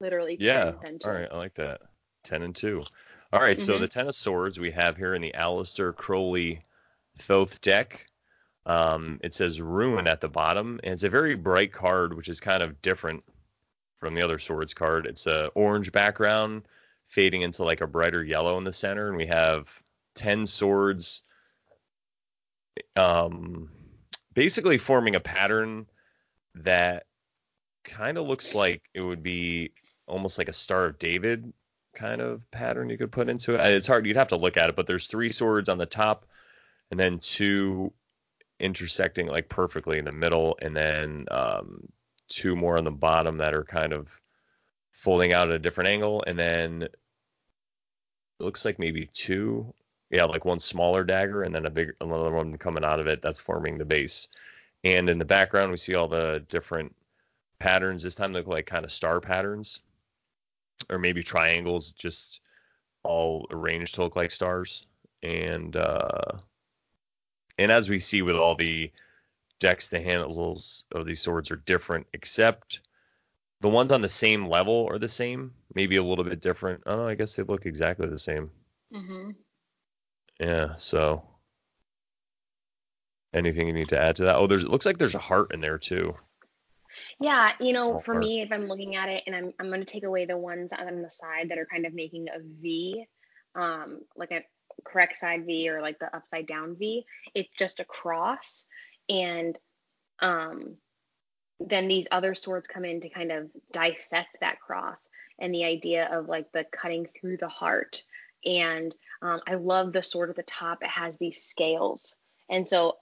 Literally 0.00 0.36
yeah. 0.38 0.72
10 0.84 0.98
All 1.04 1.12
right. 1.12 1.28
I 1.32 1.36
like 1.36 1.54
that. 1.54 1.80
10 2.24 2.42
and 2.42 2.54
2. 2.54 2.84
All 3.36 3.42
right, 3.42 3.58
mm-hmm. 3.58 3.66
so 3.66 3.78
the 3.78 3.86
Ten 3.86 4.08
of 4.08 4.14
Swords 4.14 4.58
we 4.58 4.70
have 4.70 4.96
here 4.96 5.14
in 5.14 5.20
the 5.20 5.34
Aleister 5.36 5.94
Crowley 5.94 6.62
Thoth 7.18 7.60
deck. 7.60 8.06
Um, 8.64 9.20
it 9.22 9.34
says 9.34 9.60
Ruin 9.60 10.06
at 10.06 10.22
the 10.22 10.28
bottom, 10.30 10.80
and 10.82 10.94
it's 10.94 11.02
a 11.02 11.10
very 11.10 11.34
bright 11.34 11.70
card, 11.70 12.14
which 12.16 12.30
is 12.30 12.40
kind 12.40 12.62
of 12.62 12.80
different 12.80 13.24
from 13.98 14.14
the 14.14 14.22
other 14.22 14.38
Swords 14.38 14.72
card. 14.72 15.04
It's 15.04 15.26
a 15.26 15.48
orange 15.48 15.92
background 15.92 16.62
fading 17.08 17.42
into 17.42 17.62
like 17.62 17.82
a 17.82 17.86
brighter 17.86 18.24
yellow 18.24 18.56
in 18.56 18.64
the 18.64 18.72
center, 18.72 19.08
and 19.08 19.18
we 19.18 19.26
have 19.26 19.82
ten 20.14 20.46
swords, 20.46 21.20
um, 22.96 23.68
basically 24.32 24.78
forming 24.78 25.14
a 25.14 25.20
pattern 25.20 25.84
that 26.54 27.04
kind 27.84 28.16
of 28.16 28.26
looks 28.26 28.54
like 28.54 28.80
it 28.94 29.02
would 29.02 29.22
be 29.22 29.72
almost 30.06 30.38
like 30.38 30.48
a 30.48 30.54
Star 30.54 30.86
of 30.86 30.98
David 30.98 31.52
kind 31.96 32.20
of 32.20 32.48
pattern 32.52 32.90
you 32.90 32.98
could 32.98 33.10
put 33.10 33.28
into 33.28 33.54
it. 33.54 33.72
It's 33.72 33.86
hard. 33.86 34.06
You'd 34.06 34.16
have 34.16 34.28
to 34.28 34.36
look 34.36 34.56
at 34.56 34.68
it, 34.68 34.76
but 34.76 34.86
there's 34.86 35.08
three 35.08 35.32
swords 35.32 35.68
on 35.68 35.78
the 35.78 35.86
top, 35.86 36.26
and 36.90 37.00
then 37.00 37.18
two 37.18 37.92
intersecting 38.60 39.26
like 39.26 39.48
perfectly 39.48 39.98
in 39.98 40.04
the 40.04 40.12
middle, 40.12 40.56
and 40.62 40.76
then 40.76 41.26
um, 41.30 41.88
two 42.28 42.54
more 42.54 42.78
on 42.78 42.84
the 42.84 42.90
bottom 42.90 43.38
that 43.38 43.54
are 43.54 43.64
kind 43.64 43.92
of 43.92 44.20
folding 44.92 45.32
out 45.32 45.48
at 45.48 45.54
a 45.54 45.58
different 45.58 45.88
angle, 45.88 46.22
and 46.26 46.38
then 46.38 46.82
it 46.82 46.94
looks 48.38 48.64
like 48.64 48.78
maybe 48.78 49.08
two, 49.12 49.74
yeah, 50.10 50.24
like 50.24 50.44
one 50.44 50.60
smaller 50.60 51.02
dagger, 51.02 51.42
and 51.42 51.54
then 51.54 51.66
a 51.66 51.70
big 51.70 51.94
another 52.00 52.30
one 52.30 52.56
coming 52.58 52.84
out 52.84 53.00
of 53.00 53.06
it 53.06 53.22
that's 53.22 53.40
forming 53.40 53.78
the 53.78 53.84
base. 53.84 54.28
And 54.84 55.10
in 55.10 55.18
the 55.18 55.24
background, 55.24 55.70
we 55.72 55.78
see 55.78 55.94
all 55.94 56.06
the 56.06 56.44
different 56.48 56.94
patterns. 57.58 58.02
This 58.02 58.14
time 58.14 58.32
they 58.32 58.38
look 58.38 58.48
like 58.48 58.66
kind 58.66 58.84
of 58.84 58.92
star 58.92 59.20
patterns 59.20 59.80
or 60.90 60.98
maybe 60.98 61.22
triangles 61.22 61.92
just 61.92 62.40
all 63.02 63.46
arranged 63.50 63.94
to 63.94 64.02
look 64.02 64.16
like 64.16 64.30
stars. 64.30 64.86
And 65.22 65.74
uh, 65.76 66.38
and 67.58 67.72
as 67.72 67.88
we 67.88 67.98
see 67.98 68.22
with 68.22 68.36
all 68.36 68.54
the 68.54 68.92
decks, 69.58 69.88
the 69.88 70.00
handles 70.00 70.84
of 70.92 71.06
these 71.06 71.20
swords 71.20 71.50
are 71.50 71.56
different, 71.56 72.06
except 72.12 72.80
the 73.60 73.68
ones 73.68 73.90
on 73.90 74.02
the 74.02 74.08
same 74.08 74.48
level 74.48 74.86
are 74.90 74.98
the 74.98 75.08
same, 75.08 75.54
maybe 75.74 75.96
a 75.96 76.02
little 76.02 76.24
bit 76.24 76.40
different. 76.40 76.82
Oh, 76.86 77.06
I 77.06 77.14
guess 77.14 77.34
they 77.34 77.42
look 77.42 77.66
exactly 77.66 78.08
the 78.08 78.18
same. 78.18 78.50
Mm-hmm. 78.92 79.30
Yeah. 80.40 80.74
So, 80.76 81.22
anything 83.32 83.66
you 83.66 83.72
need 83.72 83.88
to 83.88 83.98
add 83.98 84.16
to 84.16 84.24
that? 84.24 84.36
Oh, 84.36 84.46
there's 84.46 84.64
it 84.64 84.70
looks 84.70 84.86
like 84.86 84.98
there's 84.98 85.14
a 85.14 85.18
heart 85.18 85.54
in 85.54 85.60
there 85.60 85.78
too. 85.78 86.14
Yeah, 87.18 87.52
you 87.60 87.72
know, 87.72 87.98
for 88.00 88.14
me, 88.14 88.42
if 88.42 88.52
I'm 88.52 88.68
looking 88.68 88.96
at 88.96 89.08
it 89.08 89.22
and 89.26 89.34
I'm 89.34 89.52
I'm 89.58 89.68
going 89.68 89.80
to 89.80 89.86
take 89.86 90.04
away 90.04 90.26
the 90.26 90.36
ones 90.36 90.72
on 90.72 91.00
the 91.00 91.10
side 91.10 91.48
that 91.48 91.58
are 91.58 91.66
kind 91.66 91.86
of 91.86 91.94
making 91.94 92.28
a 92.28 92.38
V, 92.40 93.06
um, 93.54 94.00
like 94.16 94.32
a 94.32 94.44
correct 94.84 95.16
side 95.16 95.46
V 95.46 95.70
or 95.70 95.80
like 95.80 95.98
the 95.98 96.14
upside 96.14 96.46
down 96.46 96.76
V, 96.76 97.06
it's 97.34 97.48
just 97.58 97.80
a 97.80 97.84
cross, 97.84 98.66
and 99.08 99.58
um, 100.20 100.76
then 101.60 101.88
these 101.88 102.06
other 102.10 102.34
swords 102.34 102.68
come 102.68 102.84
in 102.84 103.00
to 103.00 103.08
kind 103.08 103.32
of 103.32 103.50
dissect 103.72 104.38
that 104.40 104.60
cross 104.60 104.98
and 105.38 105.54
the 105.54 105.64
idea 105.64 106.08
of 106.12 106.28
like 106.28 106.52
the 106.52 106.64
cutting 106.64 107.06
through 107.18 107.38
the 107.38 107.48
heart. 107.48 108.02
And 108.44 108.94
um, 109.22 109.40
I 109.46 109.54
love 109.54 109.92
the 109.92 110.02
sword 110.02 110.30
at 110.30 110.36
the 110.36 110.42
top. 110.42 110.82
It 110.82 110.90
has 110.90 111.16
these 111.16 111.42
scales. 111.42 112.14
And 112.48 112.66
so 112.66 112.96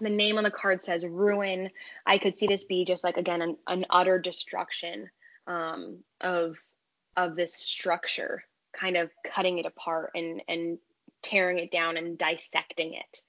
the 0.00 0.10
name 0.10 0.38
on 0.38 0.44
the 0.44 0.50
card 0.50 0.82
says 0.82 1.06
ruin. 1.06 1.70
I 2.06 2.18
could 2.18 2.36
see 2.36 2.46
this 2.46 2.64
be 2.64 2.84
just 2.84 3.04
like 3.04 3.16
again 3.16 3.42
an, 3.42 3.56
an 3.66 3.84
utter 3.90 4.18
destruction 4.18 5.10
um, 5.46 5.98
of 6.20 6.56
of 7.16 7.36
this 7.36 7.54
structure, 7.54 8.42
kind 8.72 8.96
of 8.96 9.10
cutting 9.24 9.58
it 9.58 9.66
apart 9.66 10.12
and 10.14 10.42
and 10.48 10.78
tearing 11.22 11.58
it 11.58 11.70
down 11.70 11.96
and 11.96 12.18
dissecting 12.18 12.94
it. 12.94 13.20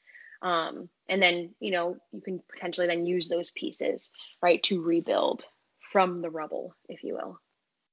Um, 0.41 0.89
and 1.07 1.22
then, 1.22 1.55
you 1.59 1.72
know, 1.72 1.97
you 2.11 2.20
can 2.20 2.41
potentially 2.49 2.88
then 2.88 3.05
use 3.05 3.30
those 3.30 3.51
pieces, 3.51 4.11
right, 4.41 4.61
to 4.64 4.82
rebuild 4.82 5.45
from 5.91 6.22
the 6.22 6.30
rubble, 6.30 6.76
if 6.89 7.03
you 7.03 7.14
will. 7.14 7.39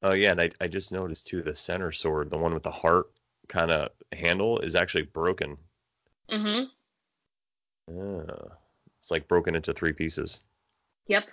Oh 0.03 0.13
yeah, 0.13 0.33
and 0.33 0.41
I, 0.41 0.51
I 0.61 0.67
just 0.67 0.91
noticed 0.91 1.27
too 1.27 1.43
the 1.43 1.55
center 1.55 1.93
sword, 1.93 2.31
the 2.31 2.39
one 2.39 2.55
with 2.55 2.63
the 2.63 2.71
heart 2.71 3.07
kind 3.49 3.71
of 3.71 3.91
handle, 4.13 4.59
is 4.59 4.75
actually 4.75 5.03
broken. 5.03 5.59
Mm-hmm. 6.31 6.65
Yeah. 7.93 8.25
It's 8.99 9.11
like 9.11 9.29
broken 9.29 9.55
into 9.55 9.73
three 9.73 9.93
pieces. 9.93 10.43
Yep. 11.07 11.27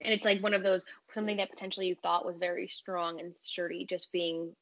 And 0.00 0.12
it's 0.12 0.24
like 0.24 0.42
one 0.42 0.54
of 0.54 0.62
those 0.62 0.84
something 1.12 1.36
that 1.36 1.50
potentially 1.50 1.88
you 1.88 1.94
thought 1.94 2.26
was 2.26 2.36
very 2.36 2.68
strong 2.68 3.20
and 3.20 3.32
sturdy 3.42 3.86
just 3.86 4.12
being 4.12 4.54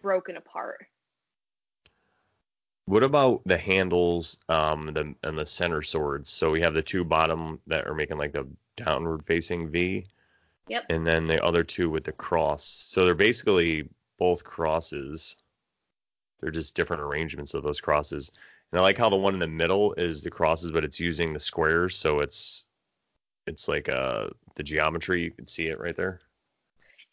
broken 0.00 0.36
apart. 0.36 0.86
What 2.86 3.02
about 3.02 3.42
the 3.44 3.58
handles 3.58 4.38
um 4.48 4.92
the 4.94 5.14
and 5.22 5.38
the 5.38 5.46
center 5.46 5.82
swords? 5.82 6.30
So 6.30 6.50
we 6.50 6.62
have 6.62 6.74
the 6.74 6.82
two 6.82 7.04
bottom 7.04 7.60
that 7.66 7.86
are 7.86 7.94
making 7.94 8.18
like 8.18 8.32
the 8.32 8.48
downward 8.76 9.26
facing 9.26 9.70
V. 9.70 10.06
Yep. 10.68 10.84
And 10.90 11.06
then 11.06 11.26
the 11.26 11.42
other 11.42 11.64
two 11.64 11.90
with 11.90 12.04
the 12.04 12.12
cross. 12.12 12.64
So 12.64 13.04
they're 13.04 13.14
basically 13.14 13.88
both 14.18 14.44
crosses. 14.44 15.36
They're 16.40 16.50
just 16.50 16.74
different 16.74 17.02
arrangements 17.02 17.54
of 17.54 17.62
those 17.62 17.80
crosses. 17.80 18.32
And 18.72 18.80
I 18.80 18.82
like 18.82 18.98
how 18.98 19.08
the 19.08 19.16
one 19.16 19.34
in 19.34 19.40
the 19.40 19.46
middle 19.46 19.94
is 19.94 20.22
the 20.22 20.30
crosses, 20.30 20.70
but 20.70 20.84
it's 20.84 21.00
using 21.00 21.32
the 21.32 21.40
squares, 21.40 21.96
so 21.96 22.20
it's 22.20 22.66
it's 23.46 23.68
like 23.68 23.88
uh 23.88 24.28
the 24.56 24.62
geometry. 24.62 25.24
You 25.24 25.30
can 25.30 25.46
see 25.46 25.68
it 25.68 25.80
right 25.80 25.96
there. 25.96 26.20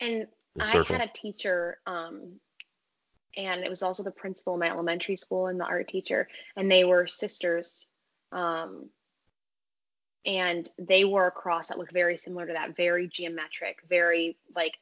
And 0.01 0.28
I 0.60 0.66
had 0.66 1.01
a 1.01 1.08
teacher, 1.14 1.78
um, 1.86 2.39
and 3.38 3.64
it 3.64 3.70
was 3.70 3.84
also 3.84 4.03
the 4.03 4.12
principal 4.12 4.53
in 4.53 4.60
my 4.60 4.70
elementary 4.70 5.16
school 5.16 5.47
and 5.47 5.60
the 5.60 5.66
art 5.66 5.88
teacher, 5.88 6.28
and 6.56 6.70
they 6.72 6.84
were 6.84 7.08
sisters. 7.08 7.86
Um, 8.32 8.89
and 10.26 10.68
they 10.80 11.06
wore 11.06 11.28
a 11.28 11.32
cross 11.32 11.68
that 11.68 11.78
looked 11.78 11.93
very 11.93 12.18
similar 12.18 12.47
to 12.47 12.53
that, 12.53 12.76
very 12.76 13.08
geometric, 13.08 13.80
very 13.88 14.38
like 14.56 14.78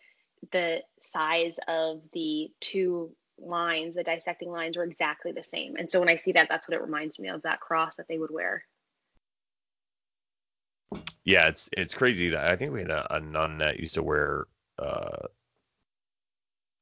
the 0.51 0.81
size 1.01 1.59
of 1.67 2.01
the 2.13 2.51
two 2.59 3.15
lines, 3.39 3.95
the 3.95 4.03
dissecting 4.03 4.51
lines 4.51 4.77
were 4.77 4.83
exactly 4.83 5.31
the 5.31 5.43
same. 5.43 5.75
And 5.77 5.91
so 5.91 5.99
when 5.99 6.09
I 6.09 6.17
see 6.17 6.33
that, 6.33 6.49
that's 6.49 6.67
what 6.67 6.75
it 6.75 6.81
reminds 6.81 7.19
me 7.19 7.29
of 7.29 7.41
that 7.43 7.59
cross 7.59 7.97
that 7.97 8.07
they 8.07 8.17
would 8.17 8.31
wear. 8.31 8.63
Yeah, 11.23 11.47
it's 11.47 11.69
it's 11.73 11.95
crazy 11.95 12.29
that 12.29 12.45
I 12.45 12.55
think 12.55 12.73
we 12.73 12.81
had 12.81 12.91
a, 12.91 13.15
a 13.15 13.19
nun 13.19 13.59
that 13.59 13.79
used 13.79 13.95
to 13.95 14.03
wear 14.03 14.45
uh 14.77 15.27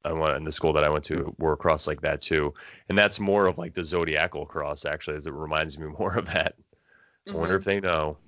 I 0.04 0.12
went 0.12 0.36
in 0.36 0.44
the 0.44 0.52
school 0.52 0.72
that 0.74 0.84
I 0.84 0.88
went 0.88 1.04
to 1.06 1.34
wore 1.38 1.52
a 1.52 1.56
cross 1.56 1.86
like 1.86 2.00
that 2.02 2.22
too. 2.22 2.54
And 2.88 2.98
that's 2.98 3.20
more 3.20 3.46
of 3.46 3.58
like 3.58 3.74
the 3.74 3.84
zodiacal 3.84 4.46
cross 4.46 4.84
actually. 4.84 5.18
It 5.18 5.32
reminds 5.32 5.78
me 5.78 5.86
more 5.98 6.16
of 6.16 6.26
that. 6.26 6.56
I 7.32 7.36
wonder 7.36 7.56
Mhm. 7.56 7.56
if 7.56 7.64
they 7.64 7.80
know. 7.80 8.18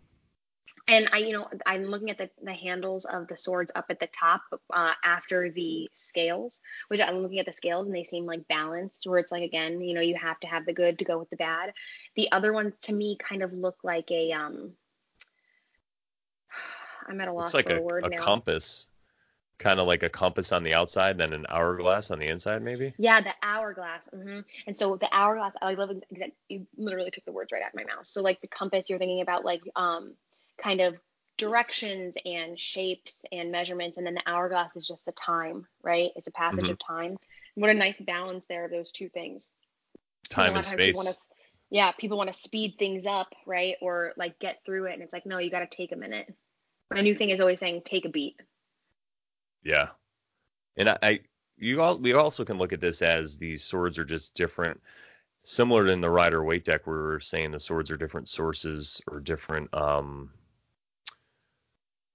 And 0.87 1.09
I, 1.13 1.19
you 1.19 1.33
know, 1.33 1.49
I'm 1.65 1.85
looking 1.87 2.11
at 2.11 2.19
the, 2.19 2.29
the 2.43 2.53
handles 2.53 3.07
of 3.07 3.27
the 3.27 3.39
swords 3.39 3.73
up 3.75 3.87
at 3.89 4.01
the 4.01 4.09
top 4.09 4.43
uh, 4.71 4.93
after 5.03 5.51
the 5.51 5.89
scales, 5.95 6.61
which 6.89 7.01
I'm 7.01 7.21
looking 7.21 7.39
at 7.39 7.47
the 7.47 7.55
scales 7.55 7.87
and 7.87 7.97
they 7.97 8.05
seem 8.05 8.27
like 8.27 8.47
balanced, 8.49 9.07
where 9.07 9.19
it's 9.19 9.33
like, 9.33 9.43
again, 9.43 9.81
you 9.81 9.95
know, 9.95 10.03
you 10.03 10.15
have 10.17 10.39
to 10.41 10.47
have 10.47 10.67
the 10.67 10.75
good 10.75 10.99
to 10.99 11.05
go 11.07 11.19
with 11.19 11.31
the 11.31 11.37
bad. 11.37 11.73
The 12.17 12.31
other 12.33 12.53
ones 12.53 12.75
to 12.83 12.93
me 12.93 13.17
kind 13.19 13.43
of 13.43 13.53
look 13.55 13.79
like 13.83 14.11
a, 14.11 14.33
um, 14.33 14.73
I'm 17.09 17.21
at 17.21 17.29
a 17.29 17.33
loss 17.33 17.49
It's 17.49 17.55
like 17.55 17.69
for 17.69 17.77
a, 17.77 17.79
a 17.79 17.83
word 17.83 18.07
a 18.07 18.11
now. 18.11 18.23
compass. 18.23 18.89
Kind 19.57 19.79
of 19.79 19.87
like 19.87 20.03
a 20.03 20.09
compass 20.11 20.51
on 20.51 20.65
the 20.65 20.75
outside, 20.75 21.17
then 21.17 21.33
an 21.33 21.47
hourglass 21.49 22.11
on 22.11 22.19
the 22.19 22.27
inside, 22.27 22.61
maybe. 22.61 22.93
Yeah, 22.99 23.21
the 23.21 23.33
hourglass. 23.41 24.09
Mm-hmm. 24.13 24.41
And 24.67 24.79
so 24.79 24.97
the 24.97 25.09
hourglass, 25.13 25.53
I 25.63 25.75
love 25.75 25.93
exact. 26.11 26.33
You 26.49 26.67
literally 26.77 27.13
took 27.13 27.25
the 27.25 27.33
words 27.33 27.53
right 27.53 27.63
out 27.63 27.69
of 27.69 27.75
my 27.75 27.85
mouth. 27.85 28.05
So 28.05 28.21
like 28.21 28.41
the 28.41 28.49
compass, 28.49 28.91
you're 28.91 28.99
thinking 28.99 29.21
about 29.21 29.45
like 29.45 29.63
um 29.77 30.15
kind 30.63 30.81
of 30.81 30.97
directions 31.37 32.17
and 32.25 32.59
shapes 32.59 33.19
and 33.33 33.51
measurements, 33.51 33.99
and 33.99 34.07
then 34.07 34.15
the 34.15 34.23
hourglass 34.27 34.77
is 34.77 34.87
just 34.87 35.05
the 35.05 35.13
time, 35.13 35.67
right? 35.83 36.11
It's 36.17 36.29
a 36.29 36.33
passage 36.33 36.67
Mhm. 36.67 36.71
of 36.73 36.79
time. 36.79 37.17
What 37.57 37.71
a 37.71 37.75
nice 37.75 38.01
balance 38.01 38.47
there 38.47 38.65
of 38.65 38.71
those 38.71 38.93
two 38.93 39.09
things. 39.09 39.51
You 39.95 39.99
know, 40.37 40.45
Time 40.45 40.57
and 40.57 40.65
times 40.65 40.71
people 40.71 40.79
space. 40.79 40.97
wanna- 40.97 41.17
yeah, 41.71 41.93
people 41.93 42.17
want 42.19 42.33
to 42.33 42.39
speed 42.39 42.77
things 42.79 43.05
up, 43.07 43.35
right? 43.47 43.77
Or 43.81 44.13
like 44.17 44.39
get 44.39 44.65
through 44.65 44.87
it, 44.87 44.95
and 44.95 45.03
it's 45.03 45.13
like 45.13 45.27
no, 45.27 45.39
you 45.39 45.51
got 45.51 45.69
to 45.69 45.77
take 45.77 45.93
a 45.93 45.97
minute. 45.97 46.33
My 46.91 47.01
new 47.01 47.15
thing 47.17 47.31
is 47.31 47.41
always 47.41 47.59
saying 47.59 47.83
take 47.83 48.05
a 48.05 48.09
beat. 48.09 48.41
Yeah. 49.63 49.91
And 50.77 50.91
I, 50.91 50.99
I 51.03 51.21
you 51.57 51.83
all 51.83 51.99
we 51.99 52.13
also 52.13 52.45
can 52.45 52.59
look 52.59 52.73
at 52.73 52.81
this 52.81 53.03
as 53.03 53.37
these 53.39 53.65
swords 53.65 53.99
are 53.99 54.05
just 54.05 54.35
different 54.35 54.81
similar 55.43 55.85
to 55.87 55.93
in 55.93 56.01
the 56.01 56.11
Rider 56.11 56.43
Waite 56.45 56.65
deck 56.65 56.87
where 56.87 56.97
we 57.09 57.15
are 57.15 57.21
saying 57.21 57.51
the 57.51 57.61
swords 57.61 57.91
are 57.91 57.97
different 57.97 58.29
sources 58.29 59.01
or 59.09 59.21
different 59.21 59.73
um 59.75 60.33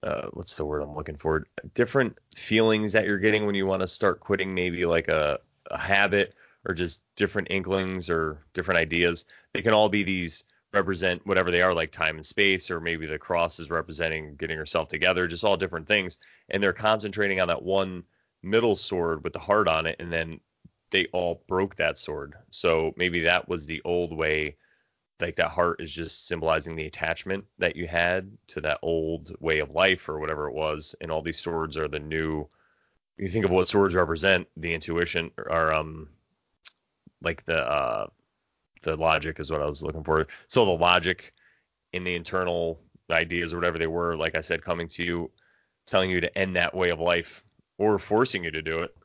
uh 0.04 0.28
what's 0.34 0.56
the 0.58 0.66
word 0.66 0.82
I'm 0.82 0.96
looking 0.96 1.18
for? 1.18 1.48
Different 1.74 2.18
feelings 2.36 2.94
that 2.94 3.06
you're 3.06 3.20
getting 3.20 3.46
when 3.46 3.56
you 3.56 3.66
want 3.66 3.82
to 3.82 3.88
start 3.88 4.20
quitting 4.20 4.54
maybe 4.54 4.86
like 4.86 5.08
a, 5.08 5.40
a 5.70 5.78
habit 5.78 6.34
or 6.66 6.74
just 6.74 7.02
different 7.16 7.50
inklings 7.52 8.10
or 8.10 8.44
different 8.54 8.80
ideas. 8.80 9.26
They 9.54 9.62
can 9.62 9.74
all 9.74 9.90
be 9.90 10.04
these 10.04 10.44
represent 10.74 11.26
whatever 11.26 11.52
they 11.52 11.62
are, 11.62 11.74
like 11.74 11.92
time 11.92 12.18
and 12.18 12.26
space, 12.26 12.70
or 12.70 12.80
maybe 12.80 13.06
the 13.06 13.18
cross 13.18 13.60
is 13.60 13.70
representing 13.70 14.36
getting 14.36 14.58
yourself 14.58 14.88
together, 14.88 15.28
just 15.28 15.44
all 15.44 15.58
different 15.58 15.88
things. 15.88 16.18
And 16.50 16.62
they're 16.62 16.74
concentrating 16.74 17.42
on 17.42 17.48
that 17.48 17.64
one 17.64 18.04
middle 18.44 18.76
sword 18.76 19.24
with 19.24 19.34
the 19.34 19.40
heart 19.40 19.68
on 19.68 19.86
it, 19.86 19.98
and 20.00 20.12
then 20.12 20.40
they 20.92 21.08
all 21.08 21.44
broke 21.48 21.76
that 21.76 21.98
sword. 21.98 22.36
So 22.52 22.94
maybe 22.98 23.22
that 23.22 23.48
was 23.50 23.66
the 23.66 23.82
old 23.84 24.16
way. 24.16 24.58
Like 25.20 25.36
that 25.36 25.50
heart 25.50 25.82
is 25.82 25.94
just 25.94 26.28
symbolizing 26.28 26.76
the 26.76 26.86
attachment 26.86 27.46
that 27.58 27.76
you 27.76 27.88
had 27.88 28.32
to 28.48 28.62
that 28.62 28.80
old 28.82 29.36
way 29.40 29.60
of 29.60 29.72
life 29.72 30.08
or 30.08 30.20
whatever 30.20 30.48
it 30.48 30.54
was. 30.54 30.96
And 31.02 31.12
all 31.12 31.22
these 31.22 31.40
swords 31.40 31.78
are 31.78 31.88
the 31.88 32.00
new. 32.00 32.48
You 33.18 33.28
think 33.28 33.44
of 33.44 33.52
what 33.52 33.68
swords 33.68 33.96
represent, 33.96 34.48
the 34.56 34.74
intuition 34.74 35.32
or 35.38 35.74
um, 35.74 36.08
like 37.22 37.46
the 37.46 37.58
uh, 37.58 38.08
the 38.82 38.96
logic 38.96 39.40
is 39.40 39.52
what 39.52 39.62
I 39.62 39.66
was 39.66 39.84
looking 39.84 40.04
for. 40.04 40.28
So 40.48 40.66
the 40.66 40.72
logic 40.72 41.34
in 41.92 42.04
the 42.04 42.16
internal 42.16 42.80
ideas 43.12 43.54
or 43.54 43.58
whatever 43.58 43.78
they 43.78 43.88
were, 43.88 44.16
like 44.16 44.36
I 44.36 44.42
said, 44.42 44.64
coming 44.64 44.88
to 44.90 45.04
you, 45.04 45.32
telling 45.86 46.10
you 46.10 46.22
to 46.22 46.38
end 46.38 46.56
that 46.56 46.74
way 46.74 46.90
of 46.90 47.00
life 47.00 47.44
or 47.78 48.00
forcing 48.00 48.44
you 48.44 48.52
to 48.52 48.62
do 48.62 48.80
it. 48.84 48.96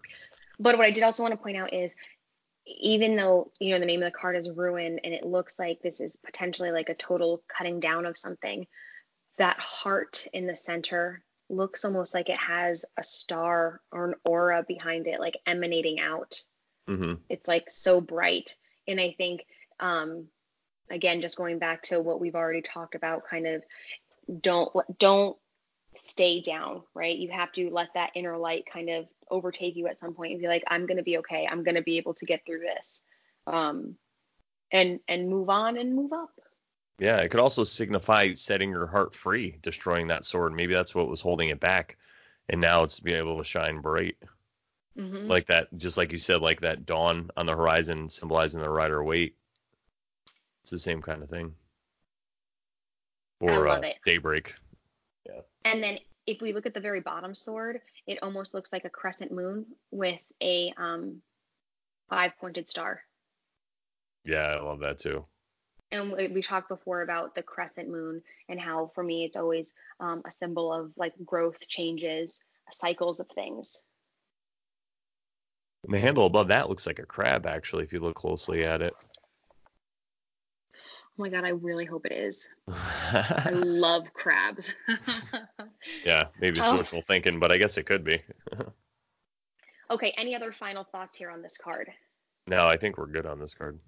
But 0.59 0.77
what 0.77 0.87
I 0.87 0.91
did 0.91 1.03
also 1.03 1.23
want 1.23 1.33
to 1.33 1.39
point 1.39 1.57
out 1.57 1.73
is 1.73 1.93
even 2.67 3.17
though 3.17 3.51
you 3.61 3.73
know 3.73 3.81
the 3.81 3.87
name 3.87 4.03
of 4.03 4.13
the 4.13 4.19
card 4.19 4.37
is 4.37 4.51
ruin 4.51 4.99
and 5.05 5.13
it 5.13 5.25
looks 5.25 5.59
like 5.59 5.81
this 5.83 6.01
is 6.01 6.17
potentially 6.25 6.71
like 6.71 6.89
a 6.89 6.95
total 6.95 7.43
cutting 7.49 7.81
down 7.81 8.07
of 8.07 8.17
something, 8.17 8.67
that 9.39 9.59
heart 9.61 10.27
in 10.33 10.47
the 10.47 10.57
center 10.57 11.23
looks 11.51 11.85
almost 11.85 12.15
like 12.15 12.29
it 12.31 12.39
has 12.39 12.85
a 12.99 13.03
star 13.03 13.81
or 13.93 14.07
an 14.07 14.15
aura 14.25 14.65
behind 14.67 15.07
it, 15.07 15.21
like 15.21 15.37
emanating 15.47 16.01
out. 16.01 16.43
hmm 16.87 17.15
It's 17.29 17.49
like 17.49 17.71
so 17.71 18.01
bright. 18.01 18.57
And 18.87 19.01
I 19.01 19.15
think 19.17 19.45
um 19.81 20.29
again 20.91 21.21
just 21.21 21.37
going 21.37 21.59
back 21.59 21.83
to 21.83 22.01
what 22.01 22.21
we've 22.21 22.35
already 22.35 22.63
talked 22.63 22.95
about 22.95 23.27
kind 23.29 23.47
of 23.47 23.63
don't 24.41 24.71
don't 24.99 25.37
stay 25.97 26.41
down 26.41 26.83
right 26.95 27.17
you 27.19 27.31
have 27.31 27.53
to 27.53 27.71
let 27.71 27.89
that 27.95 28.11
inner 28.15 28.37
light 28.37 28.65
kind 28.73 28.91
of 28.91 29.07
overtake 29.31 29.77
you 29.77 29.87
at 29.87 29.99
some 29.99 30.15
point 30.15 30.33
and 30.33 30.41
be 30.41 30.49
like 30.49 30.65
i'm 30.69 30.87
going 30.87 30.97
to 30.97 31.03
be 31.03 31.19
okay 31.19 31.47
i'm 31.51 31.63
going 31.63 31.75
to 31.75 31.83
be 31.83 31.99
able 31.99 32.15
to 32.15 32.27
get 32.27 32.45
through 32.45 32.61
this 32.61 33.01
um 33.47 33.97
and 34.71 35.01
and 35.09 35.29
move 35.29 35.49
on 35.49 35.77
and 35.77 35.95
move 35.95 36.13
up 36.13 36.31
Yeah, 36.99 37.19
it 37.19 37.31
could 37.31 37.41
also 37.41 37.65
signify 37.65 38.35
setting 38.35 38.71
your 38.71 38.87
heart 38.87 39.15
free, 39.15 39.59
destroying 39.63 40.09
that 40.09 40.25
sword. 40.25 40.53
Maybe 40.55 40.75
that's 40.75 40.95
what 40.95 41.09
was 41.09 41.21
holding 41.21 41.49
it 41.49 41.61
back, 41.61 41.97
and 42.49 42.61
now 42.61 42.83
it's 42.85 43.01
being 43.01 43.19
able 43.19 43.39
to 43.39 43.45
shine 43.45 43.81
bright, 43.81 44.17
hmm 44.97 45.29
like 45.29 45.47
that. 45.47 45.69
Just 45.77 45.97
like 45.97 46.13
you 46.13 46.19
said, 46.19 46.41
like 46.41 46.61
that 46.61 46.87
dawn 46.87 47.31
on 47.37 47.47
the 47.47 47.57
horizon, 47.57 48.09
symbolizing 48.09 48.61
the 48.61 48.69
Rider 48.71 49.03
Waite. 49.03 49.37
It's 50.63 50.71
the 50.71 50.79
same 50.79 51.03
kind 51.03 51.23
of 51.23 51.29
thing. 51.29 51.55
Or 53.41 53.69
love 53.69 53.85
uh, 53.85 53.89
it. 53.89 53.97
daybreak. 54.05 54.55
and 55.65 55.83
then 55.83 55.99
if 56.27 56.41
we 56.41 56.53
look 56.53 56.67
at 56.67 56.75
the 56.75 56.81
very 56.81 57.01
bottom 57.01 57.35
sword 57.35 57.81
it 58.07 58.19
almost 58.23 58.55
looks 58.55 58.73
like 58.73 58.85
a 58.85 58.91
crescent 58.91 59.33
moon 59.33 59.67
with 59.91 60.21
a 60.43 60.73
um 60.77 61.21
five 62.09 62.33
pointed 62.39 62.69
star 62.69 63.03
Yeah, 64.25 64.57
I 64.57 64.61
love 64.61 64.81
that 64.81 64.99
too. 64.99 65.25
and 65.91 66.13
we, 66.13 66.43
talked 66.43 66.69
before 66.69 67.03
about 67.03 67.35
the 67.35 67.43
crescent 67.43 67.89
moon 67.89 68.23
and 68.49 68.61
how 68.61 68.91
for 68.95 69.05
me 69.05 69.25
it's 69.25 69.37
always 69.37 69.73
um, 70.01 70.23
a 70.27 70.33
symbol 70.33 70.73
of 70.73 70.93
like 70.97 71.13
growth 71.25 71.67
changes 71.69 72.41
cycles 72.73 73.21
of 73.21 73.29
things 73.29 73.85
And 75.85 75.95
the 75.95 75.99
handle 76.01 76.27
above 76.27 76.49
that 76.49 76.69
looks 76.69 76.87
like 76.87 76.99
a 76.99 77.07
crab, 77.07 77.47
actually, 77.47 77.85
if 77.85 77.93
you 77.93 78.01
look 78.01 78.17
closely 78.17 78.65
at 78.65 78.81
it. 78.83 78.95
Oh 81.17 81.23
my 81.23 81.29
god 81.29 81.45
i 81.45 81.51
really 81.51 81.85
hope 81.85 82.07
it 82.07 82.13
is 82.13 82.49
i 82.69 83.51
love 83.53 84.13
crabs 84.13 84.73
yeah, 86.05 86.25
maybe 86.41 86.59
it's 86.59 86.69
Oh. 86.69 86.77
wishful 86.79 87.03
thinking, 87.03 87.39
but 87.41 87.51
I 87.53 87.57
guess 87.59 87.79
it 87.79 87.85
could 87.85 88.05
be. 88.05 88.23
okay 89.91 90.13
any 90.17 90.35
other 90.35 90.51
final 90.53 90.85
thoughts 90.85 91.17
here 91.19 91.31
on 91.31 91.43
this 91.43 91.57
card 91.59 91.91
No, 92.47 92.67
I 92.67 92.77
think 92.77 92.99
we're 92.99 93.07
good 93.07 93.27
on 93.27 93.39
this 93.39 93.55
card. 93.55 93.79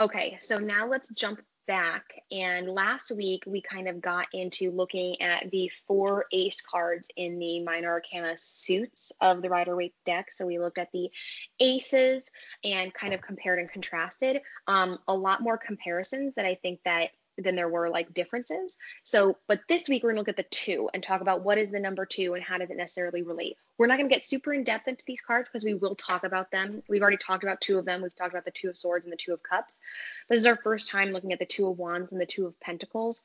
okay 0.00 0.36
so 0.40 0.58
now 0.58 0.86
let's 0.86 1.08
jump 1.10 1.40
back. 1.66 2.04
And 2.30 2.68
last 2.68 3.10
week, 3.10 3.44
we 3.46 3.60
kind 3.60 3.88
of 3.88 4.00
got 4.00 4.26
into 4.32 4.70
looking 4.70 5.20
at 5.22 5.50
the 5.50 5.70
four 5.86 6.26
ace 6.32 6.60
cards 6.60 7.08
in 7.16 7.38
the 7.38 7.60
minor 7.60 7.90
arcana 7.90 8.34
suits 8.36 9.12
of 9.20 9.42
the 9.42 9.48
Rider 9.48 9.76
Waite 9.76 9.94
deck. 10.04 10.32
So 10.32 10.46
we 10.46 10.58
looked 10.58 10.78
at 10.78 10.92
the 10.92 11.10
aces 11.58 12.30
and 12.64 12.92
kind 12.92 13.14
of 13.14 13.20
compared 13.20 13.58
and 13.58 13.70
contrasted. 13.70 14.40
Um, 14.66 14.98
a 15.08 15.14
lot 15.14 15.42
more 15.42 15.58
comparisons 15.58 16.34
that 16.34 16.46
I 16.46 16.56
think 16.56 16.80
that 16.84 17.10
than 17.40 17.56
there 17.56 17.68
were 17.68 17.88
like 17.88 18.14
differences. 18.14 18.78
So, 19.02 19.36
but 19.46 19.60
this 19.68 19.88
week 19.88 20.02
we're 20.02 20.10
gonna 20.10 20.20
look 20.20 20.28
at 20.28 20.36
the 20.36 20.42
two 20.44 20.90
and 20.92 21.02
talk 21.02 21.20
about 21.20 21.42
what 21.42 21.58
is 21.58 21.70
the 21.70 21.80
number 21.80 22.06
two 22.06 22.34
and 22.34 22.42
how 22.42 22.58
does 22.58 22.70
it 22.70 22.76
necessarily 22.76 23.22
relate. 23.22 23.56
We're 23.78 23.86
not 23.86 23.98
gonna 23.98 24.08
get 24.08 24.24
super 24.24 24.52
in 24.52 24.64
depth 24.64 24.88
into 24.88 25.04
these 25.06 25.20
cards 25.20 25.48
because 25.48 25.64
we 25.64 25.74
will 25.74 25.94
talk 25.94 26.24
about 26.24 26.50
them. 26.50 26.82
We've 26.88 27.02
already 27.02 27.16
talked 27.16 27.44
about 27.44 27.60
two 27.60 27.78
of 27.78 27.84
them. 27.84 28.02
We've 28.02 28.14
talked 28.14 28.32
about 28.32 28.44
the 28.44 28.50
two 28.50 28.68
of 28.68 28.76
swords 28.76 29.04
and 29.04 29.12
the 29.12 29.16
two 29.16 29.32
of 29.32 29.42
cups. 29.42 29.80
This 30.28 30.38
is 30.38 30.46
our 30.46 30.56
first 30.56 30.88
time 30.88 31.10
looking 31.12 31.32
at 31.32 31.38
the 31.38 31.46
two 31.46 31.68
of 31.68 31.78
wands 31.78 32.12
and 32.12 32.20
the 32.20 32.26
two 32.26 32.46
of 32.46 32.58
pentacles. 32.60 33.20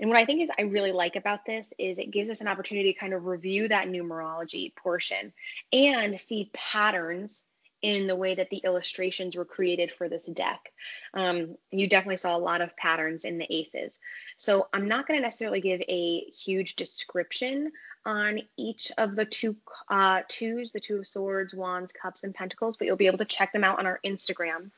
And 0.00 0.08
what 0.08 0.18
I 0.18 0.24
think 0.24 0.42
is 0.42 0.50
I 0.58 0.62
really 0.62 0.92
like 0.92 1.16
about 1.16 1.44
this 1.44 1.72
is 1.78 1.98
it 1.98 2.10
gives 2.10 2.30
us 2.30 2.40
an 2.40 2.48
opportunity 2.48 2.92
to 2.92 2.98
kind 2.98 3.12
of 3.12 3.26
review 3.26 3.68
that 3.68 3.88
numerology 3.88 4.74
portion 4.74 5.32
and 5.72 6.18
see 6.18 6.50
patterns 6.52 7.44
in 7.86 8.08
the 8.08 8.16
way 8.16 8.34
that 8.34 8.50
the 8.50 8.56
illustrations 8.64 9.36
were 9.36 9.44
created 9.44 9.92
for 9.92 10.08
this 10.08 10.26
deck. 10.26 10.72
Um, 11.14 11.54
you 11.70 11.88
definitely 11.88 12.16
saw 12.16 12.36
a 12.36 12.38
lot 12.38 12.60
of 12.60 12.76
patterns 12.76 13.24
in 13.24 13.38
the 13.38 13.46
aces. 13.48 14.00
So 14.36 14.66
I'm 14.72 14.88
not 14.88 15.06
going 15.06 15.20
to 15.20 15.22
necessarily 15.22 15.60
give 15.60 15.80
a 15.82 16.22
huge 16.30 16.74
description 16.74 17.70
on 18.04 18.40
each 18.56 18.90
of 18.98 19.14
the 19.14 19.24
two 19.24 19.54
uh, 19.88 20.22
twos, 20.26 20.72
the 20.72 20.80
two 20.80 20.96
of 20.96 21.06
swords, 21.06 21.54
wands, 21.54 21.92
cups, 21.92 22.24
and 22.24 22.34
pentacles, 22.34 22.76
but 22.76 22.88
you'll 22.88 22.96
be 22.96 23.06
able 23.06 23.18
to 23.18 23.24
check 23.24 23.52
them 23.52 23.62
out 23.62 23.78
on 23.78 23.86
our 23.86 24.00
Instagram. 24.04 24.72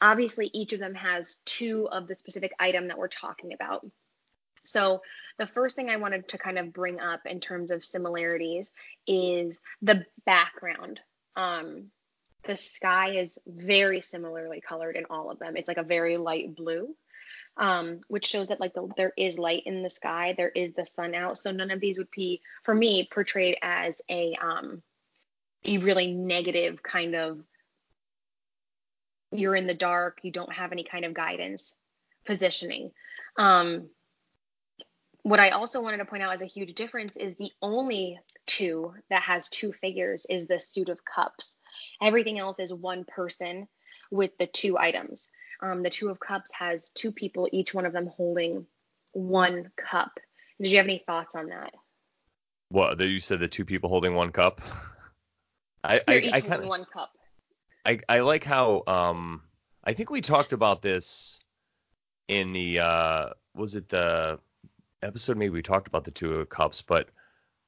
Obviously, 0.00 0.48
each 0.52 0.72
of 0.72 0.78
them 0.78 0.94
has 0.94 1.38
two 1.44 1.88
of 1.90 2.06
the 2.06 2.14
specific 2.14 2.52
item 2.60 2.86
that 2.86 2.98
we're 2.98 3.08
talking 3.08 3.52
about. 3.52 3.84
So, 4.64 5.02
the 5.38 5.46
first 5.48 5.74
thing 5.74 5.90
I 5.90 5.96
wanted 5.96 6.28
to 6.28 6.38
kind 6.38 6.56
of 6.56 6.72
bring 6.72 7.00
up 7.00 7.26
in 7.26 7.40
terms 7.40 7.72
of 7.72 7.84
similarities 7.84 8.70
is 9.08 9.56
the 9.82 10.06
background. 10.24 11.00
Um, 11.34 11.90
the 12.44 12.56
sky 12.56 13.16
is 13.16 13.38
very 13.46 14.00
similarly 14.00 14.60
colored 14.60 14.96
in 14.96 15.04
all 15.10 15.30
of 15.30 15.38
them. 15.38 15.56
It's 15.56 15.68
like 15.68 15.76
a 15.76 15.82
very 15.82 16.16
light 16.16 16.54
blue, 16.54 16.94
um, 17.56 18.00
which 18.08 18.26
shows 18.26 18.48
that 18.48 18.60
like 18.60 18.74
the, 18.74 18.88
there 18.96 19.12
is 19.16 19.38
light 19.38 19.62
in 19.66 19.82
the 19.82 19.90
sky. 19.90 20.34
There 20.36 20.48
is 20.48 20.72
the 20.72 20.84
sun 20.84 21.14
out. 21.14 21.38
So 21.38 21.50
none 21.50 21.70
of 21.70 21.80
these 21.80 21.98
would 21.98 22.10
be, 22.10 22.40
for 22.62 22.74
me, 22.74 23.08
portrayed 23.10 23.56
as 23.62 24.00
a 24.10 24.36
um, 24.40 24.82
a 25.64 25.78
really 25.78 26.12
negative 26.12 26.82
kind 26.82 27.14
of. 27.14 27.40
You're 29.32 29.56
in 29.56 29.66
the 29.66 29.74
dark. 29.74 30.20
You 30.22 30.30
don't 30.30 30.52
have 30.52 30.70
any 30.70 30.84
kind 30.84 31.04
of 31.04 31.12
guidance 31.12 31.74
positioning. 32.24 32.92
Um, 33.36 33.88
what 35.22 35.40
I 35.40 35.50
also 35.50 35.80
wanted 35.80 35.96
to 35.98 36.04
point 36.04 36.22
out 36.22 36.34
as 36.34 36.42
a 36.42 36.46
huge 36.46 36.74
difference 36.74 37.16
is 37.16 37.34
the 37.34 37.50
only 37.62 38.20
two 38.46 38.94
that 39.10 39.22
has 39.22 39.48
two 39.48 39.72
figures 39.72 40.26
is 40.28 40.46
the 40.46 40.60
suit 40.60 40.88
of 40.88 41.04
cups. 41.04 41.56
Everything 42.02 42.38
else 42.38 42.58
is 42.58 42.72
one 42.72 43.04
person 43.04 43.68
with 44.10 44.36
the 44.38 44.46
two 44.46 44.78
items. 44.78 45.30
Um, 45.60 45.82
the 45.82 45.90
two 45.90 46.08
of 46.10 46.20
cups 46.20 46.50
has 46.58 46.90
two 46.90 47.12
people, 47.12 47.48
each 47.52 47.74
one 47.74 47.86
of 47.86 47.92
them 47.92 48.06
holding 48.06 48.66
one 49.12 49.70
cup. 49.76 50.18
Did 50.60 50.70
you 50.70 50.76
have 50.78 50.86
any 50.86 51.02
thoughts 51.06 51.34
on 51.34 51.48
that? 51.48 51.72
What? 52.68 53.00
You 53.00 53.20
said 53.20 53.40
the 53.40 53.48
two 53.48 53.64
people 53.64 53.88
holding 53.88 54.14
one 54.14 54.32
cup. 54.32 54.60
I, 55.84 55.98
They're 56.06 56.16
I, 56.16 56.18
each 56.18 56.34
I 56.34 56.40
holding 56.40 56.50
kinda, 56.50 56.68
one 56.68 56.86
cup. 56.92 57.12
I, 57.84 57.98
I 58.08 58.20
like 58.20 58.44
how 58.44 58.82
um 58.86 59.42
I 59.84 59.92
think 59.92 60.10
we 60.10 60.20
talked 60.22 60.52
about 60.52 60.80
this 60.80 61.42
in 62.28 62.52
the 62.52 62.80
uh 62.80 63.28
was 63.54 63.74
it 63.74 63.88
the 63.88 64.38
episode 65.02 65.36
maybe 65.36 65.50
we 65.50 65.62
talked 65.62 65.86
about 65.88 66.04
the 66.04 66.10
two 66.10 66.34
of 66.34 66.48
cups, 66.48 66.82
but 66.82 67.08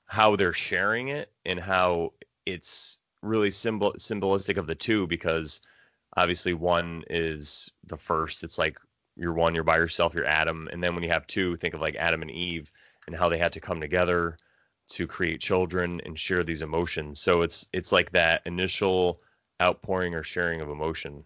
how 0.06 0.36
they're 0.36 0.52
sharing 0.52 1.08
it 1.08 1.30
and 1.44 1.60
how 1.60 2.12
it's 2.44 3.00
really 3.22 3.50
symbol 3.50 3.94
symbolistic 3.94 4.56
of 4.56 4.66
the 4.66 4.74
two 4.74 5.06
because 5.06 5.60
obviously 6.16 6.54
one 6.54 7.04
is 7.10 7.72
the 7.84 7.96
first. 7.96 8.44
It's 8.44 8.58
like 8.58 8.78
you're 9.16 9.34
one, 9.34 9.54
you're 9.54 9.64
by 9.64 9.76
yourself, 9.78 10.14
you're 10.14 10.26
Adam, 10.26 10.68
and 10.70 10.82
then 10.82 10.94
when 10.94 11.02
you 11.02 11.10
have 11.10 11.26
two, 11.26 11.56
think 11.56 11.74
of 11.74 11.80
like 11.80 11.96
Adam 11.96 12.22
and 12.22 12.30
Eve 12.30 12.70
and 13.06 13.16
how 13.16 13.28
they 13.28 13.38
had 13.38 13.52
to 13.52 13.60
come 13.60 13.80
together 13.80 14.36
to 14.88 15.06
create 15.06 15.40
children 15.40 16.00
and 16.04 16.18
share 16.18 16.44
these 16.44 16.62
emotions. 16.62 17.20
So 17.20 17.42
it's 17.42 17.66
it's 17.72 17.92
like 17.92 18.12
that 18.12 18.42
initial 18.46 19.20
outpouring 19.60 20.14
or 20.14 20.22
sharing 20.22 20.60
of 20.60 20.68
emotion 20.68 21.24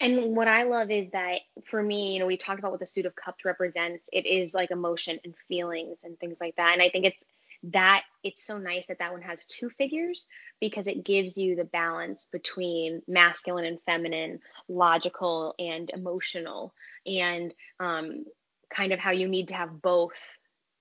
and 0.00 0.36
what 0.36 0.48
I 0.48 0.64
love 0.64 0.90
is 0.90 1.10
that 1.12 1.40
for 1.64 1.82
me, 1.82 2.14
you 2.14 2.20
know, 2.20 2.26
we 2.26 2.36
talked 2.36 2.58
about 2.58 2.70
what 2.70 2.80
the 2.80 2.86
suit 2.86 3.06
of 3.06 3.14
cups 3.14 3.44
represents. 3.44 4.08
It 4.12 4.26
is 4.26 4.54
like 4.54 4.70
emotion 4.70 5.18
and 5.24 5.34
feelings 5.48 6.04
and 6.04 6.18
things 6.18 6.38
like 6.40 6.56
that. 6.56 6.72
And 6.72 6.82
I 6.82 6.88
think 6.88 7.06
it's 7.06 7.16
that 7.64 8.04
it's 8.24 8.44
so 8.44 8.56
nice 8.58 8.86
that 8.86 8.98
that 9.00 9.12
one 9.12 9.22
has 9.22 9.44
two 9.44 9.68
figures 9.70 10.26
because 10.60 10.86
it 10.86 11.04
gives 11.04 11.36
you 11.36 11.56
the 11.56 11.64
balance 11.64 12.26
between 12.32 13.02
masculine 13.06 13.66
and 13.66 13.78
feminine, 13.84 14.40
logical 14.68 15.54
and 15.58 15.90
emotional, 15.90 16.74
and 17.04 17.54
um, 17.78 18.24
kind 18.72 18.92
of 18.92 18.98
how 18.98 19.10
you 19.10 19.28
need 19.28 19.48
to 19.48 19.54
have 19.54 19.82
both 19.82 20.20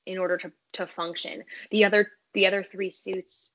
in 0.05 0.17
order 0.17 0.37
to 0.37 0.51
to 0.73 0.87
function. 0.87 1.43
The 1.71 1.85
other 1.85 2.11
the 2.33 2.47
other 2.47 2.63
three 2.63 2.91
suits 2.91 3.51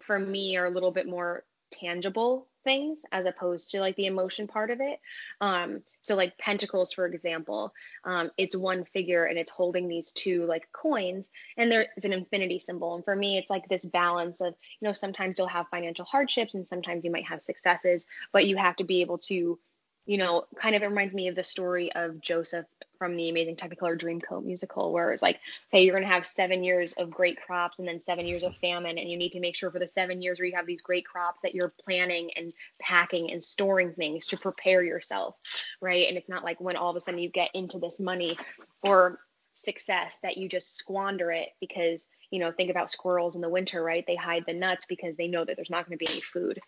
for 0.00 0.18
me 0.18 0.56
are 0.56 0.66
a 0.66 0.70
little 0.70 0.90
bit 0.90 1.06
more 1.06 1.44
tangible 1.70 2.48
things 2.64 3.02
as 3.12 3.26
opposed 3.26 3.70
to 3.70 3.80
like 3.80 3.96
the 3.96 4.06
emotion 4.06 4.46
part 4.46 4.70
of 4.70 4.80
it. 4.80 5.00
Um, 5.40 5.82
so 6.02 6.16
like 6.16 6.38
pentacles, 6.38 6.92
for 6.92 7.06
example, 7.06 7.74
um, 8.04 8.30
it's 8.38 8.56
one 8.56 8.84
figure 8.84 9.24
and 9.24 9.38
it's 9.38 9.50
holding 9.50 9.88
these 9.88 10.12
two 10.12 10.46
like 10.46 10.70
coins, 10.72 11.30
and 11.56 11.70
there 11.70 11.86
is 11.96 12.04
an 12.04 12.12
infinity 12.12 12.58
symbol. 12.58 12.94
And 12.94 13.04
for 13.04 13.14
me, 13.14 13.38
it's 13.38 13.50
like 13.50 13.68
this 13.68 13.84
balance 13.84 14.40
of 14.40 14.54
you 14.80 14.88
know 14.88 14.92
sometimes 14.92 15.38
you'll 15.38 15.48
have 15.48 15.68
financial 15.68 16.04
hardships 16.04 16.54
and 16.54 16.66
sometimes 16.66 17.04
you 17.04 17.10
might 17.10 17.26
have 17.26 17.42
successes, 17.42 18.06
but 18.32 18.46
you 18.46 18.56
have 18.56 18.76
to 18.76 18.84
be 18.84 19.00
able 19.02 19.18
to 19.18 19.58
you 20.06 20.18
know, 20.18 20.44
kind 20.56 20.74
of 20.74 20.82
it 20.82 20.88
reminds 20.88 21.14
me 21.14 21.28
of 21.28 21.36
the 21.36 21.44
story 21.44 21.92
of 21.92 22.20
Joseph 22.20 22.66
from 22.98 23.16
the 23.16 23.28
Amazing 23.28 23.56
Technicolor 23.56 23.98
Dreamcoat 23.98 24.44
musical, 24.44 24.92
where 24.92 25.12
it's 25.12 25.22
like, 25.22 25.40
hey, 25.70 25.84
you're 25.84 25.94
going 25.94 26.06
to 26.06 26.12
have 26.12 26.26
seven 26.26 26.64
years 26.64 26.92
of 26.94 27.10
great 27.10 27.40
crops 27.40 27.78
and 27.78 27.88
then 27.88 28.00
seven 28.00 28.26
years 28.26 28.42
of 28.42 28.56
famine, 28.56 28.98
and 28.98 29.10
you 29.10 29.16
need 29.16 29.32
to 29.32 29.40
make 29.40 29.56
sure 29.56 29.70
for 29.70 29.78
the 29.78 29.88
seven 29.88 30.20
years 30.20 30.38
where 30.38 30.46
you 30.46 30.56
have 30.56 30.66
these 30.66 30.82
great 30.82 31.06
crops 31.06 31.40
that 31.42 31.54
you're 31.54 31.72
planning 31.84 32.30
and 32.36 32.52
packing 32.80 33.30
and 33.30 33.42
storing 33.42 33.92
things 33.92 34.26
to 34.26 34.36
prepare 34.36 34.82
yourself, 34.82 35.36
right? 35.80 36.08
And 36.08 36.16
it's 36.16 36.28
not 36.28 36.44
like 36.44 36.60
when 36.60 36.76
all 36.76 36.90
of 36.90 36.96
a 36.96 37.00
sudden 37.00 37.20
you 37.20 37.30
get 37.30 37.50
into 37.54 37.78
this 37.78 38.00
money 38.00 38.36
or 38.82 39.18
success 39.54 40.18
that 40.22 40.36
you 40.36 40.48
just 40.48 40.76
squander 40.76 41.30
it 41.30 41.50
because 41.60 42.06
you 42.30 42.38
know 42.38 42.50
think 42.50 42.70
about 42.70 42.90
squirrels 42.90 43.34
in 43.34 43.42
the 43.42 43.48
winter 43.48 43.82
right 43.82 44.04
they 44.06 44.16
hide 44.16 44.44
the 44.46 44.54
nuts 44.54 44.86
because 44.86 45.16
they 45.16 45.28
know 45.28 45.44
that 45.44 45.56
there's 45.56 45.68
not 45.68 45.86
going 45.86 45.98
to 45.98 46.02
be 46.02 46.10
any 46.10 46.20
food 46.20 46.58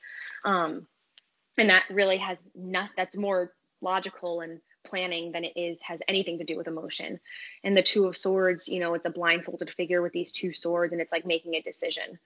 um, 0.44 0.86
and 1.58 1.70
that 1.70 1.84
really 1.90 2.18
has 2.18 2.38
not 2.54 2.90
that's 2.96 3.16
more 3.16 3.52
logical 3.80 4.40
and 4.40 4.60
planning 4.84 5.32
than 5.32 5.44
it 5.44 5.52
is 5.56 5.78
has 5.82 6.00
anything 6.08 6.38
to 6.38 6.44
do 6.44 6.56
with 6.56 6.66
emotion. 6.66 7.20
And 7.62 7.76
the 7.76 7.82
two 7.82 8.06
of 8.06 8.16
swords 8.16 8.68
you 8.68 8.80
know 8.80 8.94
it's 8.94 9.06
a 9.06 9.10
blindfolded 9.10 9.70
figure 9.70 10.02
with 10.02 10.12
these 10.12 10.32
two 10.32 10.52
swords 10.52 10.92
and 10.92 11.00
it's 11.00 11.12
like 11.12 11.26
making 11.26 11.54
a 11.54 11.62
decision 11.62 12.18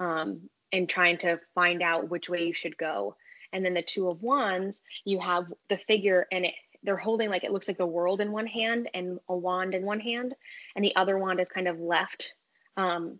um, 0.00 0.48
and 0.72 0.88
trying 0.88 1.18
to 1.18 1.40
find 1.54 1.82
out 1.82 2.10
which 2.10 2.28
way 2.28 2.44
you 2.44 2.54
should 2.54 2.76
go. 2.76 3.16
And 3.52 3.64
then 3.64 3.74
the 3.74 3.82
two 3.82 4.08
of 4.08 4.22
wands 4.22 4.82
you 5.04 5.20
have 5.20 5.52
the 5.68 5.76
figure 5.76 6.26
and 6.30 6.46
it 6.46 6.54
they're 6.82 6.96
holding 6.96 7.30
like 7.30 7.44
it 7.44 7.52
looks 7.52 7.66
like 7.66 7.78
the 7.78 7.86
world 7.86 8.20
in 8.20 8.30
one 8.30 8.46
hand 8.46 8.90
and 8.94 9.18
a 9.28 9.36
wand 9.36 9.74
in 9.74 9.84
one 9.84 10.00
hand 10.00 10.34
and 10.76 10.84
the 10.84 10.94
other 10.96 11.18
wand 11.18 11.40
is 11.40 11.48
kind 11.48 11.66
of 11.66 11.80
left 11.80 12.34
um, 12.76 13.18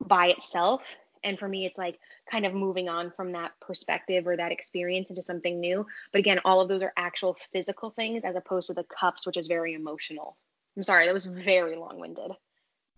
by 0.00 0.28
itself 0.28 0.82
and 1.24 1.38
for 1.38 1.48
me 1.48 1.66
it's 1.66 1.78
like 1.78 1.98
kind 2.30 2.46
of 2.46 2.54
moving 2.54 2.88
on 2.88 3.10
from 3.10 3.32
that 3.32 3.52
perspective 3.60 4.26
or 4.26 4.36
that 4.36 4.52
experience 4.52 5.08
into 5.08 5.22
something 5.22 5.60
new. 5.60 5.86
But 6.12 6.18
again 6.18 6.40
all 6.44 6.60
of 6.60 6.68
those 6.68 6.82
are 6.82 6.92
actual 6.96 7.34
physical 7.52 7.90
things 7.90 8.22
as 8.24 8.36
opposed 8.36 8.68
to 8.68 8.74
the 8.74 8.84
cups 8.84 9.26
which 9.26 9.36
is 9.36 9.46
very 9.46 9.74
emotional. 9.74 10.36
I'm 10.76 10.82
sorry 10.82 11.06
that 11.06 11.14
was 11.14 11.26
very 11.26 11.76
long-winded. 11.76 12.32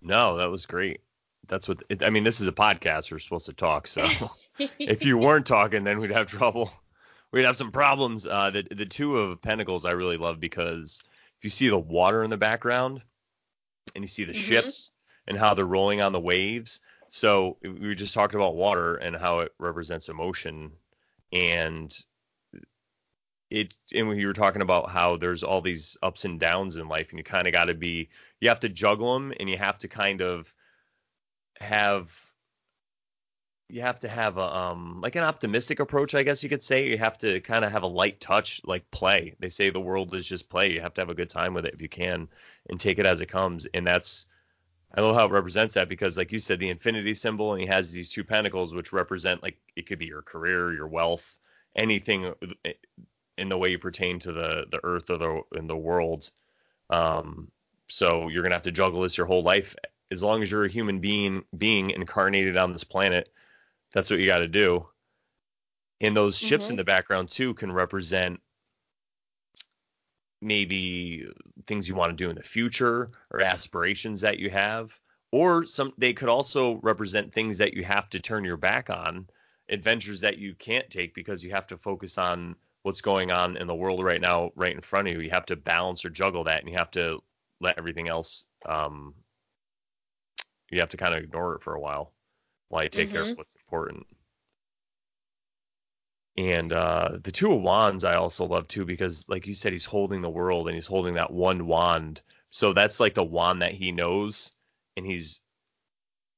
No 0.02 0.36
that 0.36 0.50
was 0.50 0.66
great. 0.66 1.00
That's 1.46 1.68
what 1.68 1.82
it, 1.88 2.02
i 2.02 2.10
mean 2.10 2.24
this 2.24 2.40
is 2.40 2.48
a 2.48 2.52
podcast. 2.52 3.10
We're 3.10 3.18
supposed 3.18 3.46
to 3.46 3.52
talk 3.52 3.86
so 3.86 4.04
if 4.78 5.04
you 5.04 5.18
weren't 5.18 5.46
talking 5.46 5.84
then 5.84 5.98
we'd 5.98 6.10
have 6.10 6.26
trouble. 6.26 6.72
We'd 7.30 7.44
have 7.44 7.56
some 7.56 7.72
problems. 7.72 8.26
Uh 8.26 8.50
the 8.50 8.62
the 8.62 8.86
two 8.86 9.16
of 9.16 9.42
pentacles 9.42 9.84
i 9.84 9.90
really 9.90 10.16
love 10.16 10.40
because 10.40 11.02
if 11.38 11.44
you 11.44 11.50
see 11.50 11.68
the 11.68 11.78
water 11.78 12.24
in 12.24 12.30
the 12.30 12.36
background 12.36 13.02
and 13.94 14.02
you 14.02 14.08
see 14.08 14.24
the 14.24 14.32
mm-hmm. 14.32 14.40
ships 14.40 14.92
and 15.26 15.38
how 15.38 15.54
they're 15.54 15.64
rolling 15.64 16.00
on 16.00 16.12
the 16.12 16.20
waves 16.20 16.80
so 17.11 17.56
we 17.62 17.94
just 17.94 18.14
talking 18.14 18.38
about 18.38 18.56
water 18.56 18.96
and 18.96 19.16
how 19.16 19.40
it 19.40 19.52
represents 19.59 20.09
emotion, 20.09 20.72
and 21.32 21.94
it 23.50 23.74
and 23.94 24.09
we 24.09 24.26
were 24.26 24.32
talking 24.32 24.62
about 24.62 24.90
how 24.90 25.16
there's 25.16 25.42
all 25.42 25.61
these 25.61 25.96
ups 26.02 26.24
and 26.24 26.38
downs 26.38 26.76
in 26.76 26.88
life, 26.88 27.11
and 27.11 27.18
you 27.18 27.24
kind 27.24 27.46
of 27.46 27.52
got 27.52 27.66
to 27.66 27.74
be 27.74 28.09
you 28.40 28.48
have 28.48 28.61
to 28.61 28.68
juggle 28.68 29.14
them, 29.14 29.32
and 29.38 29.48
you 29.48 29.56
have 29.56 29.78
to 29.78 29.88
kind 29.88 30.20
of 30.20 30.52
have 31.61 32.14
you 33.68 33.82
have 33.82 34.00
to 34.00 34.09
have 34.09 34.38
a 34.38 34.56
um 34.56 35.00
like 35.02 35.16
an 35.16 35.24
optimistic 35.24 35.80
approach, 35.80 36.14
I 36.14 36.22
guess 36.22 36.42
you 36.42 36.48
could 36.48 36.62
say. 36.62 36.88
You 36.88 36.98
have 36.98 37.18
to 37.18 37.40
kind 37.40 37.64
of 37.64 37.72
have 37.72 37.82
a 37.82 37.88
light 37.88 38.20
touch, 38.20 38.62
like 38.64 38.90
play. 38.90 39.34
They 39.38 39.48
say 39.48 39.70
the 39.70 39.80
world 39.80 40.14
is 40.14 40.26
just 40.26 40.48
play. 40.48 40.72
You 40.72 40.80
have 40.80 40.94
to 40.94 41.00
have 41.00 41.11
a 41.11 41.14
good 41.14 41.30
time 41.30 41.54
with 41.54 41.66
it 41.66 41.74
if 41.74 41.82
you 41.82 41.88
can, 41.88 42.28
and 42.68 42.80
take 42.80 42.98
it 42.98 43.06
as 43.06 43.20
it 43.20 43.26
comes. 43.26 43.66
And 43.66 43.86
that's 43.86 44.26
I 44.95 45.03
love 45.03 45.16
how 45.16 45.26
it 45.26 45.32
represents 45.32 45.74
that 45.74 45.89
because, 45.89 46.16
like 46.16 46.32
you 46.32 46.39
said, 46.39 46.59
the 46.59 46.70
infinity 46.70 47.14
symbol, 47.14 47.53
and 47.53 47.61
he 47.61 47.66
has 47.66 47.93
these 47.93 48.11
two 48.11 48.24
pentacles, 48.24 48.74
which 48.74 48.93
represent 48.93 49.43
like 49.43 49.59
it 49.76 49.86
could 49.86 49.99
be 49.99 50.07
your 50.07 50.22
career, 50.22 50.72
your 50.72 50.89
wealth, 50.89 51.39
anything 51.76 52.32
in 53.36 53.49
the 53.49 53.59
way 53.59 53.70
you 53.70 53.78
pertain 53.78 54.18
to 54.20 54.32
the 54.32 54.66
the 54.70 54.80
earth 54.82 55.11
or 55.11 55.18
the 55.18 55.43
in 55.57 55.66
the 55.66 55.76
world. 55.76 56.30
Um, 56.91 57.51
so 57.86 58.28
you're 58.28 58.43
gonna 58.43 58.55
have 58.55 58.64
to 58.64 58.72
juggle 58.72 59.03
this 59.03 59.18
your 59.18 59.26
whole 59.26 59.43
life. 59.43 59.76
As 60.11 60.22
long 60.22 60.43
as 60.43 60.51
you're 60.51 60.64
a 60.64 60.70
human 60.70 61.01
being 61.01 61.45
being 61.57 61.91
incarnated 61.91 62.57
on 62.57 62.72
this 62.72 62.84
planet, 62.84 63.30
that's 63.93 64.11
what 64.11 64.20
you 64.20 64.26
got 64.26 64.39
to 64.39 64.49
do. 64.49 64.86
And 66.01 66.16
those 66.16 66.39
ships 66.39 66.64
mm-hmm. 66.64 66.72
in 66.72 66.76
the 66.76 66.84
background 66.84 67.28
too 67.28 67.55
can 67.55 67.72
represent 67.72 68.41
maybe 70.41 71.26
things 71.66 71.89
you 71.89 71.95
want 71.95 72.11
to 72.11 72.24
do 72.24 72.30
in 72.30 72.36
the 72.36 72.43
future 72.43 73.11
or 73.30 73.41
aspirations 73.41 74.20
that 74.20 74.39
you 74.39 74.51
have 74.51 74.99
or 75.32 75.64
some 75.64 75.93
they 75.99 76.12
could 76.12 76.28
also 76.28 76.76
represent 76.76 77.32
things 77.32 77.59
that 77.59 77.74
you 77.74 77.84
have 77.84 78.09
to 78.09 78.20
turn 78.20 78.45
your 78.45 78.57
back 78.57 78.89
on 78.89 79.26
adventures 79.68 80.20
that 80.20 80.39
you 80.39 80.55
can't 80.55 80.89
take 80.91 81.14
because 81.14 81.45
you 81.45 81.51
have 81.51 81.66
to 81.66 81.76
focus 81.76 82.18
on 82.18 82.55
what's 82.82 83.01
going 83.01 83.30
on 83.30 83.57
in 83.57 83.66
the 83.66 83.74
world 83.74 84.03
right 84.03 84.20
now 84.20 84.51
right 84.55 84.74
in 84.74 84.80
front 84.80 85.09
of 85.09 85.14
you 85.14 85.20
you 85.20 85.30
have 85.30 85.47
to 85.47 85.57
balance 85.57 86.05
or 86.05 86.11
juggle 86.11 86.45
that 86.45 86.61
and 86.61 86.70
you 86.70 86.78
have 86.78 86.91
to 86.91 87.18
let 87.61 87.76
everything 87.76 88.09
else 88.09 88.47
um 88.66 89.14
you 90.70 90.80
have 90.80 90.91
to 90.91 90.97
kind 90.97 91.14
of 91.14 91.22
ignore 91.22 91.57
it 91.57 91.62
for 91.62 91.74
a 91.74 91.80
while 91.80 92.12
while 92.68 92.84
you 92.84 92.89
take 92.89 93.09
mm-hmm. 93.09 93.12
care 93.12 93.22
of 93.22 93.28
mm-hmm. 93.28 93.39
what's 93.39 93.57
important 93.57 94.07
and 96.39 96.72
uh, 96.72 97.18
the 97.20 97.32
two 97.32 97.53
of 97.53 97.61
wands 97.61 98.05
I 98.05 98.14
also 98.14 98.47
love 98.47 98.68
too 98.68 98.84
because 98.84 99.28
like 99.28 99.49
you 99.49 99.55
said 99.55 99.72
he's 99.72 99.84
holding 99.84 100.22
the 100.22 100.30
world 100.30 100.68
and 100.68 100.76
he's 100.76 100.86
holding 100.86 101.14
that 101.14 101.32
one 101.32 101.66
wand. 101.66 102.22
So 102.51 102.72
that's 102.72 103.01
like 103.01 103.14
the 103.14 103.24
wand 103.24 103.62
that 103.62 103.72
he 103.72 103.91
knows 103.91 104.53
and 104.97 105.05
he's 105.05 105.41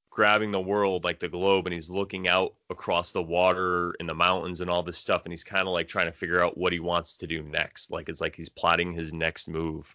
grabbing 0.09 0.53
the 0.53 0.61
world 0.61 1.05
like 1.05 1.21
the 1.21 1.29
globe 1.29 1.67
and 1.67 1.75
he's 1.75 1.91
looking 1.91 2.27
out 2.27 2.55
across 2.71 3.13
the 3.13 3.23
water 3.23 3.95
and 4.01 4.09
the 4.09 4.15
mountains 4.15 4.63
and 4.63 4.71
all 4.71 4.83
this 4.83 4.97
stuff 4.97 5.27
and 5.27 5.35
he's 5.35 5.45
kind 5.45 5.69
of 5.69 5.75
like 5.75 5.87
trying 5.87 6.07
to 6.07 6.13
figure 6.13 6.43
out 6.43 6.57
what 6.57 6.73
he 6.73 6.81
wants 6.81 7.19
to 7.19 7.27
do 7.27 7.43
next. 7.43 7.91
Like 7.91 8.09
it's 8.09 8.23
like 8.23 8.35
he's 8.35 8.49
plotting 8.49 8.95
his 8.95 9.13
next 9.13 9.49
move. 9.49 9.95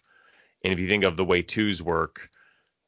And 0.62 0.72
if 0.72 0.78
you 0.78 0.86
think 0.86 1.02
of 1.02 1.16
the 1.16 1.24
way 1.24 1.42
twos 1.42 1.82
work, 1.82 2.30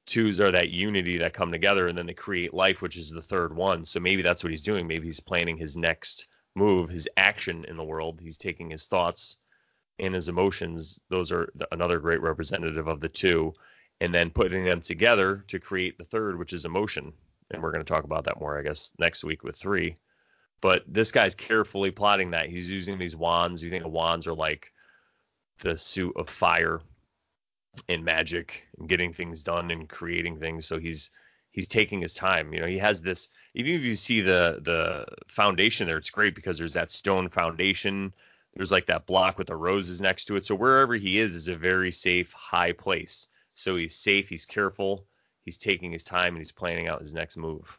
twos 0.06 0.38
are 0.38 0.52
that 0.52 0.70
unity 0.70 1.18
that 1.18 1.32
come 1.32 1.50
together 1.50 1.88
and 1.88 1.98
then 1.98 2.06
they 2.06 2.14
create 2.14 2.54
life, 2.54 2.80
which 2.80 2.96
is 2.96 3.10
the 3.10 3.22
third 3.22 3.56
one. 3.56 3.84
So 3.84 3.98
maybe 3.98 4.22
that's 4.22 4.44
what 4.44 4.52
he's 4.52 4.62
doing. 4.62 4.86
Maybe 4.86 5.06
he's 5.06 5.18
planning 5.18 5.56
his 5.56 5.76
next 5.76 6.28
move, 6.54 6.88
his 6.88 7.08
action 7.16 7.64
in 7.66 7.76
the 7.76 7.84
world. 7.84 8.20
He's 8.20 8.38
taking 8.38 8.70
his 8.70 8.86
thoughts 8.86 9.36
and 9.98 10.14
his 10.14 10.28
emotions. 10.28 11.00
Those 11.08 11.32
are 11.32 11.52
another 11.72 11.98
great 11.98 12.20
representative 12.20 12.88
of 12.88 13.00
the 13.00 13.08
two, 13.08 13.54
and 14.00 14.14
then 14.14 14.30
putting 14.30 14.64
them 14.64 14.80
together 14.80 15.44
to 15.48 15.58
create 15.58 15.98
the 15.98 16.04
third, 16.04 16.38
which 16.38 16.52
is 16.52 16.64
emotion. 16.64 17.12
And 17.50 17.62
we're 17.62 17.72
going 17.72 17.84
to 17.84 17.92
talk 17.92 18.04
about 18.04 18.24
that 18.24 18.40
more, 18.40 18.58
I 18.58 18.62
guess, 18.62 18.92
next 18.98 19.24
week 19.24 19.42
with 19.42 19.56
three. 19.56 19.96
But 20.60 20.84
this 20.86 21.12
guy's 21.12 21.34
carefully 21.34 21.90
plotting 21.90 22.32
that. 22.32 22.48
He's 22.48 22.70
using 22.70 22.98
these 22.98 23.16
wands. 23.16 23.62
You 23.62 23.70
think 23.70 23.84
the 23.84 23.88
wands 23.88 24.26
are 24.26 24.34
like 24.34 24.72
the 25.60 25.76
suit 25.76 26.14
of 26.16 26.28
fire 26.28 26.80
and 27.88 28.04
magic 28.04 28.66
and 28.78 28.88
getting 28.88 29.12
things 29.12 29.42
done 29.44 29.70
and 29.70 29.88
creating 29.88 30.38
things. 30.38 30.66
So 30.66 30.78
he's 30.78 31.10
he's 31.50 31.68
taking 31.68 32.00
his 32.00 32.14
time. 32.14 32.52
You 32.52 32.60
know, 32.60 32.66
he 32.66 32.78
has 32.78 33.02
this. 33.02 33.28
Even 33.54 33.74
if 33.74 33.82
you 33.82 33.94
see 33.94 34.20
the 34.20 34.60
the 34.62 35.06
foundation 35.26 35.86
there, 35.86 35.96
it's 35.96 36.10
great 36.10 36.34
because 36.34 36.58
there's 36.58 36.74
that 36.74 36.90
stone 36.90 37.28
foundation. 37.28 38.12
There's 38.54 38.72
like 38.72 38.86
that 38.86 39.06
block 39.06 39.38
with 39.38 39.46
the 39.46 39.56
roses 39.56 40.00
next 40.00 40.26
to 40.26 40.36
it. 40.36 40.46
So 40.46 40.54
wherever 40.54 40.94
he 40.94 41.18
is 41.18 41.36
is 41.36 41.48
a 41.48 41.56
very 41.56 41.92
safe, 41.92 42.32
high 42.32 42.72
place. 42.72 43.28
So 43.54 43.76
he's 43.76 43.94
safe. 43.94 44.28
He's 44.28 44.46
careful. 44.46 45.06
He's 45.44 45.58
taking 45.58 45.92
his 45.92 46.04
time 46.04 46.34
and 46.34 46.38
he's 46.38 46.52
planning 46.52 46.88
out 46.88 47.00
his 47.00 47.14
next 47.14 47.36
move. 47.36 47.78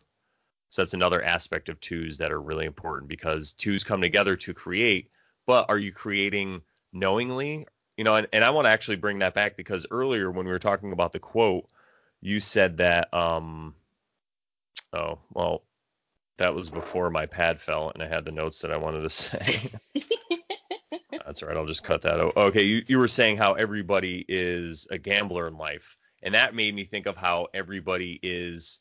So 0.70 0.82
that's 0.82 0.94
another 0.94 1.24
aspect 1.24 1.70
of 1.70 1.80
twos 1.80 2.18
that 2.20 2.32
are 2.32 2.42
really 2.42 2.66
important 2.66 3.10
because 3.10 3.54
twos 3.54 3.84
come 3.84 4.02
together 4.02 4.36
to 4.38 4.54
create. 4.54 5.10
But 5.48 5.66
are 5.70 5.78
you 5.78 5.92
creating 5.92 6.62
knowingly? 6.94 7.66
You 7.98 8.04
know, 8.04 8.16
and, 8.16 8.28
and 8.32 8.44
I 8.44 8.52
want 8.52 8.66
to 8.66 8.70
actually 8.70 8.98
bring 8.98 9.20
that 9.20 9.34
back 9.34 9.58
because 9.58 9.88
earlier 9.90 10.32
when 10.32 10.46
we 10.46 10.52
were 10.52 10.60
talking 10.60 10.92
about 10.92 11.12
the 11.12 11.20
quote, 11.20 11.66
you 12.22 12.40
said 12.40 12.78
that 12.78 13.14
um 13.14 13.76
oh 14.94 15.20
well 15.34 15.64
that 16.40 16.56
was 16.56 16.70
before 16.70 17.10
my 17.10 17.26
pad 17.26 17.60
fell 17.62 17.92
and 17.94 18.02
I 18.02 18.08
had 18.08 18.26
the 18.26 18.32
notes 18.32 18.60
that 18.60 18.72
I 18.72 18.78
wanted 18.78 19.02
to 19.02 19.10
say. 19.10 19.72
That's 21.12 21.44
all 21.44 21.50
right. 21.50 21.58
I'll 21.58 21.68
just 21.68 21.84
cut 21.84 22.02
that 22.02 22.20
out. 22.20 22.36
Okay, 22.36 22.64
you, 22.64 22.84
you 22.88 22.98
were 22.98 23.08
saying 23.08 23.38
how 23.38 23.54
everybody 23.54 24.26
is 24.28 24.88
a 24.90 24.98
gambler 24.98 25.48
in 25.48 25.58
life, 25.58 25.96
and 26.24 26.34
that 26.34 26.56
made 26.56 26.74
me 26.74 26.86
think 26.86 27.06
of 27.06 27.18
how 27.18 27.48
everybody 27.54 28.20
is 28.24 28.80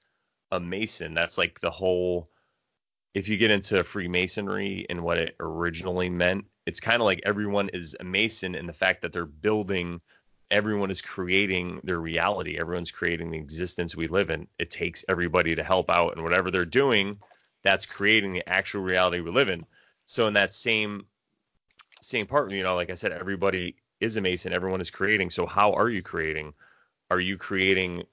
a 0.50 0.58
mason. 0.58 1.12
That's 1.12 1.36
like 1.36 1.60
the 1.60 1.70
whole. 1.70 2.30
If 3.12 3.28
you 3.28 3.36
get 3.36 3.50
into 3.50 3.84
Freemasonry 3.84 4.86
and 4.88 5.02
what 5.02 5.18
it 5.18 5.36
originally 5.40 6.08
meant, 6.08 6.46
it's 6.64 6.80
kind 6.80 7.02
of 7.02 7.06
like 7.06 7.20
everyone 7.26 7.68
is 7.70 7.96
a 7.98 8.04
mason 8.04 8.54
in 8.54 8.66
the 8.66 8.72
fact 8.72 9.02
that 9.02 9.12
they're 9.12 9.26
building 9.26 10.00
everyone 10.50 10.90
is 10.90 11.02
creating 11.02 11.80
their 11.84 11.98
reality. 11.98 12.58
Everyone's 12.58 12.90
creating 12.90 13.30
the 13.30 13.38
existence 13.38 13.94
we 13.94 14.06
live 14.06 14.30
in. 14.30 14.46
It 14.58 14.70
takes 14.70 15.04
everybody 15.08 15.54
to 15.54 15.62
help 15.62 15.90
out, 15.90 16.14
and 16.14 16.24
whatever 16.24 16.50
they're 16.50 16.64
doing, 16.64 17.18
that's 17.62 17.86
creating 17.86 18.32
the 18.32 18.48
actual 18.48 18.82
reality 18.82 19.20
we 19.20 19.30
live 19.30 19.48
in. 19.48 19.66
So 20.06 20.26
in 20.26 20.34
that 20.34 20.54
same 20.54 21.06
same 22.00 22.26
part, 22.26 22.52
you 22.52 22.62
know, 22.62 22.76
like 22.76 22.90
I 22.90 22.94
said, 22.94 23.12
everybody 23.12 23.74
is 24.00 24.16
a 24.16 24.20
mason. 24.20 24.52
Everyone 24.52 24.80
is 24.80 24.90
creating. 24.90 25.30
So 25.30 25.46
how 25.46 25.72
are 25.72 25.90
you 25.90 26.00
creating? 26.00 26.54
Are 27.10 27.18
you 27.18 27.36
creating 27.36 28.04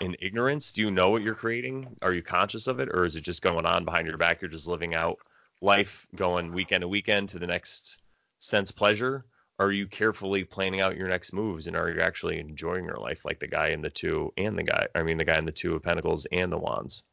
in 0.00 0.16
ignorance? 0.20 0.70
Do 0.70 0.82
you 0.82 0.92
know 0.92 1.10
what 1.10 1.22
you're 1.22 1.34
creating? 1.34 1.96
Are 2.02 2.12
you 2.12 2.22
conscious 2.22 2.68
of 2.68 2.78
it, 2.78 2.88
or 2.88 3.04
is 3.04 3.16
it 3.16 3.22
just 3.22 3.42
going 3.42 3.66
on 3.66 3.84
behind 3.84 4.06
your 4.06 4.16
back? 4.16 4.40
You're 4.40 4.50
just 4.50 4.68
living 4.68 4.94
out 4.94 5.18
life, 5.60 6.06
going 6.14 6.52
weekend 6.52 6.82
to 6.82 6.88
weekend 6.88 7.30
to 7.30 7.38
the 7.38 7.46
next 7.46 8.00
sense 8.38 8.70
pleasure 8.70 9.24
are 9.62 9.70
you 9.70 9.86
carefully 9.86 10.42
planning 10.42 10.80
out 10.80 10.96
your 10.96 11.08
next 11.08 11.32
moves 11.32 11.68
and 11.68 11.76
are 11.76 11.88
you 11.88 12.00
actually 12.00 12.40
enjoying 12.40 12.84
your 12.84 12.96
life 12.96 13.24
like 13.24 13.38
the 13.38 13.46
guy 13.46 13.68
in 13.68 13.80
the 13.80 13.90
two 13.90 14.32
and 14.36 14.58
the 14.58 14.64
guy 14.64 14.88
I 14.92 15.04
mean 15.04 15.18
the 15.18 15.24
guy 15.24 15.38
in 15.38 15.44
the 15.44 15.52
two 15.52 15.76
of 15.76 15.82
pentacles 15.84 16.26
and 16.32 16.52
the 16.52 16.58
wands? 16.58 17.04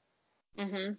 mm-hmm 0.57 0.93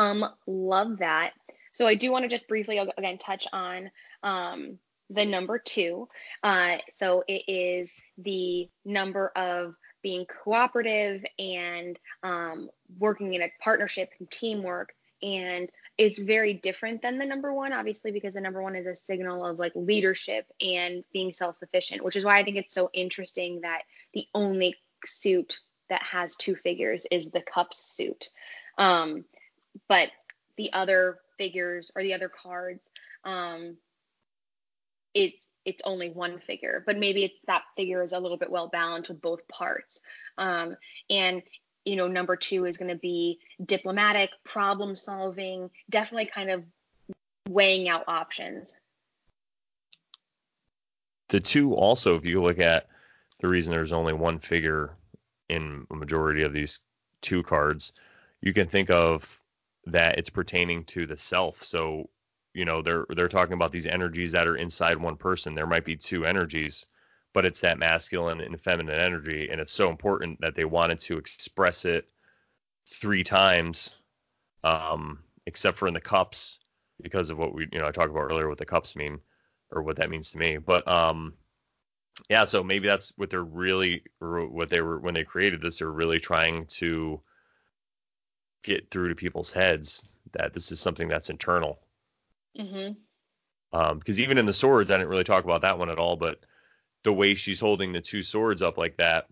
Um 0.00 0.24
love 0.46 0.98
that. 0.98 1.32
So 1.72 1.86
I 1.86 1.94
do 1.94 2.10
want 2.10 2.24
to 2.24 2.28
just 2.28 2.48
briefly 2.48 2.78
again 2.78 3.18
touch 3.18 3.46
on 3.52 3.90
um 4.22 4.78
the 5.10 5.26
number 5.26 5.58
2. 5.58 6.08
Uh 6.42 6.78
so 6.96 7.22
it 7.28 7.42
is 7.46 7.90
the 8.16 8.70
number 8.86 9.28
of 9.36 9.74
being 10.02 10.24
cooperative 10.42 11.22
and 11.38 12.00
um, 12.22 12.70
working 12.98 13.34
in 13.34 13.42
a 13.42 13.52
partnership 13.62 14.08
and 14.18 14.30
teamwork 14.30 14.94
and 15.22 15.68
it's 16.00 16.16
very 16.16 16.54
different 16.54 17.02
than 17.02 17.18
the 17.18 17.26
number 17.26 17.52
one 17.52 17.74
obviously 17.74 18.10
because 18.10 18.32
the 18.32 18.40
number 18.40 18.62
one 18.62 18.74
is 18.74 18.86
a 18.86 18.96
signal 18.96 19.44
of 19.44 19.58
like 19.58 19.72
leadership 19.74 20.46
and 20.58 21.04
being 21.12 21.30
self-sufficient 21.30 22.02
which 22.02 22.16
is 22.16 22.24
why 22.24 22.38
i 22.38 22.42
think 22.42 22.56
it's 22.56 22.72
so 22.72 22.88
interesting 22.94 23.60
that 23.60 23.82
the 24.14 24.26
only 24.34 24.74
suit 25.04 25.58
that 25.90 26.02
has 26.02 26.36
two 26.36 26.54
figures 26.54 27.06
is 27.10 27.30
the 27.30 27.42
cups 27.42 27.76
suit 27.76 28.30
um, 28.78 29.24
but 29.88 30.08
the 30.56 30.72
other 30.72 31.18
figures 31.36 31.90
or 31.94 32.02
the 32.02 32.14
other 32.14 32.30
cards 32.30 32.90
um, 33.24 33.76
it's 35.12 35.46
it's 35.66 35.82
only 35.84 36.08
one 36.08 36.40
figure, 36.40 36.82
but 36.86 36.96
maybe 36.96 37.22
it's 37.22 37.38
that 37.46 37.62
figure 37.76 38.02
is 38.02 38.12
a 38.12 38.18
little 38.18 38.38
bit 38.38 38.50
well 38.50 38.68
balanced 38.68 39.10
with 39.10 39.20
both 39.20 39.46
parts. 39.46 40.00
Um, 40.38 40.74
and 41.10 41.42
you 41.90 41.96
know, 41.96 42.06
number 42.06 42.36
two 42.36 42.66
is 42.66 42.78
going 42.78 42.90
to 42.90 42.94
be 42.94 43.40
diplomatic, 43.66 44.30
problem 44.44 44.94
solving, 44.94 45.70
definitely 45.90 46.26
kind 46.26 46.48
of 46.48 46.62
weighing 47.48 47.88
out 47.88 48.04
options. 48.06 48.76
The 51.30 51.40
two 51.40 51.74
also, 51.74 52.14
if 52.16 52.26
you 52.26 52.40
look 52.40 52.60
at 52.60 52.86
the 53.40 53.48
reason 53.48 53.72
there's 53.72 53.92
only 53.92 54.12
one 54.12 54.38
figure 54.38 54.94
in 55.48 55.84
a 55.90 55.96
majority 55.96 56.42
of 56.42 56.52
these 56.52 56.78
two 57.22 57.42
cards, 57.42 57.92
you 58.40 58.52
can 58.52 58.68
think 58.68 58.90
of 58.90 59.40
that 59.86 60.16
it's 60.16 60.30
pertaining 60.30 60.84
to 60.84 61.06
the 61.06 61.16
self. 61.16 61.64
So, 61.64 62.08
you 62.54 62.66
know, 62.66 62.82
they're 62.82 63.06
they're 63.08 63.26
talking 63.26 63.54
about 63.54 63.72
these 63.72 63.88
energies 63.88 64.30
that 64.30 64.46
are 64.46 64.56
inside 64.56 64.96
one 64.96 65.16
person. 65.16 65.56
There 65.56 65.66
might 65.66 65.84
be 65.84 65.96
two 65.96 66.24
energies 66.24 66.86
but 67.32 67.44
it's 67.44 67.60
that 67.60 67.78
masculine 67.78 68.40
and 68.40 68.60
feminine 68.60 68.98
energy, 68.98 69.48
and 69.50 69.60
it's 69.60 69.72
so 69.72 69.90
important 69.90 70.40
that 70.40 70.54
they 70.54 70.64
wanted 70.64 70.98
to 71.00 71.18
express 71.18 71.84
it 71.84 72.08
three 72.88 73.22
times, 73.22 73.96
um, 74.64 75.20
except 75.46 75.78
for 75.78 75.88
in 75.88 75.94
the 75.94 76.00
cups 76.00 76.58
because 77.02 77.30
of 77.30 77.38
what 77.38 77.54
we, 77.54 77.68
you 77.72 77.78
know, 77.78 77.86
I 77.86 77.92
talked 77.92 78.10
about 78.10 78.30
earlier 78.30 78.48
what 78.48 78.58
the 78.58 78.66
cups 78.66 78.96
mean 78.96 79.20
or 79.70 79.82
what 79.82 79.96
that 79.96 80.10
means 80.10 80.32
to 80.32 80.38
me. 80.38 80.58
But 80.58 80.86
um, 80.88 81.34
yeah, 82.28 82.44
so 82.44 82.62
maybe 82.62 82.88
that's 82.88 83.12
what 83.16 83.30
they're 83.30 83.42
really, 83.42 84.02
what 84.18 84.68
they 84.68 84.80
were 84.80 84.98
when 84.98 85.14
they 85.14 85.24
created 85.24 85.60
this, 85.60 85.78
they're 85.78 85.90
really 85.90 86.20
trying 86.20 86.66
to 86.66 87.20
get 88.62 88.90
through 88.90 89.08
to 89.08 89.14
people's 89.14 89.52
heads 89.52 90.18
that 90.32 90.52
this 90.52 90.72
is 90.72 90.80
something 90.80 91.08
that's 91.08 91.30
internal. 91.30 91.78
Mhm. 92.58 92.96
Because 93.70 94.18
um, 94.18 94.22
even 94.22 94.36
in 94.36 94.46
the 94.46 94.52
swords, 94.52 94.90
I 94.90 94.96
didn't 94.96 95.10
really 95.10 95.24
talk 95.24 95.44
about 95.44 95.62
that 95.62 95.78
one 95.78 95.90
at 95.90 95.98
all, 95.98 96.16
but 96.16 96.40
the 97.04 97.12
way 97.12 97.34
she's 97.34 97.60
holding 97.60 97.92
the 97.92 98.00
two 98.00 98.22
swords 98.22 98.62
up 98.62 98.78
like 98.78 98.96
that, 98.98 99.26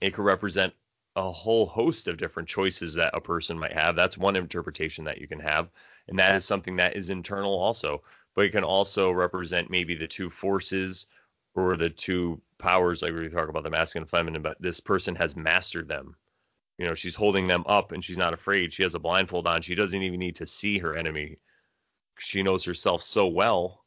it 0.00 0.12
could 0.14 0.24
represent 0.24 0.74
a 1.16 1.30
whole 1.30 1.66
host 1.66 2.08
of 2.08 2.16
different 2.16 2.48
choices 2.48 2.94
that 2.94 3.14
a 3.16 3.20
person 3.20 3.58
might 3.58 3.72
have. 3.72 3.94
That's 3.94 4.18
one 4.18 4.36
interpretation 4.36 5.04
that 5.04 5.18
you 5.20 5.28
can 5.28 5.40
have, 5.40 5.70
and 6.08 6.18
that 6.18 6.34
is 6.36 6.44
something 6.44 6.76
that 6.76 6.96
is 6.96 7.10
internal 7.10 7.54
also. 7.54 8.02
But 8.34 8.46
it 8.46 8.52
can 8.52 8.64
also 8.64 9.10
represent 9.12 9.70
maybe 9.70 9.94
the 9.94 10.08
two 10.08 10.28
forces 10.28 11.06
or 11.54 11.76
the 11.76 11.90
two 11.90 12.40
powers, 12.58 13.02
like 13.02 13.12
we 13.14 13.28
talk 13.28 13.48
about 13.48 13.62
the 13.62 13.70
masculine 13.70 14.02
and 14.02 14.10
feminine. 14.10 14.42
But 14.42 14.60
this 14.60 14.80
person 14.80 15.14
has 15.16 15.36
mastered 15.36 15.86
them. 15.88 16.16
You 16.78 16.86
know, 16.86 16.94
she's 16.94 17.14
holding 17.14 17.46
them 17.46 17.64
up 17.66 17.92
and 17.92 18.02
she's 18.02 18.18
not 18.18 18.34
afraid. 18.34 18.72
She 18.72 18.82
has 18.82 18.96
a 18.96 18.98
blindfold 18.98 19.46
on. 19.46 19.62
She 19.62 19.76
doesn't 19.76 20.02
even 20.02 20.18
need 20.18 20.36
to 20.36 20.46
see 20.46 20.78
her 20.78 20.96
enemy. 20.96 21.38
She 22.18 22.42
knows 22.42 22.64
herself 22.64 23.02
so 23.02 23.28
well 23.28 23.84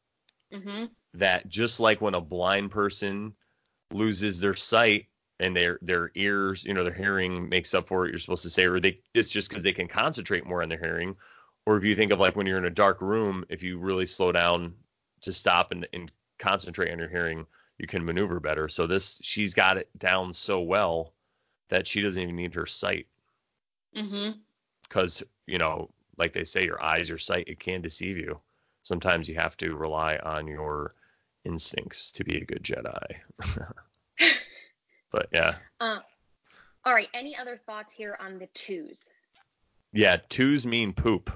hmm 0.51 0.85
that 1.17 1.47
just 1.47 1.79
like 1.79 2.01
when 2.01 2.15
a 2.15 2.21
blind 2.21 2.71
person 2.71 3.33
loses 3.91 4.39
their 4.39 4.53
sight 4.53 5.07
and 5.39 5.55
their 5.55 5.79
their 5.81 6.11
ears, 6.15 6.65
you 6.65 6.73
know, 6.73 6.83
their 6.83 6.93
hearing 6.93 7.49
makes 7.49 7.73
up 7.73 7.87
for 7.87 8.01
what 8.01 8.09
you're 8.09 8.19
supposed 8.19 8.43
to 8.43 8.49
say, 8.49 8.65
or 8.65 8.79
they 8.79 8.99
it's 9.13 9.29
just 9.29 9.49
because 9.49 9.63
they 9.63 9.73
can 9.73 9.87
concentrate 9.87 10.45
more 10.45 10.63
on 10.63 10.69
their 10.69 10.79
hearing. 10.79 11.15
Or 11.65 11.77
if 11.77 11.83
you 11.83 11.95
think 11.95 12.11
of 12.11 12.19
like 12.19 12.35
when 12.35 12.47
you're 12.47 12.57
in 12.57 12.65
a 12.65 12.69
dark 12.69 13.01
room, 13.01 13.45
if 13.49 13.61
you 13.61 13.77
really 13.77 14.05
slow 14.05 14.31
down 14.31 14.75
to 15.21 15.33
stop 15.33 15.71
and, 15.71 15.87
and 15.91 16.11
concentrate 16.39 16.91
on 16.91 16.99
your 16.99 17.09
hearing, 17.09 17.45
you 17.77 17.87
can 17.87 18.05
maneuver 18.05 18.39
better. 18.39 18.67
So 18.69 18.87
this 18.87 19.19
she's 19.23 19.53
got 19.53 19.77
it 19.77 19.89
down 19.97 20.33
so 20.33 20.61
well 20.61 21.13
that 21.69 21.87
she 21.87 22.01
doesn't 22.01 22.21
even 22.21 22.35
need 22.35 22.55
her 22.55 22.65
sight 22.65 23.07
mm-hmm. 23.95 24.31
because 24.83 25.23
you 25.45 25.57
know, 25.57 25.89
like 26.17 26.33
they 26.33 26.43
say, 26.43 26.65
your 26.65 26.81
eyes, 26.81 27.09
your 27.09 27.17
sight, 27.17 27.47
it 27.47 27.59
can 27.59 27.81
deceive 27.81 28.17
you. 28.17 28.39
Sometimes 28.83 29.27
you 29.27 29.35
have 29.35 29.57
to 29.57 29.75
rely 29.75 30.17
on 30.17 30.47
your 30.47 30.95
instincts 31.47 32.11
to 32.13 32.23
be 32.23 32.37
a 32.37 32.45
good 32.45 32.63
Jedi. 32.63 33.15
but 35.11 35.29
yeah, 35.31 35.55
Uh, 35.79 35.99
all 36.85 36.93
right. 36.93 37.07
Any 37.13 37.35
other 37.37 37.57
thoughts 37.65 37.93
here 37.93 38.17
on 38.19 38.39
the 38.39 38.47
twos? 38.53 39.05
yeah, 39.93 40.17
twos 40.29 40.65
mean 40.65 40.93
poop. 40.93 41.31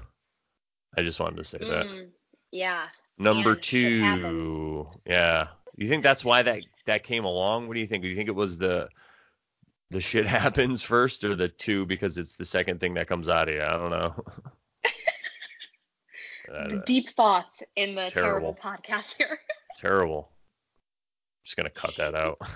I 0.96 1.02
just 1.02 1.18
wanted 1.20 1.36
to 1.36 1.44
say 1.44 1.58
that. 1.58 1.86
Mm, 1.86 2.08
yeah. 2.50 2.86
Number 3.18 3.54
two, 3.54 4.88
yeah. 5.06 5.48
You 5.76 5.88
think 5.88 6.02
that's 6.02 6.24
why 6.24 6.42
that 6.42 6.60
that 6.86 7.02
came 7.04 7.24
along? 7.24 7.66
What 7.66 7.74
do 7.74 7.80
you 7.80 7.86
think? 7.86 8.02
Do 8.02 8.08
you 8.10 8.16
think 8.16 8.28
it 8.28 8.34
was 8.34 8.58
the 8.58 8.88
the 9.90 10.00
shit 10.00 10.26
happens 10.40 10.82
first, 10.82 11.24
or 11.24 11.34
the 11.34 11.48
two 11.48 11.86
because 11.86 12.18
it's 12.18 12.34
the 12.34 12.44
second 12.44 12.80
thing 12.80 12.94
that 12.94 13.06
comes 13.08 13.28
out 13.28 13.48
of 13.48 13.54
you? 13.54 13.62
I 13.62 13.76
don't 13.76 13.90
know. 13.90 14.24
Uh, 16.52 16.80
Deep 16.84 17.08
thoughts 17.08 17.62
in 17.76 17.94
the 17.94 18.10
Terrible. 18.10 18.54
terrible, 18.54 18.58
podcast 18.60 19.16
here. 19.16 19.38
Terrible. 19.82 20.28
I'm 20.30 21.44
Just 21.44 21.56
gonna 21.56 21.70
cut 21.70 21.96
that 21.96 22.14
out. 22.14 22.38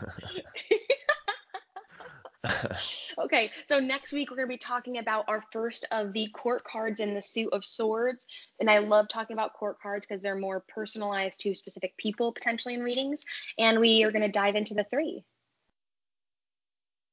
Okay, 3.18 3.50
so 3.66 3.80
next 3.80 4.12
week 4.12 4.30
we're 4.30 4.36
going 4.36 4.46
to 4.46 4.52
be 4.52 4.58
talking 4.58 4.98
about 4.98 5.24
our 5.26 5.42
first 5.50 5.86
of 5.90 6.12
the 6.12 6.28
court 6.28 6.62
cards 6.64 7.00
in 7.00 7.14
the 7.14 7.22
suit 7.22 7.48
of 7.52 7.64
swords. 7.64 8.26
And 8.60 8.70
I 8.70 8.78
love 8.78 9.08
talking 9.08 9.34
about 9.34 9.54
court 9.54 9.80
cards 9.80 10.06
because 10.06 10.20
they're 10.22 10.36
more 10.36 10.62
personalized 10.68 11.40
to 11.40 11.54
specific 11.54 11.96
people 11.96 12.30
potentially 12.32 12.74
in 12.74 12.82
readings. 12.82 13.20
And 13.58 13.80
we 13.80 14.04
are 14.04 14.12
going 14.12 14.22
to 14.22 14.28
dive 14.28 14.54
into 14.54 14.74
the 14.74 14.84
three. 14.90 15.24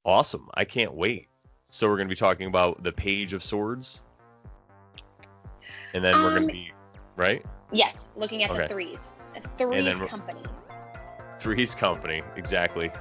awesome. 0.05 0.49
I 0.53 0.66
can't 0.66 0.93
wait. 0.93 1.30
So 1.70 1.88
we're 1.89 1.97
gonna 1.97 2.09
be 2.09 2.16
talking 2.16 2.47
about 2.47 2.84
the 2.84 2.91
Page 2.91 3.34
of 3.34 3.41
Swords, 3.41 4.03
and 5.95 6.03
then 6.03 6.22
we're 6.22 6.28
Um, 6.28 6.34
gonna 6.41 6.51
be 6.53 6.72
right. 7.16 7.43
Yes, 7.72 8.07
looking 8.16 8.43
at 8.43 8.51
Okay. 8.51 8.64
the 8.64 8.68
threes. 8.68 9.09
Threes 9.58 10.00
company. 10.10 10.42
Three's 11.38 11.76
Company, 11.76 12.24
exactly. 12.36 12.92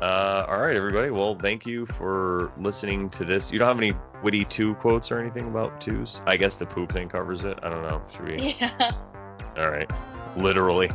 Uh, 0.00 0.46
all 0.48 0.60
right, 0.60 0.76
everybody. 0.76 1.10
Well, 1.10 1.34
thank 1.34 1.66
you 1.66 1.84
for 1.84 2.52
listening 2.58 3.10
to 3.10 3.24
this. 3.24 3.50
You 3.52 3.58
don't 3.58 3.68
have 3.68 3.78
any 3.78 3.92
witty 4.22 4.44
two 4.44 4.74
quotes 4.76 5.10
or 5.10 5.18
anything 5.18 5.48
about 5.48 5.80
twos? 5.80 6.22
I 6.24 6.36
guess 6.36 6.56
the 6.56 6.66
poop 6.66 6.92
thing 6.92 7.08
covers 7.08 7.44
it. 7.44 7.58
I 7.62 7.68
don't 7.68 7.82
know. 7.88 8.00
Should 8.10 8.24
we? 8.26 8.56
Yeah. 8.60 8.90
All 9.58 9.68
right. 9.70 9.90
Literally 10.36 10.88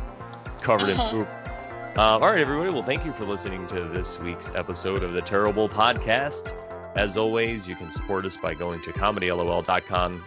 covered 0.62 0.88
in 0.88 0.98
Uh-huh. 0.98 1.10
poop. 1.10 1.28
Uh, 1.96 2.00
all 2.18 2.20
right, 2.20 2.40
everybody. 2.40 2.70
Well, 2.70 2.82
thank 2.82 3.04
you 3.04 3.12
for 3.12 3.24
listening 3.24 3.68
to 3.68 3.82
this 3.82 4.18
week's 4.18 4.50
episode 4.56 5.04
of 5.04 5.12
the 5.12 5.20
Terrible 5.22 5.68
Podcast. 5.68 6.56
As 6.96 7.16
always, 7.16 7.68
you 7.68 7.76
can 7.76 7.88
support 7.92 8.24
us 8.24 8.36
by 8.36 8.54
going 8.54 8.80
to 8.80 8.90
comedylol.com, 8.92 10.24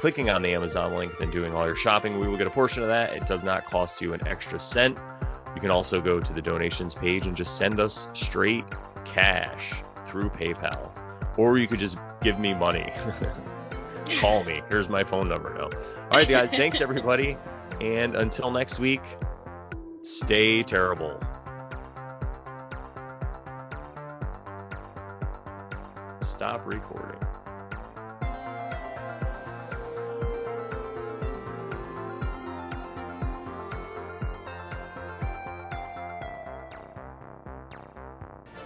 clicking 0.00 0.30
on 0.30 0.40
the 0.40 0.54
Amazon 0.54 0.94
link, 0.94 1.12
then 1.18 1.30
doing 1.30 1.54
all 1.54 1.66
your 1.66 1.76
shopping. 1.76 2.18
We 2.18 2.26
will 2.26 2.38
get 2.38 2.46
a 2.46 2.50
portion 2.50 2.82
of 2.82 2.88
that. 2.88 3.12
It 3.12 3.26
does 3.26 3.44
not 3.44 3.66
cost 3.66 4.00
you 4.00 4.14
an 4.14 4.26
extra 4.26 4.58
cent. 4.58 4.96
You 5.54 5.60
can 5.60 5.70
also 5.70 6.00
go 6.00 6.18
to 6.18 6.32
the 6.32 6.40
donations 6.40 6.94
page 6.94 7.26
and 7.26 7.36
just 7.36 7.58
send 7.58 7.78
us 7.78 8.08
straight 8.14 8.64
cash 9.04 9.74
through 10.06 10.30
PayPal. 10.30 10.90
Or 11.36 11.58
you 11.58 11.66
could 11.66 11.78
just 11.78 11.98
give 12.22 12.40
me 12.40 12.54
money. 12.54 12.90
Call 14.20 14.42
me. 14.44 14.62
Here's 14.70 14.88
my 14.88 15.04
phone 15.04 15.28
number 15.28 15.52
now. 15.52 15.64
All 15.64 16.16
right, 16.16 16.26
guys. 16.26 16.50
Thanks, 16.50 16.80
everybody. 16.80 17.36
And 17.82 18.16
until 18.16 18.50
next 18.50 18.78
week, 18.78 19.02
stay 20.02 20.62
terrible. 20.62 21.20
Stop 26.22 26.66
recording. 26.66 27.20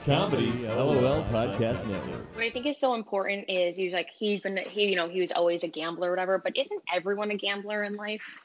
Comedy 0.05 0.67
LOL 0.67 1.25
Podcast 1.33 1.87
Network. 1.87 2.35
What 2.35 2.45
I 2.45 2.51
think 2.51 2.67
is 2.67 2.79
so 2.79 2.95
important 2.95 3.49
is 3.49 3.75
he's 3.75 3.95
like 3.95 4.09
he's 4.15 4.41
been 4.43 4.59
he 4.59 4.89
you 4.89 4.97
know 4.97 5.09
he 5.09 5.21
was 5.21 5.33
always 5.33 5.65
a 5.65 5.69
gambler 5.69 6.09
or 6.09 6.11
whatever, 6.11 6.37
but 6.37 6.55
isn't 6.59 6.83
everyone 6.93 7.31
a 7.31 7.37
gambler 7.37 7.83
in 7.85 7.97
life? 7.97 8.39